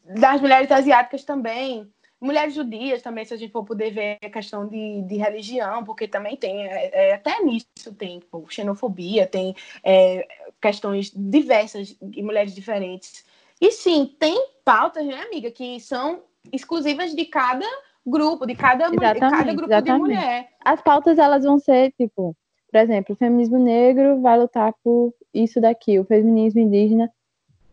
das 0.04 0.42
mulheres 0.42 0.72
asiáticas 0.72 1.24
também. 1.24 1.88
Mulheres 2.20 2.56
judias 2.56 3.04
também, 3.04 3.26
se 3.26 3.36
a 3.36 3.38
gente 3.38 3.52
for 3.52 3.64
poder 3.64 3.92
ver 3.92 4.18
a 4.24 4.30
questão 4.30 4.68
de, 4.68 5.04
de 5.04 5.18
religião, 5.18 5.84
porque 5.84 6.08
também 6.08 6.36
tem, 6.36 6.66
é, 6.66 7.10
é, 7.10 7.14
até 7.14 7.40
nisso 7.44 7.94
tem 7.96 8.20
pô, 8.20 8.44
xenofobia, 8.50 9.28
tem 9.28 9.56
é, 9.84 10.28
questões 10.60 11.12
diversas 11.16 11.96
de 12.02 12.24
mulheres 12.24 12.56
diferentes. 12.56 13.24
E 13.62 13.72
sim, 13.72 14.16
tem 14.20 14.38
pautas, 14.64 15.06
né, 15.06 15.22
amiga, 15.24 15.50
que 15.52 15.80
são 15.80 16.24
exclusivas 16.52 17.14
de 17.16 17.26
cada 17.26 17.66
grupo, 18.06 18.46
de 18.46 18.56
cada, 18.56 18.90
de 18.90 18.98
cada 18.98 19.54
grupo 19.54 19.72
exatamente. 19.72 19.86
de 19.86 20.00
mulher. 20.00 20.50
As 20.64 20.82
pautas, 20.82 21.18
elas 21.18 21.44
vão 21.44 21.60
ser, 21.60 21.92
tipo, 21.94 22.36
por 22.72 22.80
exemplo, 22.80 23.14
o 23.14 23.18
feminismo 23.18 23.58
negro 23.58 24.22
vai 24.22 24.40
lutar 24.40 24.74
por 24.84 25.14
isso 25.34 25.60
daqui, 25.60 26.00
o 26.00 26.06
feminismo 26.06 26.62
indígena, 26.62 27.12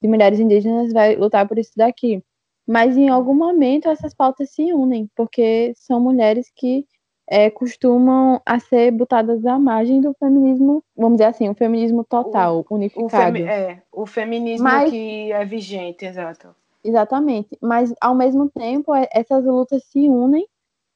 de 0.01 0.09
mulheres 0.09 0.41
indígenas, 0.41 0.93
vai 0.93 1.16
lutar 1.16 1.47
por 1.47 1.59
isso 1.59 1.72
daqui. 1.76 2.22
Mas 2.66 2.97
em 2.97 3.09
algum 3.09 3.35
momento 3.35 3.89
essas 3.89 4.14
pautas 4.14 4.51
se 4.51 4.72
unem, 4.72 5.09
porque 5.14 5.72
são 5.76 6.01
mulheres 6.01 6.51
que 6.55 6.87
é, 7.29 7.51
costumam 7.51 8.41
a 8.45 8.59
ser 8.59 8.91
botadas 8.91 9.45
à 9.47 9.59
margem 9.59 10.01
do 10.01 10.14
feminismo, 10.14 10.85
vamos 10.97 11.18
dizer 11.18 11.25
assim, 11.25 11.49
o 11.49 11.55
feminismo 11.55 12.05
total, 12.05 12.64
o, 12.68 12.75
unificado. 12.75 13.07
O 13.07 13.11
femi 13.11 13.43
é, 13.43 13.83
o 13.93 14.07
feminismo 14.07 14.64
Mas, 14.64 14.91
que 14.91 15.33
é 15.33 15.45
vigente, 15.45 16.05
exato. 16.05 16.55
Exatamente. 16.85 17.57
Mas, 17.62 17.95
ao 18.01 18.14
mesmo 18.14 18.51
tempo, 18.51 18.95
é, 18.95 19.09
essas 19.12 19.45
lutas 19.45 19.83
se 19.87 20.09
unem 20.09 20.47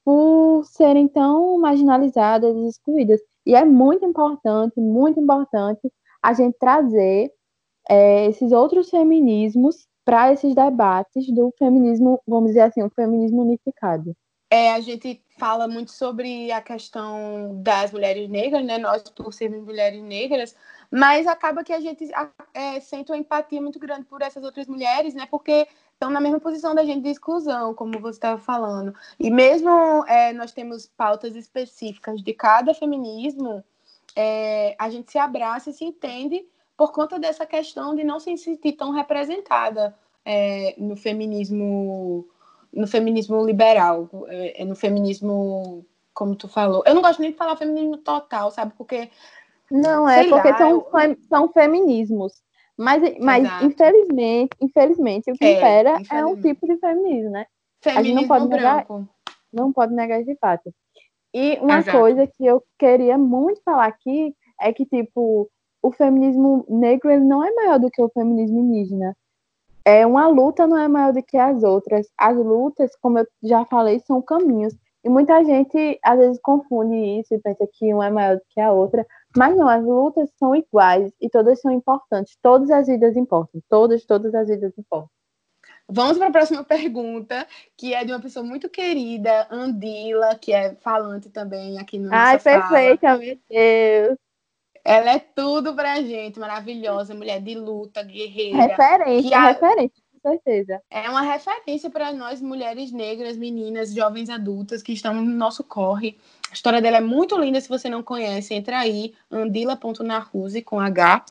por 0.04 0.64
serem 0.64 1.08
tão 1.08 1.58
marginalizadas 1.58 2.54
e 2.56 2.68
excluídas. 2.68 3.20
E 3.44 3.54
é 3.54 3.64
muito 3.64 4.04
importante, 4.04 4.78
muito 4.78 5.18
importante 5.18 5.90
a 6.22 6.32
gente 6.34 6.56
trazer 6.58 7.32
é, 7.88 8.26
esses 8.26 8.52
outros 8.52 8.90
feminismos 8.90 9.86
para 10.04 10.32
esses 10.32 10.54
debates 10.54 11.30
do 11.34 11.52
feminismo, 11.58 12.20
vamos 12.26 12.48
dizer 12.48 12.62
assim, 12.62 12.82
o 12.82 12.90
feminismo 12.90 13.42
unificado. 13.42 14.14
É, 14.50 14.72
a 14.72 14.80
gente 14.80 15.22
fala 15.36 15.68
muito 15.68 15.92
sobre 15.92 16.50
a 16.50 16.62
questão 16.62 17.60
das 17.62 17.92
mulheres 17.92 18.28
negras, 18.30 18.64
né? 18.64 18.78
Nós, 18.78 19.02
por 19.02 19.32
sermos 19.32 19.62
mulheres 19.62 20.02
negras, 20.02 20.56
mas 20.90 21.26
acaba 21.26 21.62
que 21.62 21.72
a 21.72 21.80
gente 21.80 22.10
é, 22.54 22.80
sente 22.80 23.12
uma 23.12 23.18
empatia 23.18 23.60
muito 23.60 23.78
grande 23.78 24.06
por 24.06 24.22
essas 24.22 24.42
outras 24.42 24.66
mulheres, 24.66 25.14
né? 25.14 25.26
Porque 25.30 25.68
estão 25.92 26.10
na 26.10 26.20
mesma 26.20 26.40
posição 26.40 26.74
da 26.74 26.84
gente 26.84 27.02
de 27.02 27.10
exclusão, 27.10 27.74
como 27.74 28.00
você 28.00 28.16
estava 28.16 28.40
falando. 28.40 28.94
E 29.20 29.30
mesmo 29.30 29.70
é, 30.06 30.32
nós 30.32 30.52
temos 30.52 30.86
pautas 30.86 31.36
específicas 31.36 32.22
de 32.22 32.32
cada 32.32 32.72
feminismo, 32.72 33.62
é, 34.16 34.74
a 34.78 34.88
gente 34.88 35.10
se 35.10 35.18
abraça 35.18 35.70
e 35.70 35.74
se 35.74 35.84
entende 35.84 36.46
por 36.76 36.92
conta 36.92 37.18
dessa 37.18 37.44
questão 37.44 37.94
de 37.94 38.04
não 38.04 38.18
se 38.18 38.36
sentir 38.38 38.72
tão 38.72 38.92
representada 38.92 39.94
é, 40.24 40.74
no 40.78 40.96
feminismo 40.96 42.26
no 42.72 42.86
feminismo 42.86 43.44
liberal, 43.44 44.08
é, 44.28 44.62
é 44.62 44.64
no 44.64 44.76
feminismo, 44.76 45.84
como 46.14 46.36
tu 46.36 46.48
falou. 46.48 46.82
Eu 46.86 46.94
não 46.94 47.02
gosto 47.02 47.20
nem 47.20 47.30
de 47.30 47.36
falar 47.36 47.56
feminismo 47.56 47.96
total, 47.98 48.50
sabe? 48.50 48.72
Porque. 48.76 49.10
Não, 49.70 50.08
é 50.08 50.28
porque 50.28 50.50
lá, 50.50 50.58
são, 50.58 50.70
eu... 50.70 51.16
são 51.28 51.48
feminismos. 51.52 52.32
Mas, 52.76 53.02
mas 53.18 53.62
infelizmente, 53.62 54.50
infelizmente, 54.60 55.30
o 55.32 55.34
que 55.34 55.44
é, 55.44 55.56
impera 55.56 55.98
é 56.12 56.24
um 56.24 56.40
tipo 56.40 56.64
de 56.64 56.78
feminismo, 56.78 57.30
né? 57.30 57.46
Feminismo 57.82 58.00
a 58.00 58.02
gente 58.02 58.14
não 58.14 58.28
pode 58.28 58.48
branco. 58.48 58.94
Negar, 58.94 59.08
não 59.52 59.72
pode 59.72 59.94
negar 59.94 60.20
esse 60.20 60.36
fato. 60.36 60.72
E 61.34 61.58
uma 61.60 61.78
Exato. 61.78 61.98
coisa 61.98 62.26
que 62.26 62.46
eu 62.46 62.62
queria 62.78 63.18
muito 63.18 63.60
falar 63.64 63.86
aqui 63.86 64.32
é 64.60 64.72
que, 64.72 64.86
tipo, 64.86 65.50
o 65.82 65.92
feminismo 65.92 66.64
negro 66.68 67.10
ele 67.10 67.24
não 67.24 67.44
é 67.44 67.52
maior 67.52 67.78
do 67.78 67.90
que 67.90 68.00
o 68.00 68.08
feminismo 68.10 68.60
indígena. 68.60 69.16
É 69.88 70.06
uma 70.06 70.28
luta 70.28 70.66
não 70.66 70.76
é 70.76 70.86
maior 70.86 71.14
do 71.14 71.22
que 71.22 71.38
as 71.38 71.62
outras. 71.62 72.06
As 72.18 72.36
lutas, 72.36 72.94
como 73.00 73.20
eu 73.20 73.26
já 73.42 73.64
falei, 73.64 73.98
são 74.00 74.20
caminhos. 74.20 74.76
E 75.02 75.08
muita 75.08 75.42
gente 75.42 75.98
às 76.04 76.18
vezes 76.18 76.38
confunde 76.42 76.94
isso 77.18 77.32
e 77.32 77.38
pensa 77.38 77.66
que 77.72 77.94
uma 77.94 78.06
é 78.06 78.10
maior 78.10 78.36
do 78.36 78.42
que 78.50 78.60
a 78.60 78.70
outra, 78.70 79.06
mas 79.34 79.56
não, 79.56 79.66
as 79.66 79.82
lutas 79.82 80.28
são 80.38 80.54
iguais 80.54 81.10
e 81.18 81.30
todas 81.30 81.62
são 81.62 81.70
importantes. 81.70 82.36
Todas 82.42 82.70
as 82.70 82.86
vidas 82.86 83.16
importam. 83.16 83.62
Todas, 83.66 84.04
todas 84.04 84.34
as 84.34 84.48
vidas 84.48 84.76
importam. 84.76 85.08
Vamos 85.88 86.18
para 86.18 86.26
a 86.26 86.32
próxima 86.32 86.62
pergunta, 86.62 87.46
que 87.74 87.94
é 87.94 88.04
de 88.04 88.12
uma 88.12 88.20
pessoa 88.20 88.44
muito 88.44 88.68
querida, 88.68 89.48
Andila, 89.50 90.34
que 90.34 90.52
é 90.52 90.74
falante 90.74 91.30
também 91.30 91.78
aqui 91.78 91.98
no 91.98 92.10
Ai, 92.12 92.38
perfeita, 92.38 93.16
meu 93.16 93.38
Deus. 93.48 94.18
Ela 94.88 95.10
é 95.16 95.18
tudo 95.18 95.74
pra 95.74 96.00
gente, 96.00 96.40
maravilhosa, 96.40 97.14
mulher 97.14 97.42
de 97.42 97.54
luta, 97.54 98.02
guerreira. 98.02 98.56
Referência, 98.56 99.36
a... 99.36 99.48
referência, 99.48 100.02
com 100.22 100.30
certeza. 100.30 100.80
É 100.90 101.10
uma 101.10 101.20
referência 101.20 101.90
para 101.90 102.10
nós, 102.10 102.40
mulheres 102.40 102.90
negras, 102.90 103.36
meninas, 103.36 103.92
jovens 103.92 104.30
adultas 104.30 104.82
que 104.82 104.94
estão 104.94 105.12
no 105.12 105.20
nosso 105.20 105.62
corre. 105.62 106.16
A 106.50 106.54
história 106.54 106.80
dela 106.80 106.96
é 106.96 107.00
muito 107.02 107.38
linda, 107.38 107.60
se 107.60 107.68
você 107.68 107.90
não 107.90 108.02
conhece, 108.02 108.54
entra 108.54 108.78
aí, 108.78 109.12
andila.naruse, 109.30 110.62
com 110.62 110.80
H. 110.80 111.22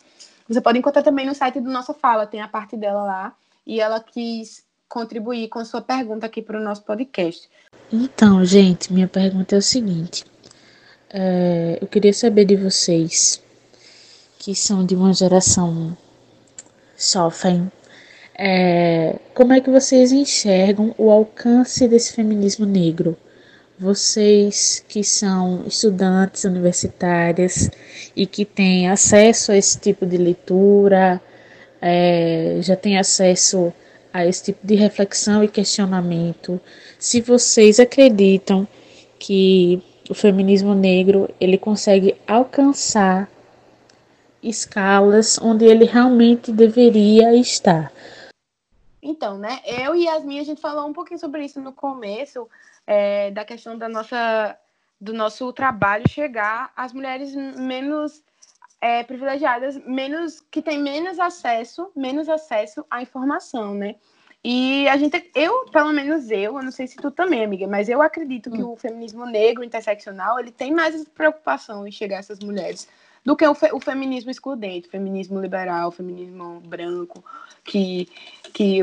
Você 0.47 0.61
pode 0.61 0.77
encontrar 0.77 1.01
também 1.01 1.25
no 1.25 1.33
site 1.33 1.59
do 1.59 1.71
Nossa 1.71 1.95
Fala, 1.95 2.27
tem 2.27 2.41
a 2.41 2.47
parte 2.47 2.77
dela 2.77 3.03
lá. 3.03 3.33
E 3.65 3.81
ela 3.81 3.99
quis 3.99 4.63
contribuir 4.87 5.47
com 5.47 5.57
a 5.57 5.65
sua 5.65 5.81
pergunta 5.81 6.27
aqui 6.27 6.43
para 6.43 6.59
o 6.59 6.63
nosso 6.63 6.83
podcast. 6.83 7.49
Então, 7.91 8.45
gente, 8.45 8.93
minha 8.93 9.07
pergunta 9.07 9.55
é 9.55 9.57
o 9.57 9.63
seguinte. 9.63 10.23
É, 11.09 11.79
eu 11.81 11.87
queria 11.87 12.13
saber 12.13 12.45
de 12.45 12.55
vocês 12.55 13.41
que 14.39 14.55
são 14.55 14.85
de 14.85 14.95
uma 14.95 15.13
geração 15.13 15.95
sofrem. 16.95 17.71
É, 18.37 19.15
como 19.33 19.53
é 19.53 19.61
que 19.61 19.69
vocês 19.69 20.11
enxergam 20.11 20.93
o 20.97 21.09
alcance 21.09 21.87
desse 21.87 22.13
feminismo 22.13 22.65
negro? 22.65 23.17
Vocês 23.79 24.83
que 24.87 25.03
são 25.03 25.63
estudantes 25.67 26.43
universitárias 26.43 27.69
e 28.15 28.25
que 28.25 28.45
têm 28.45 28.89
acesso 28.89 29.51
a 29.51 29.57
esse 29.57 29.79
tipo 29.79 30.05
de 30.05 30.17
leitura, 30.17 31.21
é, 31.81 32.57
já 32.61 32.75
têm 32.75 32.97
acesso 32.97 33.71
a 34.11 34.25
esse 34.25 34.45
tipo 34.45 34.65
de 34.65 34.75
reflexão 34.75 35.43
e 35.43 35.47
questionamento, 35.47 36.59
se 36.97 37.21
vocês 37.21 37.79
acreditam 37.79 38.67
que 39.19 39.81
o 40.09 40.13
feminismo 40.13 40.73
negro 40.73 41.29
ele 41.39 41.57
consegue 41.57 42.15
alcançar 42.27 43.29
escalas 44.49 45.39
onde 45.41 45.65
ele 45.65 45.85
realmente 45.85 46.51
deveria 46.51 47.35
estar. 47.35 47.91
Então, 49.01 49.37
né? 49.37 49.59
Eu 49.65 49.95
e 49.95 50.05
Yasmin, 50.05 50.39
a 50.39 50.43
gente 50.43 50.61
falou 50.61 50.87
um 50.87 50.93
pouquinho 50.93 51.19
sobre 51.19 51.45
isso 51.45 51.61
no 51.61 51.71
começo, 51.71 52.47
é, 52.85 53.31
da 53.31 53.45
questão 53.45 53.77
da 53.77 53.87
nossa, 53.87 54.57
do 54.99 55.13
nosso 55.13 55.51
trabalho 55.53 56.09
chegar 56.09 56.71
às 56.75 56.91
mulheres 56.91 57.33
menos 57.33 58.23
é, 58.81 59.03
privilegiadas, 59.03 59.77
menos 59.85 60.41
que 60.41 60.61
têm 60.61 60.81
menos 60.81 61.19
acesso, 61.19 61.91
menos 61.95 62.29
acesso 62.29 62.85
à 62.89 63.01
informação, 63.01 63.73
né? 63.73 63.95
E 64.43 64.87
a 64.87 64.97
gente, 64.97 65.29
eu, 65.35 65.65
pelo 65.65 65.91
menos 65.91 66.29
eu, 66.29 66.57
eu 66.57 66.63
não 66.63 66.71
sei 66.71 66.87
se 66.87 66.95
tu 66.95 67.11
também, 67.11 67.43
amiga, 67.43 67.67
mas 67.67 67.89
eu 67.89 68.01
acredito 68.01 68.51
que 68.51 68.63
hum. 68.63 68.71
o 68.71 68.77
feminismo 68.77 69.25
negro 69.25 69.63
interseccional, 69.63 70.39
ele 70.39 70.51
tem 70.51 70.71
mais 70.71 71.03
preocupação 71.09 71.87
em 71.87 71.91
chegar 71.91 72.17
a 72.17 72.19
essas 72.19 72.39
mulheres 72.39 72.87
do 73.27 73.35
que 73.35 73.45
o, 73.45 73.53
fe, 73.53 73.69
o 73.73 73.79
feminismo 73.81 74.31
excludente, 74.31 74.87
o 74.87 74.91
feminismo 74.91 75.41
liberal, 75.41 75.89
o 75.89 75.91
feminismo 75.91 76.61
branco, 76.61 77.21
que, 77.61 78.07
que 78.53 78.79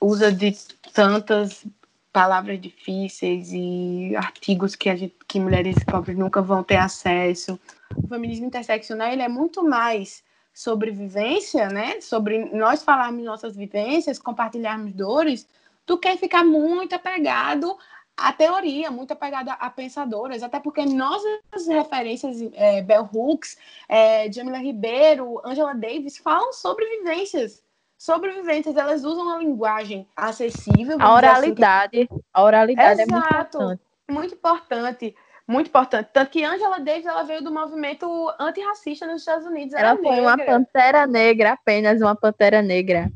usa 0.00 0.30
de 0.30 0.56
tantas 0.94 1.66
palavras 2.12 2.60
difíceis 2.60 3.50
e 3.52 4.14
artigos 4.14 4.76
que, 4.76 4.88
a 4.88 4.94
gente, 4.94 5.16
que 5.26 5.40
mulheres 5.40 5.82
pobres 5.82 6.16
nunca 6.16 6.40
vão 6.40 6.62
ter 6.62 6.76
acesso. 6.76 7.58
O 7.96 8.06
feminismo 8.06 8.46
interseccional 8.46 9.10
ele 9.10 9.22
é 9.22 9.28
muito 9.28 9.64
mais 9.64 10.22
sobre 10.54 10.92
vivência, 10.92 11.68
né? 11.68 12.00
Sobre 12.00 12.44
nós 12.54 12.84
falarmos 12.84 13.24
nossas 13.24 13.56
vivências, 13.56 14.16
compartilharmos 14.16 14.92
dores, 14.92 15.44
do 15.84 15.98
que 15.98 16.16
ficar 16.18 16.44
muito 16.44 16.94
apegado 16.94 17.76
a 18.18 18.32
teoria, 18.32 18.90
muito 18.90 19.12
apegada 19.12 19.52
a 19.52 19.70
pensadoras, 19.70 20.42
até 20.42 20.58
porque 20.58 20.84
nossas 20.84 21.66
referências, 21.68 22.36
é, 22.54 22.82
Bell 22.82 23.08
Hooks, 23.12 23.56
é, 23.88 24.30
Jamila 24.30 24.58
Ribeiro, 24.58 25.40
Angela 25.44 25.74
Davis, 25.74 26.18
falam 26.18 26.52
sobre 26.52 26.84
vivências. 26.98 27.62
Sobre 27.96 28.32
vivências, 28.32 28.76
elas 28.76 29.04
usam 29.04 29.24
uma 29.24 29.38
linguagem 29.38 30.06
acessível. 30.16 30.96
A 31.00 31.14
oralidade. 31.14 31.98
Assim, 32.00 32.06
que... 32.06 32.24
A 32.32 32.42
oralidade 32.42 33.02
Exato, 33.02 33.08
é 33.08 33.14
muito 33.16 33.26
importante. 33.26 33.82
Muito 34.10 34.34
importante. 34.34 35.16
Muito 35.46 35.66
importante. 35.68 36.10
Tanto 36.12 36.30
que 36.30 36.44
Angela 36.44 36.78
Davis 36.78 37.06
ela 37.06 37.22
veio 37.22 37.42
do 37.42 37.50
movimento 37.50 38.06
antirracista 38.38 39.06
nos 39.06 39.22
Estados 39.22 39.46
Unidos. 39.46 39.74
Ela, 39.74 39.90
ela 39.90 39.96
foi 39.96 40.10
negra. 40.10 40.22
uma 40.22 40.38
pantera 40.38 41.06
negra, 41.06 41.52
apenas 41.52 42.00
uma 42.00 42.14
pantera 42.14 42.62
negra 42.62 43.10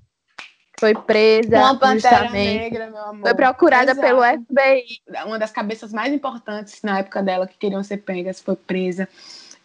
foi 0.82 0.94
presa. 0.94 1.58
Uma 1.58 1.78
pantera 1.78 2.28
negra, 2.30 2.90
meu 2.90 3.00
amor. 3.00 3.22
Foi 3.22 3.34
procurada 3.34 3.92
Exato. 3.92 4.00
pelo 4.00 4.20
FBI. 4.20 5.00
Uma 5.24 5.38
das 5.38 5.52
cabeças 5.52 5.92
mais 5.92 6.12
importantes 6.12 6.82
na 6.82 6.98
época 6.98 7.22
dela 7.22 7.46
que 7.46 7.56
queriam 7.56 7.84
ser 7.84 7.98
pegas 7.98 8.40
foi 8.40 8.56
presa. 8.56 9.08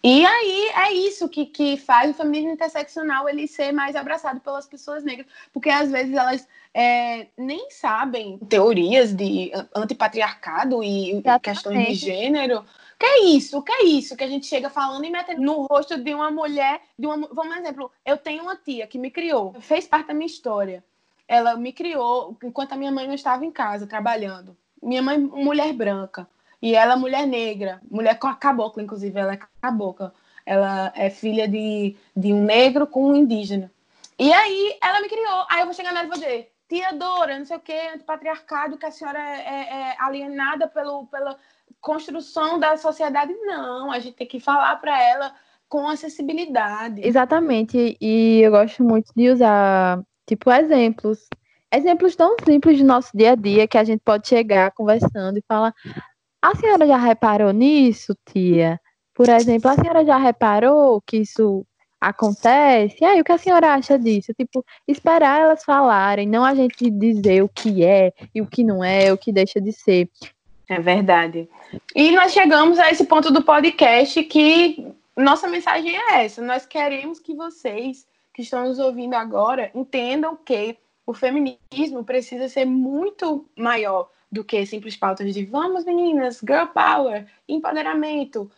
E 0.03 0.23
aí 0.23 0.69
é 0.75 0.93
isso 0.93 1.27
que, 1.27 1.47
que 1.47 1.75
faz 1.75 2.11
o 2.11 2.13
feminismo 2.13 2.51
interseccional 2.51 3.27
ele 3.27 3.47
ser 3.47 3.71
mais 3.71 3.95
abraçado 3.95 4.39
pelas 4.39 4.67
pessoas 4.67 5.03
negras, 5.03 5.25
porque 5.51 5.71
às 5.71 5.89
vezes 5.89 6.15
elas 6.15 6.47
é, 6.71 7.27
nem 7.35 7.71
sabem 7.71 8.37
teorias 8.47 9.11
de 9.11 9.51
antipatriarcado 9.75 10.83
e 10.83 11.13
Exatamente. 11.13 11.41
questões 11.41 11.87
de 11.87 11.93
gênero. 11.95 12.63
Que 12.99 13.05
é 13.07 13.23
isso? 13.25 13.61
Que 13.63 13.71
é 13.71 13.85
isso 13.85 14.15
que 14.15 14.23
a 14.23 14.27
gente 14.27 14.45
chega 14.45 14.69
falando 14.69 15.03
e 15.03 15.09
metendo 15.09 15.41
no 15.41 15.65
rosto 15.65 15.97
de 15.97 16.13
uma 16.13 16.29
mulher, 16.29 16.79
de 16.97 17.07
uma, 17.07 17.27
vamos 17.33 17.55
um 17.55 17.59
exemplo, 17.59 17.91
eu 18.05 18.17
tenho 18.17 18.43
uma 18.43 18.55
tia 18.55 18.85
que 18.85 18.99
me 18.99 19.09
criou, 19.09 19.55
fez 19.59 19.87
parte 19.87 20.07
da 20.07 20.13
minha 20.13 20.27
história 20.27 20.83
ela 21.27 21.55
me 21.55 21.73
criou 21.73 22.37
enquanto 22.43 22.73
a 22.73 22.77
minha 22.77 22.91
mãe 22.91 23.07
não 23.07 23.13
estava 23.13 23.45
em 23.45 23.51
casa 23.51 23.85
trabalhando. 23.85 24.55
Minha 24.81 25.01
mãe, 25.01 25.17
mulher 25.17 25.73
branca, 25.73 26.27
e 26.61 26.75
ela, 26.75 26.95
mulher 26.95 27.27
negra, 27.27 27.81
mulher 27.89 28.17
cabocla, 28.17 28.81
inclusive, 28.81 29.19
ela 29.19 29.33
é 29.33 29.39
cabocla. 29.61 30.13
Ela 30.45 30.91
é 30.95 31.09
filha 31.09 31.47
de, 31.47 31.95
de 32.15 32.33
um 32.33 32.43
negro 32.43 32.87
com 32.87 33.09
um 33.09 33.15
indígena. 33.15 33.71
E 34.17 34.31
aí 34.31 34.77
ela 34.81 35.01
me 35.01 35.09
criou. 35.09 35.45
Aí 35.49 35.59
eu 35.59 35.65
vou 35.65 35.73
chegar 35.73 35.93
nela 35.93 36.05
e 36.05 36.09
vou 36.09 36.17
dizer: 36.17 36.51
tia 36.69 36.93
Dora, 36.93 37.37
não 37.37 37.45
sei 37.45 37.57
o 37.57 37.59
que, 37.59 37.73
antipatriarcado, 37.73 38.77
que 38.77 38.85
a 38.85 38.91
senhora 38.91 39.19
é, 39.19 39.39
é, 39.39 39.91
é, 39.91 39.95
alienada 39.99 40.67
pelo, 40.67 41.05
pela 41.07 41.37
construção 41.81 42.57
da 42.59 42.77
sociedade. 42.77 43.33
Não, 43.41 43.91
a 43.91 43.99
gente 43.99 44.15
tem 44.15 44.25
que 44.25 44.39
falar 44.39 44.77
para 44.77 45.01
ela 45.03 45.35
com 45.69 45.87
acessibilidade. 45.87 47.05
Exatamente, 47.05 47.97
e 47.99 48.39
eu 48.39 48.51
gosto 48.51 48.83
muito 48.83 49.11
de 49.13 49.29
usar 49.29 50.01
Tipo, 50.27 50.51
exemplos. 50.51 51.27
Exemplos 51.73 52.15
tão 52.15 52.35
simples 52.45 52.77
do 52.77 52.85
nosso 52.85 53.09
dia 53.15 53.31
a 53.31 53.35
dia 53.35 53.67
que 53.67 53.77
a 53.77 53.83
gente 53.83 54.01
pode 54.03 54.27
chegar 54.27 54.71
conversando 54.71 55.37
e 55.37 55.43
falar: 55.47 55.73
A 56.41 56.55
senhora 56.55 56.85
já 56.85 56.97
reparou 56.97 57.51
nisso, 57.51 58.15
tia? 58.25 58.79
Por 59.13 59.27
exemplo, 59.29 59.71
a 59.71 59.75
senhora 59.75 60.05
já 60.05 60.17
reparou 60.17 61.01
que 61.01 61.17
isso 61.17 61.65
acontece? 61.99 62.97
E 63.01 63.05
aí, 63.05 63.19
o 63.19 63.23
que 63.23 63.31
a 63.31 63.37
senhora 63.37 63.73
acha 63.73 63.97
disso? 63.97 64.33
Tipo, 64.33 64.63
esperar 64.87 65.41
elas 65.41 65.63
falarem, 65.63 66.27
não 66.27 66.45
a 66.45 66.53
gente 66.53 66.89
dizer 66.89 67.43
o 67.43 67.49
que 67.49 67.83
é 67.83 68.13
e 68.33 68.41
o 68.41 68.45
que 68.45 68.63
não 68.63 68.83
é, 68.83 69.11
o 69.11 69.17
que 69.17 69.31
deixa 69.31 69.59
de 69.59 69.71
ser. 69.71 70.09
É 70.69 70.79
verdade. 70.79 71.49
E 71.95 72.11
nós 72.11 72.31
chegamos 72.31 72.77
a 72.77 72.91
esse 72.91 73.05
ponto 73.05 73.31
do 73.31 73.43
podcast 73.43 74.21
que 74.23 74.85
nossa 75.17 75.47
mensagem 75.47 75.97
é 75.97 76.25
essa. 76.25 76.41
Nós 76.41 76.65
queremos 76.65 77.19
que 77.19 77.33
vocês 77.33 78.05
que 78.37 78.43
estão 78.43 78.67
nos 78.67 78.77
ouvindo 78.77 79.15
agora 79.15 79.71
entendam 79.73 80.35
que 80.35 80.77
o 81.07 81.11
feminismo 81.11 82.03
precisa 82.05 82.47
ser 82.47 82.65
muito 82.65 83.49
maior 83.57 84.11
do 84.31 84.43
que 84.43 84.63
simples 84.63 84.95
pautas 84.95 85.33
de 85.33 85.43
vamos 85.43 85.85
meninas, 85.85 86.39
girl 86.47 86.67
power, 86.67 87.25
empoderamento, 87.49 88.51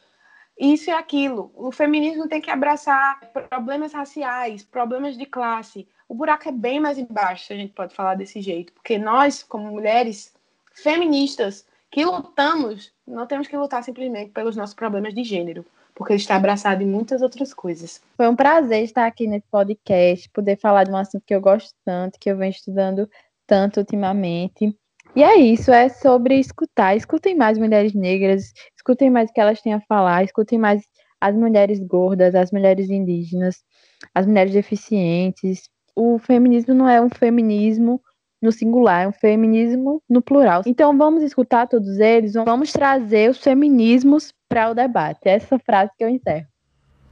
isso 0.59 0.89
e 0.89 0.93
aquilo. 0.93 1.49
O 1.55 1.71
feminismo 1.71 2.27
tem 2.27 2.41
que 2.41 2.51
abraçar 2.51 3.21
problemas 3.49 3.93
raciais, 3.93 4.63
problemas 4.63 5.17
de 5.17 5.25
classe. 5.25 5.87
O 6.09 6.13
buraco 6.13 6.49
é 6.49 6.51
bem 6.51 6.81
mais 6.81 6.97
embaixo, 6.97 7.45
se 7.45 7.53
a 7.53 7.55
gente 7.55 7.71
pode 7.71 7.95
falar 7.95 8.15
desse 8.15 8.41
jeito, 8.41 8.73
porque 8.73 8.97
nós, 8.97 9.43
como 9.43 9.71
mulheres, 9.71 10.35
feministas 10.73 11.65
que 11.89 12.03
lutamos, 12.03 12.91
não 13.07 13.25
temos 13.25 13.47
que 13.47 13.55
lutar 13.55 13.81
simplesmente 13.81 14.31
pelos 14.31 14.57
nossos 14.57 14.75
problemas 14.75 15.13
de 15.13 15.23
gênero, 15.23 15.65
porque 15.99 16.13
ele 16.13 16.21
está 16.21 16.37
abraçado 16.37 16.81
em 16.81 16.85
muitas 16.85 17.21
outras 17.21 17.53
coisas. 17.53 18.01
Foi 18.15 18.25
um 18.29 18.35
prazer 18.35 18.85
estar 18.85 19.05
aqui 19.05 19.27
nesse 19.27 19.45
podcast, 19.51 20.29
poder 20.29 20.57
falar 20.57 20.85
de 20.85 20.91
um 20.91 20.95
assunto 20.95 21.25
que 21.27 21.35
eu 21.35 21.41
gosto 21.41 21.75
tanto, 21.83 22.17
que 22.17 22.31
eu 22.31 22.37
venho 22.37 22.51
estudando 22.51 23.09
tanto 23.45 23.81
ultimamente. 23.81 24.73
E 25.13 25.21
é 25.21 25.35
isso, 25.35 25.73
é 25.73 25.89
sobre 25.89 26.39
escutar. 26.39 26.95
Escutem 26.95 27.35
mais 27.35 27.57
mulheres 27.57 27.93
negras, 27.93 28.53
escutem 28.77 29.09
mais 29.09 29.29
o 29.29 29.33
que 29.33 29.41
elas 29.41 29.61
têm 29.61 29.73
a 29.73 29.81
falar, 29.81 30.23
escutem 30.23 30.57
mais 30.57 30.81
as 31.19 31.35
mulheres 31.35 31.79
gordas, 31.79 32.33
as 32.33 32.49
mulheres 32.49 32.89
indígenas, 32.89 33.57
as 34.15 34.25
mulheres 34.25 34.53
deficientes. 34.53 35.69
O 35.93 36.17
feminismo 36.17 36.73
não 36.73 36.87
é 36.87 37.01
um 37.01 37.09
feminismo 37.09 38.01
no 38.41 38.51
singular, 38.51 39.03
é 39.03 39.07
um 39.07 39.11
feminismo 39.11 40.01
no 40.09 40.21
plural. 40.21 40.63
Então 40.65 40.97
vamos 40.97 41.23
escutar 41.23 41.67
todos 41.67 41.99
eles, 41.99 42.33
vamos 42.33 42.71
trazer 42.71 43.29
os 43.29 43.37
feminismos 43.37 44.33
para 44.47 44.69
o 44.71 44.73
debate. 44.73 45.19
É 45.25 45.35
essa 45.35 45.59
frase 45.59 45.91
que 45.97 46.03
eu 46.03 46.09
encerro. 46.09 46.47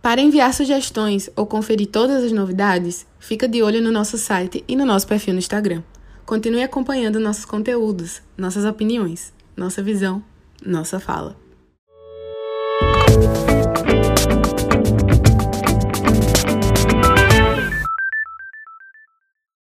Para 0.02 0.22
enviar 0.22 0.54
sugestões 0.54 1.30
ou 1.36 1.46
conferir 1.46 1.88
todas 1.88 2.24
as 2.24 2.32
novidades, 2.32 3.06
fica 3.20 3.48
de 3.48 3.62
olho 3.62 3.82
no 3.82 3.92
nosso 3.92 4.18
site 4.18 4.64
e 4.68 4.76
no 4.76 4.86
nosso 4.86 5.08
perfil 5.08 5.34
no 5.34 5.40
Instagram. 5.40 5.84
Continue 6.26 6.64
acompanhando 6.64 7.20
nossos 7.20 7.46
conteúdos, 7.46 8.22
nossas 8.38 8.64
opiniões, 8.64 9.34
nossa 9.56 9.82
visão, 9.82 10.24
nossa 10.66 11.00
fala. 11.00 11.47